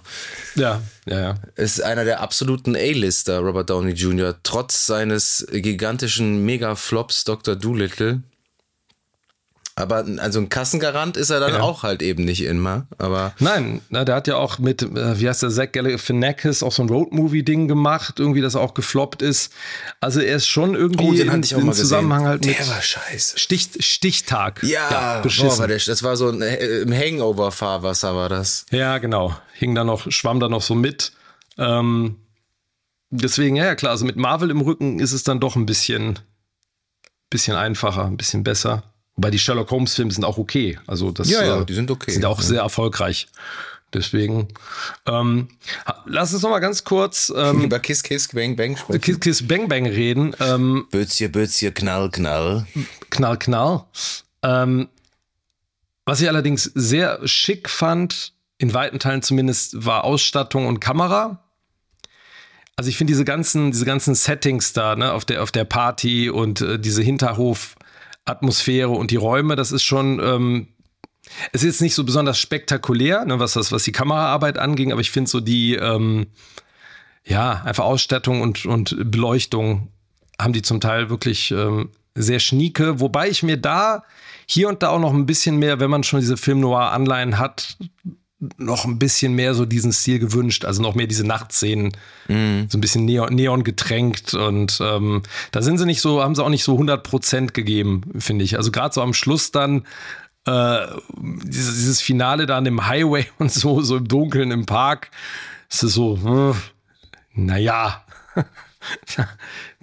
ja, 0.56 0.82
ja, 1.06 1.20
ja. 1.20 1.36
Ist 1.56 1.82
einer 1.82 2.06
der 2.06 2.22
absoluten 2.22 2.76
A-Lister, 2.76 3.40
Robert 3.40 3.70
Downey 3.70 3.94
Jr. 3.94 4.36
Trotz 4.44 4.86
seines 4.86 5.48
gigantischen 5.52 6.46
Mega-Flops 6.46 7.24
Dr. 7.24 7.56
Doolittle 7.56 8.22
aber 9.80 10.06
also 10.18 10.40
ein 10.40 10.50
Kassengarant 10.50 11.16
ist 11.16 11.30
er 11.30 11.40
dann 11.40 11.54
ja. 11.54 11.62
auch 11.62 11.84
halt 11.84 12.02
eben 12.02 12.26
nicht 12.26 12.44
immer. 12.44 12.86
Aber 12.98 13.34
Nein, 13.40 13.80
na, 13.90 14.04
der 14.04 14.16
hat 14.16 14.28
ja 14.28 14.36
auch 14.36 14.60
mit, 14.60 14.82
äh, 14.82 15.20
wie 15.22 15.30
heißt 15.30 15.42
der, 15.42 15.50
Zach 15.50 15.72
Galifianakis 15.72 16.64
auch 16.64 16.74
so 16.74 16.84
ein 16.84 16.90
Roadmovie-Ding 16.90 17.70
gemacht, 17.70 18.20
irgendwie, 18.20 18.42
das 18.42 18.58
auch 18.58 18.74
gefloppt 18.74 19.22
ist. 19.22 19.54
Also 20.02 20.20
er 20.20 20.36
ist 20.36 20.48
schon 20.48 20.76
irgendwie 20.76 21.06
oh, 21.06 21.14
den 21.14 21.30
in, 21.30 21.44
ich 21.44 21.56
auch 21.56 21.62
mal 21.62 21.74
Zusammenhang 21.74 22.26
halt 22.26 22.46
mit. 22.46 22.60
Der 22.60 22.68
war 22.68 22.82
scheiße. 22.82 23.40
Stich, 23.40 23.70
Stichtag. 23.80 24.62
Ja, 24.64 24.90
ja 24.92 25.22
beschissen. 25.22 25.48
Boah, 25.48 25.60
war 25.60 25.68
der, 25.70 25.78
das 25.78 26.04
war 26.04 26.18
so 26.18 26.28
ein 26.28 26.42
äh, 26.42 26.82
im 26.82 26.94
Hangover-Fahrwasser 26.94 28.14
war 28.16 28.28
das. 28.28 28.66
Ja, 28.72 28.98
genau. 28.98 29.34
Hing 29.54 29.76
da 29.76 29.86
noch, 29.86 30.12
schwamm 30.12 30.42
da 30.42 30.50
noch 30.50 30.62
so 30.62 30.76
mit. 30.76 31.14
Ähm, 31.58 32.18
deswegen, 33.12 33.56
ja, 33.56 33.76
klar, 33.76 33.94
also 33.94 34.06
mit 34.06 34.18
Marvel 34.18 34.50
im 34.50 34.60
Rücken 34.60 35.00
ist 35.00 35.14
es 35.14 35.24
dann 35.24 35.40
doch 35.40 35.56
ein 35.56 35.66
bisschen, 35.66 36.20
bisschen 37.30 37.56
einfacher, 37.56 38.04
ein 38.04 38.18
bisschen 38.18 38.44
besser. 38.44 38.84
Wobei 39.20 39.32
die 39.32 39.40
Sherlock 39.40 39.70
Holmes 39.72 39.96
Filme 39.96 40.14
sind 40.14 40.24
auch 40.24 40.38
okay. 40.38 40.80
Also 40.88 41.12
das 41.12 41.30
ja, 41.30 41.44
ja, 41.44 41.60
äh, 41.60 41.66
die 41.66 41.74
sind 41.74 41.92
okay. 41.92 42.12
Sind 42.12 42.24
auch 42.24 42.40
ja. 42.40 42.46
sehr 42.46 42.62
erfolgreich. 42.62 43.28
Deswegen, 43.94 44.48
ähm, 45.08 45.50
lass 46.06 46.34
uns 46.34 46.42
noch 46.42 46.52
mal 46.52 46.60
ganz 46.60 46.86
kurz 46.86 47.30
ähm, 47.36 47.66
über 47.66 47.80
Kiss 47.80 48.02
Kiss 48.02 48.30
Bang 48.30 48.56
Bang 48.56 48.78
sprechen. 48.78 49.02
Kiss 49.02 49.20
Kiss 49.20 49.46
Bang 49.46 49.68
Bang 49.68 49.86
reden. 49.88 50.34
Ähm, 50.40 50.88
Bötzje, 50.90 51.28
Bötzje, 51.28 51.74
Knall, 51.74 52.10
Knall. 52.12 52.66
Knall, 53.10 53.38
Knall. 53.38 53.84
Ähm, 54.42 54.88
was 56.06 56.22
ich 56.22 56.30
allerdings 56.30 56.64
sehr 56.74 57.20
schick 57.28 57.68
fand, 57.70 58.32
in 58.58 58.74
weiten 58.74 59.00
Teilen 59.00 59.22
zumindest, 59.22 59.86
war 59.86 60.06
Ausstattung 60.06 60.66
und 60.66 60.80
Kamera. 60.80 61.44
Also 62.78 62.90
ich 62.90 62.96
finde 62.96 63.12
diese 63.12 63.26
ganzen, 63.26 63.74
diese 63.74 63.84
ganzen 63.84 64.16
Settings 64.16 64.72
da, 64.72 64.96
ne, 64.96 65.12
auf 65.12 65.26
der, 65.26 65.44
auf 65.44 65.52
der 65.52 65.66
Party 65.66 66.30
und 66.30 66.62
äh, 66.62 66.80
diese 66.80 67.02
Hinterhof- 67.02 67.76
Atmosphäre 68.30 68.90
und 68.90 69.12
die 69.12 69.16
Räume, 69.18 69.56
das 69.56 69.72
ist 69.72 69.84
schon, 69.84 70.20
ähm, 70.20 70.68
es 71.52 71.62
ist 71.62 71.68
jetzt 71.68 71.82
nicht 71.82 71.96
so 71.96 72.04
besonders 72.04 72.40
spektakulär, 72.40 73.26
ne, 73.26 73.40
was 73.40 73.54
das, 73.54 73.72
was 73.72 73.84
die 73.84 73.92
Kameraarbeit 73.92 74.58
anging, 74.58 74.92
aber 74.92 75.02
ich 75.02 75.12
finde 75.12 75.30
so 75.30 75.40
die, 75.40 75.76
ähm, 75.76 76.28
ja, 77.26 77.62
einfach 77.64 77.86
Ausstattung 77.86 78.42
und, 78.42 78.66
und 78.66 78.96
Beleuchtung 79.12 79.90
haben 80.40 80.54
die 80.54 80.62
zum 80.62 80.80
Teil 80.80 81.10
wirklich 81.10 81.52
ähm, 81.52 81.90
sehr 82.16 82.40
schnieke, 82.40 83.00
wobei 83.00 83.30
ich 83.30 83.44
mir 83.44 83.58
da 83.58 84.04
hier 84.46 84.68
und 84.68 84.82
da 84.82 84.90
auch 84.90 85.00
noch 85.00 85.14
ein 85.14 85.26
bisschen 85.26 85.58
mehr, 85.58 85.80
wenn 85.80 85.92
man 85.92 86.04
schon 86.04 86.22
diese 86.22 86.38
Film 86.38 86.60
Noir 86.60 86.92
Anleihen 86.92 87.38
hat, 87.38 87.78
noch 88.58 88.86
ein 88.86 89.00
bisschen 89.00 89.34
mehr 89.34 89.54
so 89.54 89.66
diesen 89.66 89.92
Stil 89.92 90.20
gewünscht, 90.20 90.64
also 90.64 90.82
noch 90.82 90.96
mehr 90.96 91.08
diese 91.08 91.26
Nachtszenen, 91.28 91.92
mm. 92.28 92.70
so 92.70 92.78
ein 92.78 92.82
bisschen 92.82 93.06
Neon, 93.06 93.34
Neon 93.34 93.64
getränkt 93.64 94.34
und 94.34 94.80
ähm, 94.82 95.24
da 95.52 95.62
sind 95.62 95.78
sie 95.78 95.86
nicht 95.86 96.02
so, 96.02 96.24
haben 96.24 96.36
sie 96.36 96.44
auch 96.44 96.50
nicht 96.50 96.64
so 96.64 96.74
100 96.74 97.04
Prozent 97.04 97.54
gegeben, 97.54 98.02
finde 98.18 98.46
ich. 98.46 98.56
Also 98.56 98.72
gerade 98.72 98.94
so 98.94 99.02
am 99.02 99.14
Schluss 99.14 99.52
dann 99.52 99.86
äh, 100.46 100.88
dieses, 101.18 101.76
dieses, 101.76 102.02
Finale 102.02 102.46
da 102.46 102.58
an 102.58 102.64
dem 102.64 102.88
Highway 102.88 103.28
und 103.40 103.52
so, 103.52 103.82
so 103.82 103.98
im 103.98 104.08
Dunkeln 104.08 104.52
im 104.52 104.66
Park, 104.66 105.12
ist 105.70 105.84
es 105.84 105.94
so, 105.94 106.54
äh, 106.54 106.56
naja, 107.34 108.06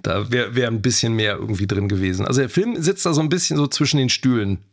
da 0.01 0.31
wäre 0.31 0.55
wär 0.55 0.67
ein 0.67 0.81
bisschen 0.81 1.13
mehr 1.13 1.35
irgendwie 1.35 1.67
drin 1.67 1.87
gewesen. 1.87 2.25
Also 2.25 2.41
der 2.41 2.49
Film 2.49 2.81
sitzt 2.81 3.05
da 3.05 3.13
so 3.13 3.21
ein 3.21 3.29
bisschen 3.29 3.57
so 3.57 3.67
zwischen 3.67 3.97
den 3.97 4.09
Stühlen 4.09 4.63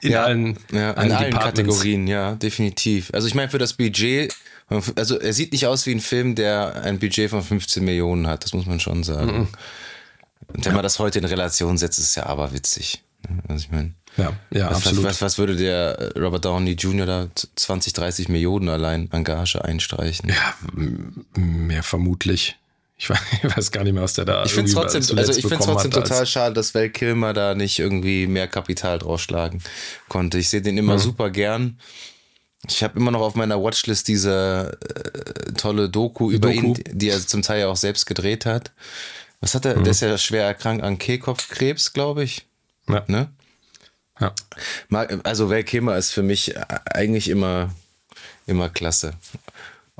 in 0.00 0.12
ja, 0.12 0.24
allen, 0.24 0.58
ja, 0.72 0.90
in 0.92 1.12
allen 1.12 1.32
Kategorien, 1.32 2.06
ja, 2.06 2.34
definitiv. 2.34 3.10
Also 3.12 3.26
ich 3.26 3.34
meine, 3.34 3.50
für 3.50 3.58
das 3.58 3.74
Budget, 3.74 4.34
also 4.96 5.18
er 5.18 5.32
sieht 5.32 5.52
nicht 5.52 5.66
aus 5.66 5.86
wie 5.86 5.94
ein 5.94 6.00
Film, 6.00 6.34
der 6.34 6.82
ein 6.82 6.98
Budget 6.98 7.30
von 7.30 7.42
15 7.42 7.84
Millionen 7.84 8.26
hat, 8.26 8.44
das 8.44 8.52
muss 8.52 8.66
man 8.66 8.80
schon 8.80 9.02
sagen. 9.02 9.32
Mhm. 9.32 9.48
Und 10.52 10.64
wenn 10.64 10.74
man 10.74 10.82
das 10.82 10.98
heute 10.98 11.18
in 11.18 11.24
Relation 11.24 11.78
setzt, 11.78 11.98
ist 11.98 12.06
es 12.06 12.14
ja 12.16 12.26
aber 12.26 12.52
witzig. 12.52 13.02
Ne? 13.28 13.42
Also 13.48 13.64
ich 13.64 13.70
meine. 13.70 13.94
Ja, 14.16 14.32
ja, 14.50 14.70
was, 14.70 14.78
absolut. 14.78 15.04
Was, 15.04 15.22
was, 15.22 15.38
würde 15.38 15.54
der 15.54 16.12
Robert 16.16 16.44
Downey 16.44 16.72
Jr. 16.72 17.06
da 17.06 17.28
20, 17.54 17.92
30 17.92 18.28
Millionen 18.28 18.68
allein 18.68 19.08
an 19.12 19.22
Gage 19.22 19.64
einstreichen? 19.64 20.30
Ja, 20.30 20.54
mehr 21.36 21.84
vermutlich. 21.84 22.58
Ich 23.42 23.56
weiß, 23.56 23.70
gar 23.70 23.84
nicht 23.84 23.94
mehr, 23.94 24.02
was 24.02 24.14
der 24.14 24.24
da 24.24 24.44
Ich 24.44 24.52
finde 24.52 24.68
es 24.68 24.74
trotzdem, 24.74 25.18
also 25.18 25.32
ich 25.32 25.46
find's 25.46 25.64
trotzdem 25.64 25.90
total 25.90 26.26
schade, 26.26 26.54
dass 26.54 26.74
Val 26.74 26.90
Kilmer 26.90 27.32
da 27.32 27.54
nicht 27.54 27.78
irgendwie 27.78 28.26
mehr 28.26 28.48
Kapital 28.48 28.98
drausschlagen 28.98 29.62
konnte. 30.08 30.38
Ich 30.38 30.48
sehe 30.48 30.62
den 30.62 30.76
immer 30.76 30.94
mhm. 30.94 30.98
super 30.98 31.30
gern. 31.30 31.78
Ich 32.68 32.82
habe 32.82 32.98
immer 32.98 33.10
noch 33.10 33.22
auf 33.22 33.34
meiner 33.34 33.62
Watchlist 33.62 34.06
diese 34.08 34.78
äh, 34.82 35.52
tolle 35.52 35.88
Doku 35.88 36.28
Die 36.28 36.36
über 36.36 36.52
Doku. 36.52 36.74
ihn, 36.74 36.84
die 36.90 37.08
er 37.08 37.26
zum 37.26 37.42
Teil 37.42 37.60
ja 37.60 37.68
auch 37.68 37.76
selbst 37.76 38.04
gedreht 38.04 38.44
hat. 38.44 38.72
Was 39.40 39.54
hat 39.54 39.64
er? 39.64 39.78
Mhm. 39.78 39.84
Der 39.84 39.90
ist 39.92 40.00
ja 40.00 40.18
schwer 40.18 40.44
erkrankt 40.44 40.84
an 40.84 40.98
Kehlkopfkrebs, 40.98 41.94
glaube 41.94 42.22
ich. 42.22 42.46
Ja. 42.88 43.04
Ne? 43.06 43.30
Ja. 44.20 44.34
Also 45.22 45.48
Val 45.48 45.64
Kilmer 45.64 45.96
ist 45.96 46.10
für 46.10 46.22
mich 46.22 46.54
eigentlich 46.92 47.28
immer, 47.28 47.74
immer 48.46 48.68
klasse. 48.68 49.14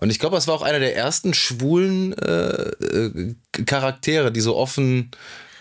Und 0.01 0.11
ich 0.11 0.18
glaube, 0.18 0.36
das 0.36 0.48
war 0.48 0.55
auch 0.55 0.62
einer 0.62 0.80
der 0.80 0.96
ersten 0.96 1.34
schwulen 1.34 2.16
äh, 2.18 2.70
äh, 2.70 3.34
Charaktere, 3.66 4.32
die 4.32 4.40
so 4.40 4.57
offen 4.57 5.11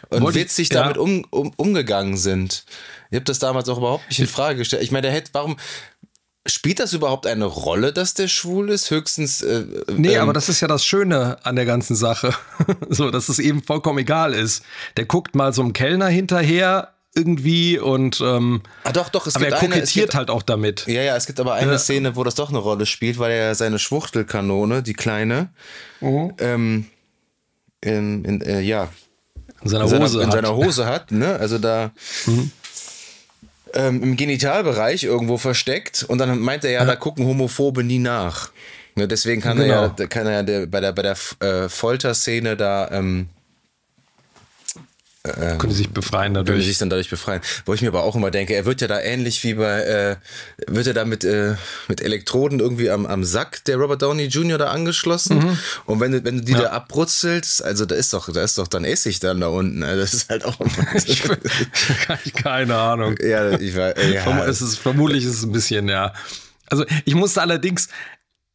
und 0.09 0.23
Wollte 0.23 0.39
witzig 0.39 0.63
ich, 0.63 0.69
damit 0.69 0.95
ja. 0.95 1.01
um, 1.01 1.23
um, 1.29 1.51
umgegangen 1.55 2.17
sind. 2.17 2.65
Ich 3.11 3.15
habe 3.15 3.25
das 3.25 3.39
damals 3.39 3.69
auch 3.69 3.77
überhaupt 3.77 4.07
nicht 4.09 4.19
in 4.19 4.27
Frage 4.27 4.57
gestellt. 4.57 4.81
Ich 4.81 4.91
meine, 4.91 5.03
der 5.03 5.11
hätte, 5.11 5.29
warum 5.33 5.57
spielt 6.47 6.79
das 6.79 6.93
überhaupt 6.93 7.27
eine 7.27 7.45
Rolle, 7.45 7.93
dass 7.93 8.15
der 8.15 8.27
schwul 8.27 8.69
ist? 8.69 8.89
Höchstens. 8.89 9.41
Äh, 9.43 9.65
nee, 9.95 10.15
ähm, 10.15 10.21
aber 10.21 10.33
das 10.33 10.49
ist 10.49 10.61
ja 10.61 10.67
das 10.67 10.83
Schöne 10.83 11.37
an 11.43 11.55
der 11.55 11.65
ganzen 11.65 11.95
Sache. 11.95 12.33
so, 12.89 13.11
dass 13.11 13.29
es 13.29 13.37
eben 13.37 13.61
vollkommen 13.61 13.99
egal 13.99 14.33
ist. 14.33 14.63
Der 14.97 15.05
guckt 15.05 15.35
mal 15.35 15.53
so 15.53 15.61
einem 15.61 15.73
Kellner 15.73 16.07
hinterher, 16.07 16.93
irgendwie 17.15 17.79
und 17.79 18.21
ähm, 18.21 18.61
ah, 18.83 18.91
doch, 18.91 19.09
doch, 19.09 19.25
es 19.27 19.35
aber 19.35 19.45
gibt 19.45 19.61
er 19.61 19.67
kokettiert 19.67 20.05
gibt, 20.07 20.15
halt 20.15 20.29
auch 20.29 20.43
damit. 20.43 20.85
Ja, 20.87 21.01
ja, 21.01 21.15
es 21.15 21.25
gibt 21.25 21.39
aber 21.39 21.53
eine 21.55 21.73
äh, 21.73 21.79
Szene, 21.79 22.15
wo 22.15 22.23
das 22.23 22.35
doch 22.35 22.49
eine 22.49 22.59
Rolle 22.59 22.85
spielt, 22.85 23.17
weil 23.17 23.31
er 23.31 23.55
seine 23.55 23.79
Schwuchtelkanone, 23.79 24.83
die 24.83 24.93
kleine, 24.93 25.49
uh 26.01 26.31
ähm, 26.39 26.85
in, 27.81 28.23
in 28.25 28.41
äh, 28.41 28.61
ja, 28.61 28.89
in 29.63 29.69
seiner 29.69 29.85
Hose, 29.85 29.95
in 29.95 30.07
seiner, 30.07 30.23
in 30.23 30.31
seiner 30.31 30.55
Hose 30.55 30.85
hat, 30.85 31.11
ne? 31.11 31.35
Also 31.39 31.57
da 31.57 31.91
mhm. 32.27 32.51
ähm, 33.73 34.03
im 34.03 34.15
Genitalbereich 34.15 35.03
irgendwo 35.03 35.37
versteckt 35.37 36.03
und 36.07 36.19
dann 36.19 36.39
meint 36.39 36.63
er 36.63 36.71
ja, 36.71 36.79
ja. 36.81 36.85
da 36.85 36.95
gucken 36.95 37.25
Homophobe 37.25 37.83
nie 37.83 37.99
nach. 37.99 38.51
Ne, 38.95 39.07
deswegen 39.07 39.41
kann 39.41 39.57
genau. 39.57 39.73
er 39.73 39.95
ja, 39.97 40.07
kann 40.07 40.27
er 40.27 40.33
ja 40.33 40.43
der, 40.43 40.65
bei 40.67 40.81
der, 40.81 40.91
bei 40.91 41.01
der 41.01 41.15
äh, 41.39 41.69
Folterszene 41.69 42.57
da 42.57 42.89
ähm, 42.91 43.29
ähm, 45.37 45.57
Könnte 45.57 45.75
sich 45.75 45.89
befreien 45.89 46.33
dadurch. 46.33 46.65
sich 46.65 46.77
dann 46.77 46.89
dadurch 46.89 47.09
befreien. 47.09 47.41
Wo 47.65 47.73
ich 47.73 47.81
mir 47.81 47.89
aber 47.89 48.03
auch 48.03 48.15
immer 48.15 48.31
denke, 48.31 48.53
er 48.55 48.65
wird 48.65 48.81
ja 48.81 48.87
da 48.87 48.99
ähnlich 48.99 49.43
wie 49.43 49.53
bei, 49.55 49.81
äh, 49.81 50.15
wird 50.67 50.87
er 50.87 50.93
da 50.93 51.05
mit, 51.05 51.23
äh, 51.23 51.55
mit 51.87 52.01
Elektroden 52.01 52.59
irgendwie 52.59 52.89
am, 52.89 53.05
am 53.05 53.23
Sack 53.23 53.63
der 53.65 53.77
Robert 53.77 54.01
Downey 54.01 54.25
Jr. 54.25 54.57
da 54.57 54.67
angeschlossen. 54.69 55.57
Und 55.85 55.99
wenn 55.99 56.11
du, 56.11 56.23
wenn 56.23 56.37
du 56.39 56.43
die 56.43 56.53
da 56.53 56.71
abrutzelst, 56.71 57.63
also 57.63 57.85
da 57.85 57.95
ist 57.95 58.13
doch, 58.13 58.31
da 58.31 58.43
ist 58.43 58.57
doch 58.57 58.67
dann 58.67 58.85
Essig 58.85 59.19
dann 59.19 59.39
da 59.41 59.47
unten. 59.47 59.83
Also 59.83 60.01
das 60.01 60.13
ist 60.13 60.29
halt 60.29 60.45
auch. 60.45 60.57
Ich, 62.25 62.33
keine 62.33 62.75
Ahnung. 62.75 63.15
ja, 63.21 63.57
ich 63.59 63.75
war, 63.75 63.97
ja. 63.97 64.23
Verm- 64.23 64.43
Es 64.47 64.61
ist, 64.61 64.77
vermutlich 64.77 65.23
ist 65.25 65.35
es 65.35 65.43
ein 65.43 65.51
bisschen, 65.51 65.87
ja. 65.89 66.13
Also 66.69 66.85
ich 67.05 67.15
musste 67.15 67.41
allerdings, 67.41 67.87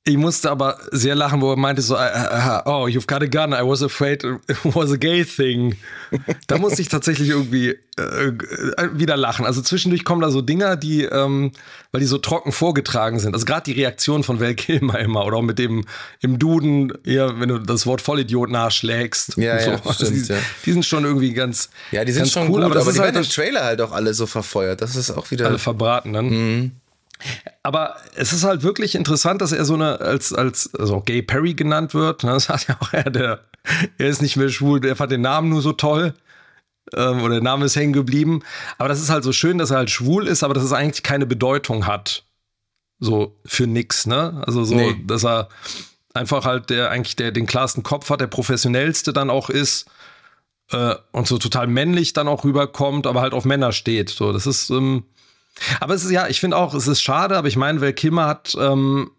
ich 0.07 0.19
musste 0.19 0.51
aber 0.51 0.79
sehr 0.91 1.15
lachen, 1.15 1.41
wo 1.41 1.51
er 1.51 1.57
meinte 1.57 1.81
so, 1.81 1.97
äh, 1.97 2.09
äh, 2.09 2.61
oh, 2.67 2.87
you've 2.87 3.07
got 3.07 3.23
a 3.23 3.27
gun, 3.27 3.53
I 3.53 3.67
was 3.67 3.83
afraid 3.83 4.23
it 4.23 4.39
was 4.65 4.93
a 4.93 4.97
gay 4.97 5.25
thing. 5.25 5.77
Da 6.47 6.59
musste 6.59 6.83
ich 6.83 6.89
tatsächlich 6.89 7.31
irgendwie 7.31 7.71
äh, 7.97 8.03
äh, 8.03 8.89
wieder 8.93 9.17
lachen. 9.17 9.47
Also 9.47 9.63
zwischendurch 9.63 10.05
kommen 10.05 10.21
da 10.21 10.31
so 10.31 10.43
Dinger, 10.43 10.77
die, 10.77 11.05
ähm, 11.05 11.53
weil 11.91 12.01
die 12.01 12.07
so 12.07 12.19
trocken 12.19 12.53
vorgetragen 12.53 13.19
sind. 13.19 13.35
Also 13.35 13.47
gerade 13.47 13.65
die 13.65 13.73
Reaktion 13.73 14.23
von 14.23 14.41
Val 14.41 14.55
Kilmer 14.55 14.99
immer 14.99 15.25
oder 15.25 15.39
auch 15.39 15.43
mit 15.43 15.59
dem 15.59 15.87
im 16.21 16.39
Duden, 16.39 16.93
ja, 17.05 17.41
wenn 17.41 17.49
du 17.49 17.59
das 17.59 17.87
Wort 17.87 18.03
Vollidiot 18.03 18.51
nachschlägst. 18.51 19.39
Ja, 19.39 19.55
und 19.55 19.61
so. 19.61 19.71
ja, 19.71 19.77
Also 19.85 19.93
stimmt, 20.07 20.29
die, 20.29 20.33
ja. 20.33 20.39
die 20.67 20.73
sind 20.73 20.85
schon 20.85 21.05
irgendwie 21.05 21.33
ganz 21.33 21.71
ja, 21.93 22.05
die 22.05 22.13
sind 22.13 22.29
schon 22.29 22.49
cool, 22.49 22.57
gut, 22.57 22.63
aber, 22.65 22.75
das 22.75 22.85
die 22.85 22.91
ist 22.91 22.99
halt 22.99 23.15
werden 23.15 23.25
im 23.25 23.31
Trailer 23.31 23.65
halt 23.65 23.81
auch 23.81 23.93
alle 23.93 24.13
so 24.13 24.27
verfeuert. 24.27 24.83
Das 24.83 24.97
ist 24.97 25.11
auch 25.11 25.31
wieder. 25.31 25.47
alle 25.47 25.59
verbraten 25.59 26.13
dann. 26.13 26.73
Aber 27.63 27.97
es 28.15 28.33
ist 28.33 28.45
halt 28.45 28.63
wirklich 28.63 28.95
interessant, 28.95 29.41
dass 29.41 29.53
er 29.53 29.65
so 29.65 29.75
eine, 29.75 30.01
als, 30.01 30.33
als, 30.33 30.75
also 30.75 31.01
Gay 31.01 31.23
Perry 31.23 31.55
genannt 31.55 31.95
wird. 31.95 32.25
ne, 32.25 32.33
Das 32.33 32.49
hat 32.49 32.67
ja 32.69 32.77
auch 32.81 32.93
er, 32.93 33.11
der, 33.11 33.41
er 33.99 34.09
ist 34.09 34.23
nicht 34.23 34.37
mehr 34.37 34.49
schwul, 34.51 34.81
der 34.81 34.97
fand 34.97 35.13
den 35.13 35.23
Namen 35.23 35.49
nur 35.49 35.63
so 35.63 35.73
toll. 35.73 36.15
Ähm, 36.95 37.23
oder 37.23 37.35
der 37.37 37.43
Name 37.43 37.65
ist 37.65 37.77
hängen 37.77 37.93
geblieben. 37.95 38.43
Aber 38.79 38.89
das 38.89 39.01
ist 39.01 39.11
halt 39.11 39.25
so 39.25 39.33
schön, 39.33 39.59
dass 39.59 39.71
er 39.71 39.79
halt 39.79 39.91
schwul 39.91 40.27
ist, 40.29 40.43
aber 40.43 40.55
dass 40.55 40.65
es 40.65 40.73
eigentlich 40.73 41.03
keine 41.03 41.27
Bedeutung 41.27 41.87
hat. 41.87 42.25
So 43.01 43.37
für 43.45 43.67
nix, 43.67 44.07
ne? 44.07 44.43
Also 44.47 44.65
so, 44.65 44.75
Nee. 44.75 44.97
dass 45.07 45.25
er 45.25 45.49
einfach 46.13 46.45
halt 46.45 46.71
der 46.71 46.91
eigentlich 46.91 47.17
der 47.17 47.33
den 47.33 47.47
klarsten 47.47 47.83
Kopf 47.83 48.11
hat, 48.11 48.21
der 48.21 48.29
professionellste 48.29 49.13
dann 49.13 49.31
auch 49.31 49.51
ist 49.51 49.87
äh, 50.71 50.95
und 51.13 51.27
so 51.27 51.39
total 51.39 51.67
männlich 51.67 52.13
dann 52.13 52.29
auch 52.29 52.45
rüberkommt, 52.45 53.07
aber 53.07 53.21
halt 53.21 53.33
auf 53.33 53.45
Männer 53.45 53.73
steht. 53.73 54.11
So, 54.11 54.33
das 54.33 54.47
ist, 54.47 54.71
ähm, 54.71 55.05
aber 55.81 55.95
es 55.95 56.05
ist 56.05 56.11
ja, 56.11 56.29
ich 56.29 56.41
finde 56.41 56.57
auch, 56.57 56.75
es 56.75 56.89
ist 56.89 57.03
schade, 57.03 57.37
aber 57.37 57.49
ich 57.49 57.57
meine, 57.57 57.81
Val 57.81 57.93
Kilmer 57.93 58.27
hat, 58.27 58.57
ähm, 58.59 59.11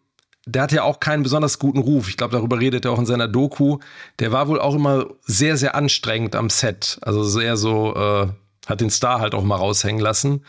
der 0.46 0.64
hat 0.64 0.72
ja 0.72 0.84
auch 0.84 1.00
keinen 1.00 1.24
besonders 1.24 1.58
guten 1.60 1.80
Ruf. 1.80 2.08
Ich 2.08 2.18
glaube, 2.18 2.34
darüber 2.34 2.60
redet 2.60 2.86
er 2.86 2.92
auch 2.92 3.00
in 3.00 3.06
seiner 3.08 3.28
Doku. 3.28 3.80
Der 4.20 4.32
war 4.32 4.48
wohl 4.48 4.60
auch 4.60 4.76
immer 4.76 5.08
sehr, 5.24 5.58
sehr 5.58 5.74
anstrengend 5.76 6.36
am 6.36 6.50
Set. 6.52 7.00
Also 7.02 7.24
sehr 7.24 7.58
so, 7.58 7.96
äh, 7.96 8.28
hat 8.68 8.82
den 8.82 8.90
Star 8.92 9.20
halt 9.20 9.34
auch 9.34 9.44
mal 9.44 9.56
raushängen 9.56 10.02
lassen. 10.02 10.44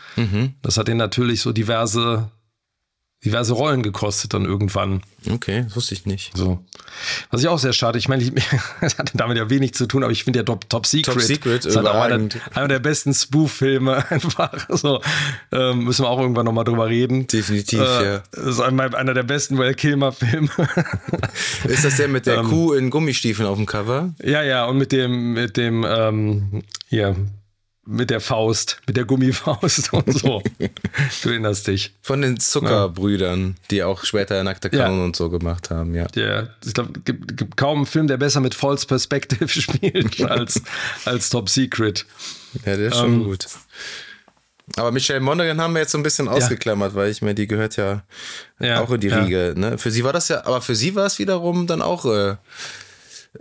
Das 0.61 0.77
hat 0.77 0.89
ihn 0.89 0.97
natürlich 0.97 1.41
so 1.41 1.51
diverse, 1.51 2.29
diverse 3.27 3.53
Rollen 3.53 3.83
gekostet 3.83 4.33
dann 4.33 4.45
irgendwann. 4.45 5.01
Okay, 5.29 5.63
das 5.63 5.75
wusste 5.75 5.93
ich 5.93 6.05
nicht. 6.05 6.35
So. 6.35 6.59
Was 7.29 7.41
ich 7.41 7.47
auch 7.47 7.59
sehr 7.59 7.73
schade, 7.73 7.97
ich 7.97 8.07
meine, 8.07 8.23
ich, 8.23 8.31
das 8.81 8.97
hatte 8.97 9.17
damit 9.17 9.37
ja 9.37 9.49
wenig 9.49 9.73
zu 9.73 9.85
tun, 9.85 10.03
aber 10.03 10.11
ich 10.11 10.23
finde 10.23 10.39
ja 10.39 10.43
Top, 10.43 10.69
Top 10.69 10.85
Secret. 10.85 11.13
Top 11.13 11.21
Secret, 11.21 11.65
ist 11.65 11.75
halt 11.75 11.87
einer, 11.87 12.29
einer 12.53 12.67
der 12.67 12.79
besten 12.79 13.13
Spoof-Filme 13.13 14.05
einfach. 14.09 14.67
So, 14.69 15.01
ähm, 15.51 15.83
müssen 15.83 16.05
wir 16.05 16.09
auch 16.09 16.19
irgendwann 16.19 16.45
nochmal 16.45 16.63
drüber 16.63 16.87
reden. 16.87 17.27
Definitiv, 17.27 17.79
äh, 17.79 18.05
ja. 18.05 18.23
Das 18.31 18.45
ist 18.45 18.59
einer 18.61 18.95
einer 18.95 19.13
der 19.13 19.23
besten 19.23 19.57
Val 19.57 19.73
Kilmer-Filme. 19.73 20.49
Ist 21.65 21.83
das 21.83 21.97
der 21.97 22.07
mit 22.07 22.25
der 22.25 22.37
Ähm. 22.37 22.47
Kuh 22.47 22.73
in 22.73 22.89
Gummistiefeln 22.89 23.47
auf 23.47 23.57
dem 23.57 23.65
Cover? 23.65 24.13
ja, 24.23 24.43
ja, 24.43 24.65
und 24.65 24.77
mit 24.77 24.91
dem, 24.91 25.33
mit 25.33 25.57
dem, 25.57 25.85
ähm, 25.87 26.63
hier, 26.87 27.15
mit 27.87 28.09
der 28.09 28.19
Faust, 28.19 28.81
mit 28.85 28.97
der 28.97 29.05
Gummifaust 29.05 29.93
und 29.93 30.13
so. 30.19 30.43
du 31.23 31.29
erinnerst 31.29 31.67
dich. 31.67 31.95
Von 32.01 32.21
den 32.21 32.39
Zuckerbrüdern, 32.39 33.55
die 33.71 33.83
auch 33.83 34.03
später 34.03 34.43
Nackte 34.43 34.69
Ja. 34.71 34.83
Kanone 34.83 35.05
und 35.05 35.15
so 35.15 35.29
gemacht 35.29 35.69
haben, 35.71 35.95
ja. 35.95 36.05
Der, 36.07 36.53
ich 36.65 36.73
glaube, 36.73 36.99
gibt, 36.99 37.37
gibt 37.37 37.57
kaum 37.57 37.77
einen 37.79 37.85
Film, 37.85 38.07
der 38.07 38.17
besser 38.17 38.41
mit 38.41 38.53
False 38.53 38.85
Perspective 38.85 39.47
spielt 39.61 40.21
als, 40.21 40.61
als 41.05 41.29
Top 41.29 41.49
Secret. 41.49 42.05
Ja, 42.65 42.75
der 42.75 42.87
ist 42.87 42.97
schon 42.97 43.13
Ähm, 43.13 43.23
gut. 43.23 43.47
Aber 44.75 44.91
Michelle 44.91 45.21
Monaghan 45.21 45.61
haben 45.61 45.73
wir 45.73 45.79
jetzt 45.81 45.93
so 45.93 45.97
ein 45.97 46.03
bisschen 46.03 46.27
ausgeklammert, 46.27 46.93
weil 46.93 47.09
ich 47.09 47.21
mir, 47.21 47.33
die 47.33 47.47
gehört 47.47 47.77
ja, 47.77 48.03
Ja, 48.59 48.81
auch 48.81 48.91
in 48.91 48.99
die 48.99 49.07
ja. 49.07 49.23
Riege. 49.23 49.53
Ne? 49.55 49.77
Für 49.77 49.91
sie 49.91 50.03
war 50.03 50.11
das 50.11 50.27
ja, 50.27 50.45
aber 50.45 50.61
für 50.61 50.75
sie 50.75 50.93
war 50.93 51.05
es 51.05 51.19
wiederum 51.19 51.67
dann 51.67 51.81
auch, 51.81 52.03
äh, 52.05 52.35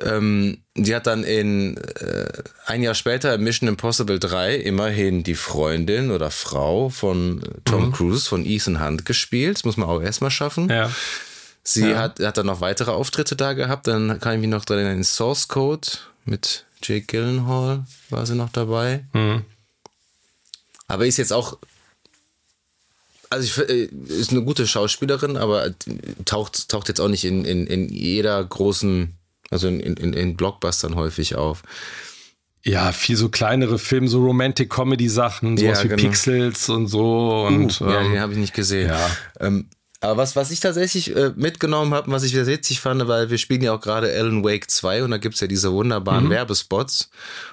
ähm, 0.01 0.59
die 0.75 0.95
hat 0.95 1.07
dann 1.07 1.25
in 1.25 1.77
äh, 1.77 2.27
ein 2.67 2.83
Jahr 2.83 2.95
später 2.95 3.35
in 3.35 3.43
Mission 3.43 3.69
Impossible 3.69 4.19
3 4.19 4.57
immerhin 4.57 5.23
die 5.23 5.35
Freundin 5.35 6.11
oder 6.11 6.31
Frau 6.31 6.89
von 6.89 7.43
Tom 7.65 7.93
Cruise, 7.93 8.29
von 8.29 8.45
Ethan 8.45 8.85
Hunt 8.85 9.05
gespielt. 9.07 9.57
Das 9.57 9.65
muss 9.65 9.77
man 9.77 9.89
auch 9.89 10.01
erstmal 10.03 10.31
schaffen. 10.31 10.69
Ja. 10.69 10.91
Sie 11.63 11.89
Ja. 11.89 11.99
hat, 11.99 12.21
hat 12.21 12.37
dann 12.37 12.47
noch 12.47 12.61
weitere 12.61 12.91
Auftritte 12.93 13.35
da 13.37 13.53
gehabt. 13.55 13.87
Dann 13.87 14.21
kann 14.21 14.35
ich 14.35 14.41
mich 14.41 14.51
noch 14.51 14.65
dran 14.65 14.79
erinnern, 14.79 14.99
in 14.99 15.05
Source 15.05 15.49
Code 15.49 15.89
mit 16.25 16.65
Jake 16.83 17.07
Gyllenhaal 17.07 17.85
war 18.11 18.27
sie 18.27 18.35
noch 18.35 18.51
dabei. 18.51 19.05
Mhm. 19.13 19.45
Aber 20.89 21.07
ist 21.07 21.17
jetzt 21.17 21.33
auch, 21.33 21.59
also 23.31 23.63
ich, 23.63 23.69
äh, 23.69 23.85
ist 24.09 24.31
eine 24.31 24.43
gute 24.45 24.67
Schauspielerin, 24.67 25.37
aber 25.37 25.73
taucht, 26.25 26.69
taucht 26.69 26.89
jetzt 26.89 27.01
auch 27.01 27.09
nicht 27.09 27.25
in, 27.25 27.45
in, 27.45 27.67
in 27.67 27.89
jeder 27.89 28.43
großen, 28.45 29.16
also 29.51 29.69
in, 29.69 29.81
in, 29.81 30.13
in 30.13 30.37
Blockbustern 30.37 30.97
häufig 30.97 31.35
auf. 31.35 31.63
Ja, 32.65 32.91
viel 32.91 33.17
so 33.17 33.29
kleinere 33.29 33.79
Filme, 33.79 34.09
so 34.09 34.25
Romantic-Comedy-Sachen, 34.25 35.57
sowas 35.57 35.79
Ja, 35.79 35.85
wie 35.85 35.89
genau. 35.89 36.03
Pixels 36.03 36.69
und 36.69 36.89
so. 36.89 37.47
Und, 37.47 37.79
ja, 37.79 38.01
ähm, 38.01 38.13
den 38.13 38.21
habe 38.21 38.33
ich 38.33 38.39
nicht 38.39 38.55
gesehen. 38.55 38.89
ja. 38.89 39.11
Ähm, 39.39 39.69
aber 40.01 40.19
was, 40.19 40.37
was 40.37 40.51
ich 40.51 40.61
tatsächlich 40.61 41.15
äh, 41.17 41.33
mitgenommen 41.37 41.95
habe, 41.95 42.11
was 42.11 42.23
ich 42.23 42.33
wieder 42.33 42.47
witzig 42.47 42.81
fand, 42.81 43.07
weil 43.09 43.31
wir 43.31 43.39
spielen 43.39 43.63
ja 43.63 43.73
auch 43.73 43.81
gerade 43.81 44.13
Alan 44.13 44.45
Wake 44.45 44.71
2 44.71 45.05
und 45.05 45.11
da 45.11 45.17
gibt's 45.17 45.41
ja 45.41 45.47
diese 45.47 45.73
wunderbaren 45.73 46.29
Werbespots. 46.29 47.09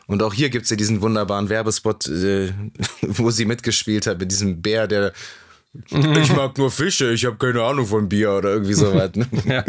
Und 0.08 0.22
auch 0.22 0.34
hier 0.34 0.50
gibt's 0.50 0.70
ja 0.70 0.76
diesen 0.76 1.02
wunderbaren 1.02 1.50
Werbespot, 1.50 2.08
äh, 2.08 2.52
wo 3.02 3.32
sie 3.32 3.46
mitgespielt 3.46 4.08
hat 4.08 4.20
mit 4.20 4.32
diesem 4.32 4.62
Bär, 4.62 4.88
der 4.88 5.14
ich 5.89 6.32
mag 6.36 6.57
nur 6.57 6.69
Fische, 6.71 7.11
ich 7.13 7.26
habe 7.26 7.38
keine 7.38 7.63
Ahnung 7.63 7.88
von 7.88 8.07
Bier 8.07 8.32
oder 8.34 8.49
irgendwie 8.53 8.74
sowas. 8.74 9.11
Ne? 9.15 9.28
Ja. 9.45 9.63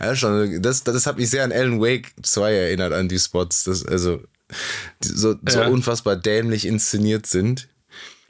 ja, 0.00 0.14
schon, 0.16 0.60
das, 0.60 0.84
das 0.84 1.06
hat 1.06 1.16
mich 1.18 1.30
sehr 1.30 1.44
an 1.44 1.52
Alan 1.52 1.80
Wake 1.80 2.12
2 2.22 2.52
erinnert, 2.52 2.92
an 2.92 3.08
die 3.08 3.18
Spots. 3.18 3.64
Das, 3.64 3.84
also 3.86 4.20
die 5.02 5.08
so, 5.08 5.34
so 5.48 5.60
Ja. 5.60 5.68
unfassbar 5.68 6.16
dämlich 6.16 6.66
inszeniert 6.66 7.26
sind. 7.26 7.68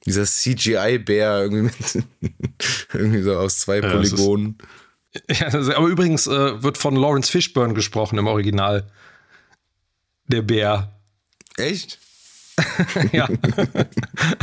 Dieser 0.06 0.24
CGI-Bär 0.24 1.42
irgendwie 1.42 1.62
mit 1.62 2.04
irgendwie 2.92 3.22
so 3.22 3.36
aus 3.36 3.58
zwei 3.58 3.78
ist- 3.78 3.90
Polygonen. 3.92 4.58
Ja, 5.28 5.50
das- 5.50 5.68
aber 5.70 5.88
übrigens 5.88 6.26
äh, 6.28 6.62
wird 6.62 6.78
von 6.78 6.94
Lawrence 6.96 7.30
Fishburne 7.30 7.74
gesprochen 7.74 8.18
im 8.18 8.26
Original. 8.28 8.86
Der 10.28 10.42
Bär. 10.42 10.92
Echt? 11.56 11.98
ja. 13.12 13.28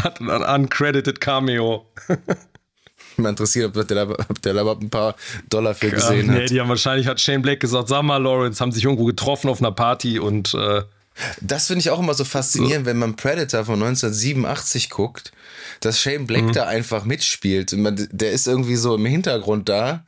Hat 0.02 0.20
ein 0.22 0.30
uncredited 0.30 1.22
Cameo. 1.22 1.86
Mal 3.18 3.30
interessiert, 3.30 3.76
ob 3.76 3.88
der, 3.88 4.10
ob 4.10 4.42
der 4.42 4.54
überhaupt 4.54 4.82
ein 4.82 4.90
paar 4.90 5.16
Dollar 5.50 5.76
für 5.76 5.90
gesehen 5.90 6.28
nee, 6.28 6.44
hat. 6.44 6.50
die 6.50 6.60
haben 6.60 6.70
wahrscheinlich, 6.70 7.08
hat 7.08 7.20
Shane 7.20 7.42
Black 7.42 7.60
gesagt, 7.60 7.90
sag 7.90 8.04
mal, 8.04 8.18
Lawrence, 8.18 8.62
haben 8.62 8.72
sich 8.72 8.84
irgendwo 8.84 9.06
getroffen 9.06 9.50
auf 9.50 9.60
einer 9.60 9.72
Party 9.72 10.20
und 10.20 10.54
äh, 10.54 10.84
Das 11.42 11.68
finde 11.68 11.82
ich 11.82 11.90
auch 11.90 12.00
immer 12.00 12.14
so 12.14 12.24
faszinierend, 12.24 12.86
wenn 12.86 12.98
man 12.98 13.16
Predator 13.16 13.66
von 13.66 13.76
1987 13.82 14.90
guckt, 14.90 15.32
dass 15.82 16.00
Shane 16.00 16.26
Black 16.26 16.44
Mhm. 16.44 16.54
da 16.54 16.68
einfach 16.68 17.04
mitspielt. 17.06 17.74
Man, 17.74 18.08
der 18.12 18.32
ist 18.32 18.48
irgendwie 18.48 18.76
so 18.76 18.96
im 18.96 19.06
Hintergrund 19.06 19.68
da. 19.70 20.06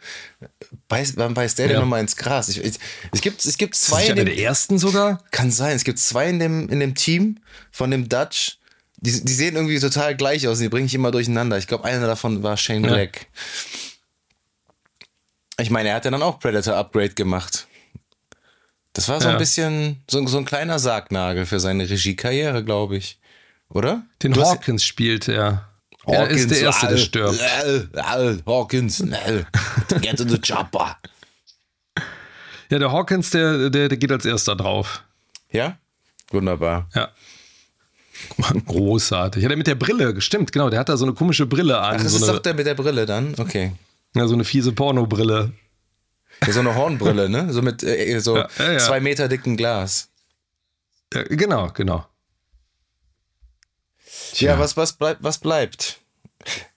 Beißt, 0.88 1.18
wann 1.18 1.34
beißt 1.34 1.60
der 1.60 1.68
denn 1.68 1.76
Ja. 1.76 1.82
nochmal 1.82 2.02
ins 2.02 2.16
Gras? 2.16 2.50
Ich, 2.50 2.64
ich, 2.64 2.76
es, 3.12 3.22
gibt, 3.22 3.44
es 3.46 3.58
gibt 3.58 3.76
ist 3.76 3.86
zwei 3.86 4.02
nicht 4.02 4.10
in 4.10 4.16
dem, 4.18 4.26
der 4.26 4.38
ersten 4.38 4.78
sogar. 4.80 5.24
Kann 5.32 5.52
sein. 5.52 5.76
Es 5.76 5.84
gibt 5.84 6.00
zwei 6.00 6.30
in 6.30 6.40
dem, 6.40 6.70
in 6.70 6.80
dem 6.80 6.96
Team 6.96 7.40
von 7.72 7.92
dem 7.92 8.08
Dutch. 8.10 8.58
Die, 8.98 9.24
die 9.26 9.34
sehen 9.34 9.56
irgendwie 9.56 9.80
total 9.80 10.16
gleich 10.16 10.48
aus. 10.48 10.58
und 10.58 10.64
Die 10.64 10.70
bringe 10.70 10.86
ich 10.86 10.94
immer 10.94 11.12
durcheinander. 11.12 11.58
Ich 11.58 11.68
glaube, 11.68 11.86
einer 11.86 12.06
davon 12.08 12.44
war 12.44 12.56
Shane 12.58 12.84
Ja. 12.86 12.92
Black. 12.94 13.28
Ich 15.60 15.70
meine, 15.70 15.90
er 15.90 15.96
hat 15.96 16.06
ja 16.06 16.12
dann 16.12 16.24
auch 16.24 16.40
Predator 16.40 16.76
Upgrade 16.76 17.14
gemacht. 17.14 17.68
Das 18.94 19.08
war 19.10 19.22
so 19.22 19.28
Ja. 19.28 19.34
ein 19.34 19.38
bisschen 19.40 20.04
so, 20.10 20.26
so 20.28 20.38
ein 20.38 20.46
kleiner 20.46 20.80
Sargnagel 20.80 21.46
für 21.46 21.60
seine 21.60 21.90
Regiekarriere, 21.90 22.64
glaube 22.64 22.98
ich. 22.98 23.18
Oder? 23.70 24.04
Den 24.22 24.34
Du 24.34 24.42
hast- 24.42 24.50
Hawkins 24.50 24.84
spielt 24.84 25.28
er. 25.28 25.68
Er 26.08 26.28
ist 26.30 26.50
der 26.52 26.60
Erste, 26.62 26.88
der 26.88 26.98
stirbt. 26.98 27.40
Hawkins, 28.46 29.04
get 30.02 30.20
in 30.20 30.30
the 30.30 30.40
chopper. 30.40 30.98
Ja, 32.70 32.80
der 32.80 32.92
Hawkins, 32.92 33.30
der, 33.30 33.70
der, 33.70 33.88
der 33.90 33.98
geht 33.98 34.12
als 34.12 34.26
erster 34.26 34.56
drauf. 34.56 35.04
Ja? 35.52 35.78
Wunderbar. 36.32 36.90
Ja. 36.96 37.10
Großartig. 38.66 39.42
Ja, 39.44 39.50
der 39.50 39.58
mit 39.58 39.68
der 39.68 39.76
Brille, 39.76 40.20
stimmt, 40.22 40.52
genau. 40.52 40.70
Der 40.70 40.80
hat 40.80 40.90
da 40.90 40.98
so 40.98 41.06
eine 41.06 41.14
komische 41.14 41.46
Brille 41.46 41.80
an. 41.80 41.96
Ach, 41.98 42.04
das 42.04 42.12
so, 42.14 42.18
ist 42.18 42.24
eine, 42.24 42.34
doch 42.34 42.40
der 42.40 42.54
mit 42.54 42.66
der 42.66 42.76
Brille 42.76 43.06
dann? 43.06 43.36
Okay. 43.38 43.74
ja, 44.16 44.28
so 44.28 44.34
eine 44.34 44.44
fiese 44.44 44.72
Pornobrille. 44.72 45.52
Ja, 46.46 46.54
so 46.54 46.60
eine 46.60 46.76
Hornbrille, 46.76 47.30
ne? 47.30 47.52
So 47.54 47.62
mit 47.62 47.84
äh, 47.84 48.20
so 48.20 48.38
Ja, 48.38 48.50
ja, 48.58 48.78
zwei 48.80 49.00
Meter 49.00 49.28
dicken 49.28 49.58
Glas. 49.58 50.10
Genau, 51.10 51.70
genau. 51.74 52.06
Tja. 54.34 54.54
Ja, 54.54 54.60
was, 54.60 54.78
was, 54.78 54.94
bleibt, 54.94 55.24
was 55.24 55.40
bleibt? 55.40 56.00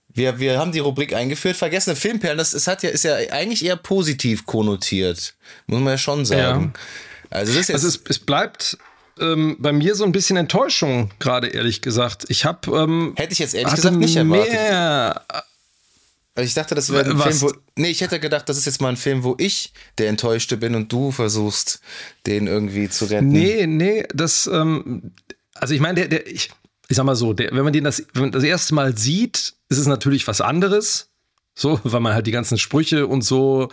Wir, 0.09 0.39
wir 0.39 0.59
haben 0.59 0.73
die 0.73 0.81
Rubrik 0.81 1.15
eingeführt. 1.15 1.57
Vergessene 1.57 1.97
Filmperlen, 1.97 2.39
das, 2.39 2.51
das 2.51 2.67
hat 2.67 2.83
ja, 2.83 2.91
ist 2.91 3.05
ja 3.05 3.15
eigentlich 3.15 3.65
eher 3.65 3.77
positiv 3.77 4.47
konnotiert. 4.47 5.35
Muss 5.67 5.81
man 5.81 5.93
ja 5.93 5.99
schon 5.99 6.25
sagen. 6.25 6.73
Also, 7.31 7.53
das 7.53 7.63
ist 7.63 7.69
jetzt 7.69 7.85
also 7.85 7.89
es, 7.89 8.01
es 8.09 8.19
bleibt 8.19 8.79
ähm, 9.21 9.57
bei 9.59 9.73
mir 9.73 9.95
so 9.95 10.05
ein 10.05 10.13
bisschen 10.13 10.37
Enttäuschung, 10.37 11.11
gerade 11.19 11.49
ehrlich 11.49 11.83
gesagt. 11.83 12.27
Ich 12.29 12.45
habe. 12.45 12.77
Ähm, 12.77 13.15
Hätte 13.17 13.33
ich 13.33 13.39
jetzt 13.39 13.55
ehrlich 13.55 13.75
gesagt 13.75 13.97
nicht 13.97 14.17
erwartet. 14.17 14.53
Mehr 14.53 15.25
also 16.37 16.47
ich 16.47 16.55
dachte, 16.55 16.75
das 16.75 16.93
wäre 16.93 17.11
ein 17.11 17.19
Was? 17.19 17.39
Film, 17.39 17.53
wo. 17.53 17.59
Nee, 17.77 17.91
ich 17.91 18.01
hätte 18.01 18.19
gedacht, 18.19 18.49
das 18.49 18.57
ist 18.57 18.65
jetzt 18.67 18.81
mal 18.81 18.89
ein 18.89 18.97
Film, 18.97 19.23
wo 19.23 19.37
ich 19.39 19.73
der 19.99 20.09
Enttäuschte 20.09 20.57
bin 20.57 20.75
und 20.75 20.93
du 20.93 21.13
versuchst, 21.13 21.81
den 22.27 22.49
irgendwie 22.49 22.89
zu 22.89 23.05
retten. 23.05 23.29
Nee, 23.29 23.67
nee, 23.67 24.05
das. 24.13 24.49
Ähm, 24.49 25.13
also 25.55 25.75
ich 25.75 25.81
meine, 25.81 25.95
der, 25.95 26.09
der, 26.09 26.27
ich, 26.27 26.51
ich 26.89 26.97
sag 26.97 27.05
mal 27.05 27.15
so, 27.15 27.33
der, 27.35 27.53
wenn 27.53 27.63
man 27.63 27.73
den 27.73 27.85
das, 27.85 28.05
wenn 28.15 28.23
man 28.23 28.33
das 28.33 28.43
erste 28.43 28.75
Mal 28.75 28.99
sieht, 28.99 29.55
ist 29.69 29.79
es 29.79 29.87
natürlich 29.87 30.27
was 30.27 30.41
anderes. 30.41 31.11
So, 31.55 31.79
weil 31.85 32.01
man 32.01 32.15
halt 32.15 32.27
die 32.27 32.33
ganzen 32.33 32.59
Sprüche 32.59 33.07
und 33.07 33.23
so 33.23 33.69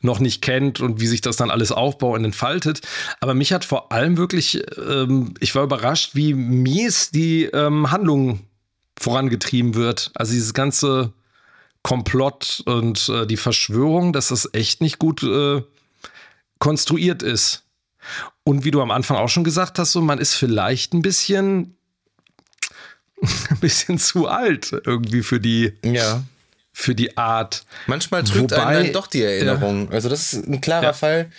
noch 0.00 0.20
nicht 0.20 0.42
kennt 0.42 0.80
und 0.80 1.00
wie 1.00 1.06
sich 1.08 1.22
das 1.22 1.36
dann 1.36 1.50
alles 1.50 1.72
aufbaut 1.72 2.18
und 2.18 2.24
entfaltet. 2.24 2.82
Aber 3.20 3.34
mich 3.34 3.52
hat 3.52 3.64
vor 3.64 3.90
allem 3.90 4.16
wirklich, 4.16 4.62
ähm, 4.78 5.34
ich 5.40 5.54
war 5.56 5.64
überrascht, 5.64 6.14
wie 6.14 6.34
mies 6.34 7.10
die 7.10 7.44
ähm, 7.46 7.90
Handlung 7.90 8.40
vorangetrieben 8.96 9.74
wird. 9.74 10.12
Also 10.14 10.32
dieses 10.32 10.54
ganze 10.54 11.12
Komplott 11.86 12.64
und 12.66 13.08
äh, 13.10 13.28
die 13.28 13.36
Verschwörung, 13.36 14.12
dass 14.12 14.26
das 14.28 14.50
echt 14.54 14.80
nicht 14.80 14.98
gut 14.98 15.22
äh, 15.22 15.62
konstruiert 16.58 17.22
ist. 17.22 17.62
Und 18.42 18.64
wie 18.64 18.72
du 18.72 18.82
am 18.82 18.90
Anfang 18.90 19.16
auch 19.16 19.28
schon 19.28 19.44
gesagt 19.44 19.78
hast, 19.78 19.92
so 19.92 20.00
man 20.00 20.18
ist 20.18 20.34
vielleicht 20.34 20.94
ein 20.94 21.02
bisschen 21.02 21.76
ein 23.22 23.58
bisschen 23.60 24.00
zu 24.00 24.26
alt 24.26 24.72
irgendwie 24.84 25.22
für 25.22 25.38
die 25.38 25.74
ja. 25.84 26.24
für 26.72 26.96
die 26.96 27.16
Art. 27.16 27.64
Manchmal 27.86 28.24
trügt 28.24 28.50
Wobei, 28.50 28.66
einen 28.66 28.84
dann 28.86 28.92
doch 28.92 29.06
die 29.06 29.22
Erinnerung. 29.22 29.86
Ja. 29.86 29.92
Also 29.92 30.08
das 30.08 30.32
ist 30.32 30.44
ein 30.44 30.60
klarer 30.60 30.86
ja. 30.86 30.92
Fall. 30.92 31.30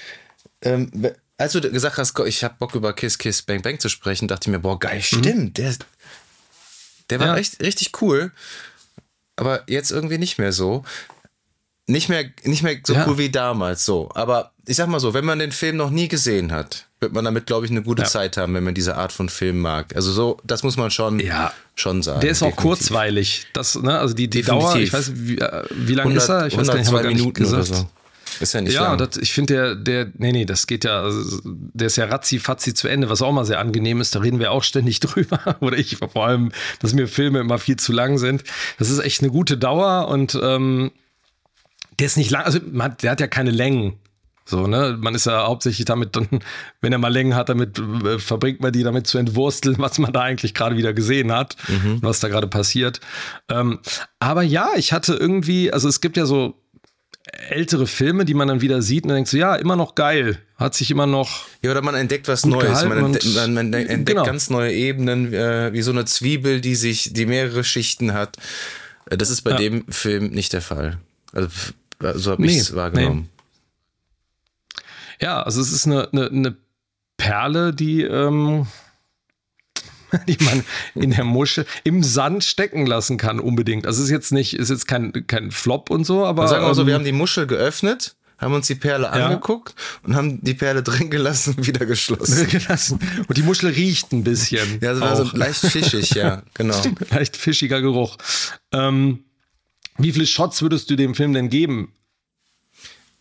Ähm, 0.62 1.12
als 1.38 1.52
du 1.52 1.60
gesagt 1.60 1.98
hast, 1.98 2.18
ich 2.20 2.46
habe 2.46 2.56
Bock 2.58 2.74
über 2.74 2.94
Kiss 2.94 3.18
Kiss 3.18 3.42
Bang 3.42 3.62
Bang 3.64 3.82
zu 3.82 3.90
sprechen, 3.90 4.30
dachte 4.30 4.50
ich 4.50 4.52
mir, 4.54 4.60
boah 4.60 4.80
geil, 4.80 5.00
mhm. 5.00 5.20
stimmt, 5.20 5.58
der, 5.58 5.76
der 7.10 7.20
war 7.20 7.38
echt 7.38 7.62
richtig 7.62 8.02
cool. 8.02 8.32
Aber 9.38 9.64
jetzt 9.68 9.92
irgendwie 9.92 10.18
nicht 10.18 10.38
mehr 10.38 10.52
so 10.52 10.84
nicht 11.88 12.10
mehr, 12.10 12.26
nicht 12.44 12.64
mehr 12.64 12.78
so 12.86 12.94
ja. 12.94 13.06
cool 13.08 13.18
wie 13.18 13.30
damals, 13.30 13.86
so. 13.86 14.10
Aber 14.14 14.52
ich 14.66 14.76
sag 14.76 14.88
mal 14.88 15.00
so, 15.00 15.14
wenn 15.14 15.24
man 15.24 15.40
den 15.40 15.54
Film 15.54 15.78
noch 15.78 15.90
nie 15.90 16.10
gesehen 16.10 16.52
hat, 16.52 16.86
wird 17.00 17.14
man 17.14 17.24
damit, 17.24 17.46
glaube 17.46 17.66
ich, 17.66 17.72
eine 17.72 17.82
gute 17.82 18.02
ja. 18.02 18.08
Zeit 18.08 18.36
haben, 18.36 18.54
wenn 18.54 18.64
man 18.64 18.74
diese 18.74 18.98
Art 18.98 19.14
von 19.14 19.30
Film 19.30 19.60
mag. 19.60 19.96
Also 19.96 20.12
so, 20.12 20.38
das 20.44 20.64
muss 20.64 20.76
man 20.76 20.92
schon, 20.92 21.20
ja. 21.20 21.54
schon 21.76 22.04
sagen. 22.04 22.20
Der 22.20 22.32
ist 22.32 22.44
auch 22.44 22.48
definitiv. 22.48 22.64
kurzweilig. 22.64 23.48
Das, 23.54 23.76
ne, 23.76 23.98
also 23.98 24.14
die, 24.14 24.30
die 24.30 24.42
Dauer, 24.42 24.76
ich 24.76 24.92
weiß, 24.92 25.12
wie, 25.16 25.38
äh, 25.38 25.64
wie 25.72 25.94
lang 25.94 26.08
100, 26.08 26.24
ist 26.24 26.30
er? 26.30 26.48
Ich 26.48 26.58
weiß 26.58 26.68
gar 26.68 26.76
nicht, 26.76 26.88
haben 26.88 27.04
wir 27.04 27.08
Minuten 27.08 27.34
gesagt. 27.34 27.70
Oder 27.70 27.78
so. 27.78 27.90
Ist 28.40 28.54
ja 28.54 28.62
nicht 28.62 28.74
Ja. 28.74 28.96
Das, 28.96 29.18
ich 29.18 29.34
finde 29.34 29.54
der, 29.54 29.76
der, 29.76 30.12
nee, 30.18 30.32
nee, 30.32 30.46
das 30.46 30.68
geht 30.68 30.84
ja, 30.84 31.02
also, 31.02 31.42
der 31.44 31.88
ist 31.88 31.96
ja 31.96 32.06
ratzi-fatzi 32.06 32.74
zu 32.74 32.88
Ende, 32.88 33.10
was 33.10 33.22
auch 33.22 33.32
mal 33.32 33.46
sehr 33.46 33.60
angenehm 33.60 34.02
ist. 34.02 34.16
Da 34.16 34.20
reden 34.20 34.40
wir 34.40 34.52
auch 34.52 34.64
ständig 34.64 35.00
drüber. 35.02 35.58
Oder 35.60 35.78
ich 35.78 35.98
vor 35.98 36.28
allem, 36.28 36.52
dass 36.80 36.94
mir 36.94 37.08
Filme 37.08 37.40
immer 37.40 37.58
viel 37.58 37.78
zu 37.78 37.92
lang 37.92 38.18
sind. 38.18 38.44
Das 38.80 38.90
ist 38.90 39.00
echt 39.00 39.22
eine 39.22 39.32
gute 39.32 39.58
Dauer 39.58 40.08
und 40.08 40.38
ähm, 40.42 40.92
der 42.00 42.08
ist 42.08 42.18
nicht 42.18 42.30
lang, 42.30 42.44
also 42.44 42.60
man, 42.72 42.96
der 43.02 43.12
hat 43.12 43.20
ja 43.20 43.28
keine 43.28 43.52
Längen. 43.52 44.00
So, 44.48 44.66
ne? 44.66 44.98
Man 44.98 45.14
ist 45.14 45.26
ja 45.26 45.46
hauptsächlich 45.46 45.86
damit, 45.86 46.16
dann, 46.16 46.28
wenn 46.82 46.94
er 46.94 47.00
mal 47.00 47.12
Längen 47.12 47.36
hat, 47.36 47.50
damit 47.50 47.80
äh, 47.80 48.18
verbringt 48.18 48.62
man 48.62 48.72
die 48.72 48.84
damit 48.84 49.06
zu 49.06 49.18
entwursteln, 49.18 49.76
was 49.80 50.00
man 50.00 50.14
da 50.14 50.22
eigentlich 50.22 50.54
gerade 50.54 50.78
wieder 50.78 50.94
gesehen 50.94 51.32
hat, 51.32 51.58
mhm. 51.68 52.00
was 52.02 52.20
da 52.20 52.30
gerade 52.30 52.48
passiert. 52.48 53.02
Ähm, 53.50 53.80
aber 54.20 54.44
ja, 54.44 54.70
ich 54.78 54.94
hatte 54.94 55.16
irgendwie, 55.16 55.72
also 55.72 55.90
es 55.90 56.02
gibt 56.02 56.18
ja 56.18 56.26
so 56.26 56.56
ältere 57.50 57.88
Filme, 57.88 58.26
die 58.26 58.34
man 58.34 58.48
dann 58.48 58.62
wieder 58.62 58.82
sieht 58.82 59.04
und 59.04 59.10
denkt 59.10 59.30
so, 59.30 59.38
ja, 59.38 59.56
immer 59.56 59.76
noch 59.76 59.96
geil, 59.96 60.40
hat 60.58 60.76
sich 60.76 60.92
immer 60.92 61.08
noch. 61.08 61.46
Ja, 61.62 61.72
oder 61.72 61.82
man 61.82 61.96
entdeckt 61.96 62.28
was 62.28 62.46
Neues, 62.46 62.84
man, 62.84 63.06
entdeckt, 63.06 63.36
man, 63.36 63.54
man 63.54 63.74
entdeckt 63.74 64.06
genau. 64.06 64.24
ganz 64.24 64.50
neue 64.50 64.74
Ebenen, 64.74 65.34
äh, 65.34 65.72
wie 65.74 65.82
so 65.82 65.92
eine 65.92 66.06
Zwiebel, 66.06 66.62
die 66.62 66.76
sich, 66.76 67.14
die 67.14 67.26
mehrere 67.26 67.64
Schichten 67.64 68.14
hat. 68.14 68.38
Äh, 69.10 69.18
das 69.18 69.30
ist 69.30 69.42
bei 69.42 69.52
ja. 69.52 69.58
dem 69.58 69.86
Film 69.88 70.30
nicht 70.30 70.54
der 70.54 70.62
Fall. 70.62 70.98
Also 71.34 71.50
so 72.16 72.32
habe 72.32 72.46
ich 72.46 72.58
es 72.58 72.76
wahrgenommen. 72.76 73.30
Nee. 73.30 75.26
Ja, 75.26 75.42
also 75.42 75.62
es 75.62 75.72
ist 75.72 75.88
eine, 75.88 76.10
eine, 76.12 76.28
eine 76.28 76.56
Perle, 77.18 77.74
die, 77.74 78.04
ähm, 78.04 78.68
die 80.28 80.38
man 80.44 80.64
in 80.96 81.12
der 81.12 81.24
Muschel 81.24 81.66
im 81.84 82.04
Sand 82.04 82.44
stecken 82.44 82.86
lassen 82.86 83.18
kann, 83.18 83.40
unbedingt. 83.40 83.86
Also 83.86 84.04
ist 84.04 84.10
jetzt 84.10 84.32
nicht, 84.32 84.54
ist 84.54 84.70
jetzt 84.70 84.88
kein, 84.88 85.28
kein 85.28 85.52
Flop 85.52 85.90
und 85.90 86.06
so, 86.06 86.26
aber. 86.26 86.48
Sagen 86.48 86.64
wir 86.64 86.70
mal 86.70 86.76
so, 86.76 86.86
wir 86.86 86.94
ähm, 86.94 87.00
haben 87.00 87.06
die 87.06 87.12
Muschel 87.12 87.48
geöffnet, 87.48 88.16
haben 88.38 88.54
uns 88.54 88.68
die 88.68 88.76
Perle 88.76 89.06
ja. 89.06 89.12
angeguckt 89.12 89.76
und 90.04 90.16
haben 90.16 90.42
die 90.42 90.54
Perle 90.54 90.84
drin 90.84 91.10
gelassen, 91.10 91.66
wieder 91.66 91.86
geschlossen. 91.86 93.00
Und 93.28 93.38
die 93.38 93.44
Muschel 93.44 93.72
riecht 93.72 94.12
ein 94.12 94.24
bisschen. 94.24 94.80
Ja, 94.82 94.94
das 94.94 95.02
war 95.02 95.14
auch. 95.14 95.32
so 95.32 95.38
leicht 95.38 95.60
fischig, 95.60 96.12
ja, 96.12 96.44
genau. 96.54 96.82
leicht 97.12 97.36
fischiger 97.36 97.82
Geruch. 97.82 98.18
Ähm, 98.72 99.24
wie 99.98 100.12
viele 100.12 100.28
Shots 100.28 100.62
würdest 100.62 100.90
du 100.90 100.96
dem 100.96 101.16
Film 101.16 101.34
denn 101.34 101.50
geben? 101.50 101.92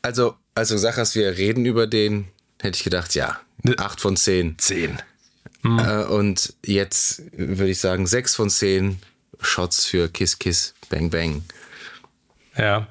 Also, 0.03 0.37
als 0.55 0.69
du 0.69 0.75
gesagt 0.75 0.99
hast, 0.99 1.15
wir 1.15 1.37
reden 1.37 1.65
über 1.65 1.87
den, 1.87 2.29
hätte 2.61 2.77
ich 2.77 2.85
gedacht, 2.85 3.15
ja, 3.15 3.41
ne. 3.63 3.75
Acht 3.79 4.01
von 4.01 4.17
10. 4.17 4.59
10. 4.59 4.99
Hm. 5.67 5.79
Äh, 5.79 6.05
und 6.05 6.55
jetzt 6.65 7.23
würde 7.33 7.71
ich 7.71 7.79
sagen, 7.79 8.07
sechs 8.07 8.35
von 8.35 8.51
zehn 8.51 8.99
Shots 9.41 9.85
für 9.85 10.09
Kiss 10.09 10.39
Kiss 10.39 10.75
Bang 10.89 11.11
Bang. 11.11 11.43
Ja. 12.57 12.87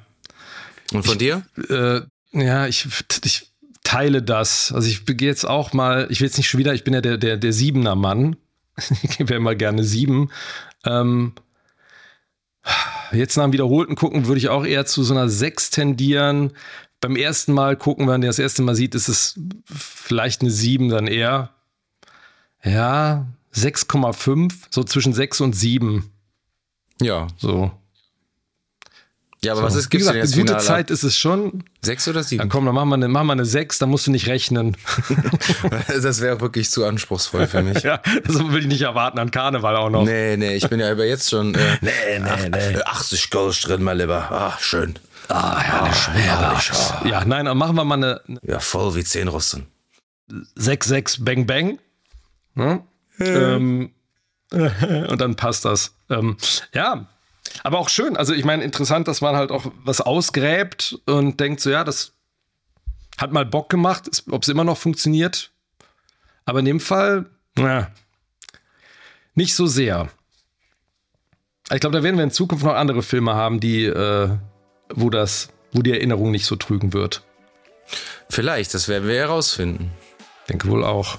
Und 0.91 1.05
von 1.05 1.13
ich, 1.13 1.17
dir? 1.17 1.45
Äh, 1.69 2.01
ja, 2.31 2.67
ich, 2.67 2.87
ich 3.23 3.51
teile 3.83 4.21
das. 4.21 4.71
Also 4.73 4.89
ich 4.89 5.05
gehe 5.05 5.27
jetzt 5.27 5.45
auch 5.45 5.73
mal, 5.73 6.07
ich 6.09 6.19
will 6.19 6.27
jetzt 6.27 6.37
nicht 6.37 6.49
schon 6.49 6.59
wieder, 6.59 6.73
ich 6.73 6.83
bin 6.83 6.93
ja 6.93 7.01
der, 7.01 7.17
der, 7.17 7.37
der 7.37 7.53
Siebener 7.53 7.95
Mann. 7.95 8.35
Ich 9.03 9.17
gebe 9.17 9.31
ja 9.31 9.37
immer 9.37 9.55
gerne 9.55 9.85
sieben. 9.85 10.31
Ähm, 10.83 11.31
jetzt 13.13 13.37
nach 13.37 13.45
dem 13.45 13.53
wiederholten 13.53 13.95
Gucken 13.95 14.27
würde 14.27 14.39
ich 14.39 14.49
auch 14.49 14.65
eher 14.65 14.85
zu 14.85 15.01
so 15.03 15.13
einer 15.13 15.29
sechs 15.29 15.69
tendieren. 15.69 16.51
Beim 16.99 17.15
ersten 17.15 17.53
Mal 17.53 17.77
gucken, 17.77 18.07
wenn 18.09 18.19
der 18.19 18.29
das 18.29 18.39
erste 18.39 18.63
Mal 18.63 18.75
sieht, 18.75 18.93
ist 18.93 19.07
es 19.07 19.39
vielleicht 19.65 20.41
eine 20.41 20.51
sieben 20.51 20.89
dann 20.89 21.07
eher. 21.07 21.51
Ja, 22.65 23.25
6,5, 23.53 24.53
so 24.69 24.83
zwischen 24.83 25.13
6 25.13 25.41
und 25.41 25.55
7. 25.55 26.11
Ja. 27.01 27.27
So. 27.37 27.71
Ja, 29.45 29.51
aber 29.51 29.61
so. 29.61 29.67
was 29.67 29.75
ist, 29.75 29.89
gibt's 29.89 30.07
Wie 30.07 30.19
gesagt, 30.19 30.33
eine 30.33 30.43
gute 30.43 30.57
Zeit 30.57 30.89
ist 30.89 31.03
es 31.03 31.15
schon. 31.15 31.63
Sechs 31.81 32.07
oder 32.07 32.23
sieben? 32.23 32.39
Dann 32.39 32.49
komm, 32.49 32.65
dann 32.65 32.73
machen 32.73 32.89
wir 32.89 32.95
eine, 32.95 33.07
machen 33.07 33.27
wir 33.27 33.33
eine 33.33 33.45
sechs, 33.45 33.77
dann 33.77 33.89
musst 33.89 34.07
du 34.07 34.11
nicht 34.11 34.27
rechnen. 34.27 34.75
das 36.01 36.19
wäre 36.19 36.41
wirklich 36.41 36.71
zu 36.71 36.83
anspruchsvoll 36.83 37.45
für 37.45 37.61
mich. 37.61 37.83
ja, 37.83 38.01
das 38.25 38.39
will 38.39 38.61
ich 38.61 38.67
nicht 38.67 38.81
erwarten 38.81 39.19
an 39.19 39.29
Karneval 39.29 39.75
auch 39.75 39.91
noch. 39.91 40.03
Nee, 40.03 40.35
nee, 40.37 40.55
ich 40.55 40.67
bin 40.67 40.79
ja 40.79 40.91
über 40.91 41.05
jetzt 41.05 41.29
schon. 41.29 41.53
Äh, 41.53 41.59
nee, 41.81 41.91
nee, 42.19 42.49
nee. 42.49 42.81
80 42.81 43.29
Goals 43.29 43.61
drin, 43.61 43.83
mal 43.83 43.95
lieber. 43.95 44.31
Ah, 44.31 44.57
schön. 44.59 44.95
Ah, 45.27 45.59
herrlich. 45.59 46.07
Ah, 46.07 46.11
herrlich. 46.11 46.71
Ah. 46.73 47.07
Ja, 47.07 47.25
nein, 47.25 47.45
dann 47.45 47.57
machen 47.57 47.75
wir 47.75 47.83
mal 47.83 47.95
eine. 47.95 48.21
Ja, 48.41 48.59
voll 48.59 48.95
wie 48.95 49.03
zehn 49.03 49.27
Russen. 49.27 49.67
6-6 50.57 51.23
Bang 51.23 51.45
Bang. 51.45 51.77
Hm? 52.55 52.83
Ähm, 53.19 53.91
und 54.51 55.21
dann 55.21 55.35
passt 55.35 55.65
das. 55.65 55.95
Ähm, 56.09 56.37
ja, 56.73 57.07
aber 57.63 57.79
auch 57.79 57.89
schön. 57.89 58.17
Also, 58.17 58.33
ich 58.33 58.45
meine, 58.45 58.63
interessant, 58.63 59.07
dass 59.07 59.21
man 59.21 59.35
halt 59.35 59.51
auch 59.51 59.71
was 59.83 60.01
ausgräbt 60.01 60.99
und 61.05 61.39
denkt 61.39 61.61
so, 61.61 61.69
ja, 61.69 61.83
das 61.83 62.13
hat 63.17 63.31
mal 63.31 63.45
Bock 63.45 63.69
gemacht, 63.69 64.23
ob 64.29 64.43
es 64.43 64.49
immer 64.49 64.63
noch 64.63 64.77
funktioniert. 64.77 65.51
Aber 66.45 66.59
in 66.59 66.65
dem 66.65 66.79
Fall, 66.79 67.25
na, 67.55 67.91
nicht 69.33 69.55
so 69.55 69.67
sehr. 69.67 70.09
Ich 71.71 71.79
glaube, 71.79 71.97
da 71.97 72.03
werden 72.03 72.17
wir 72.17 72.23
in 72.23 72.31
Zukunft 72.31 72.63
noch 72.63 72.75
andere 72.75 73.01
Filme 73.01 73.33
haben, 73.33 73.59
die, 73.59 73.85
äh, 73.85 74.29
wo 74.93 75.09
das, 75.09 75.49
wo 75.71 75.81
die 75.81 75.91
Erinnerung 75.91 76.31
nicht 76.31 76.45
so 76.45 76.55
trügen 76.55 76.93
wird. 76.93 77.23
Vielleicht, 78.29 78.73
das 78.73 78.87
werden 78.87 79.07
wir 79.07 79.15
herausfinden. 79.15 79.91
Denke 80.49 80.67
wohl 80.69 80.83
auch. 80.83 81.17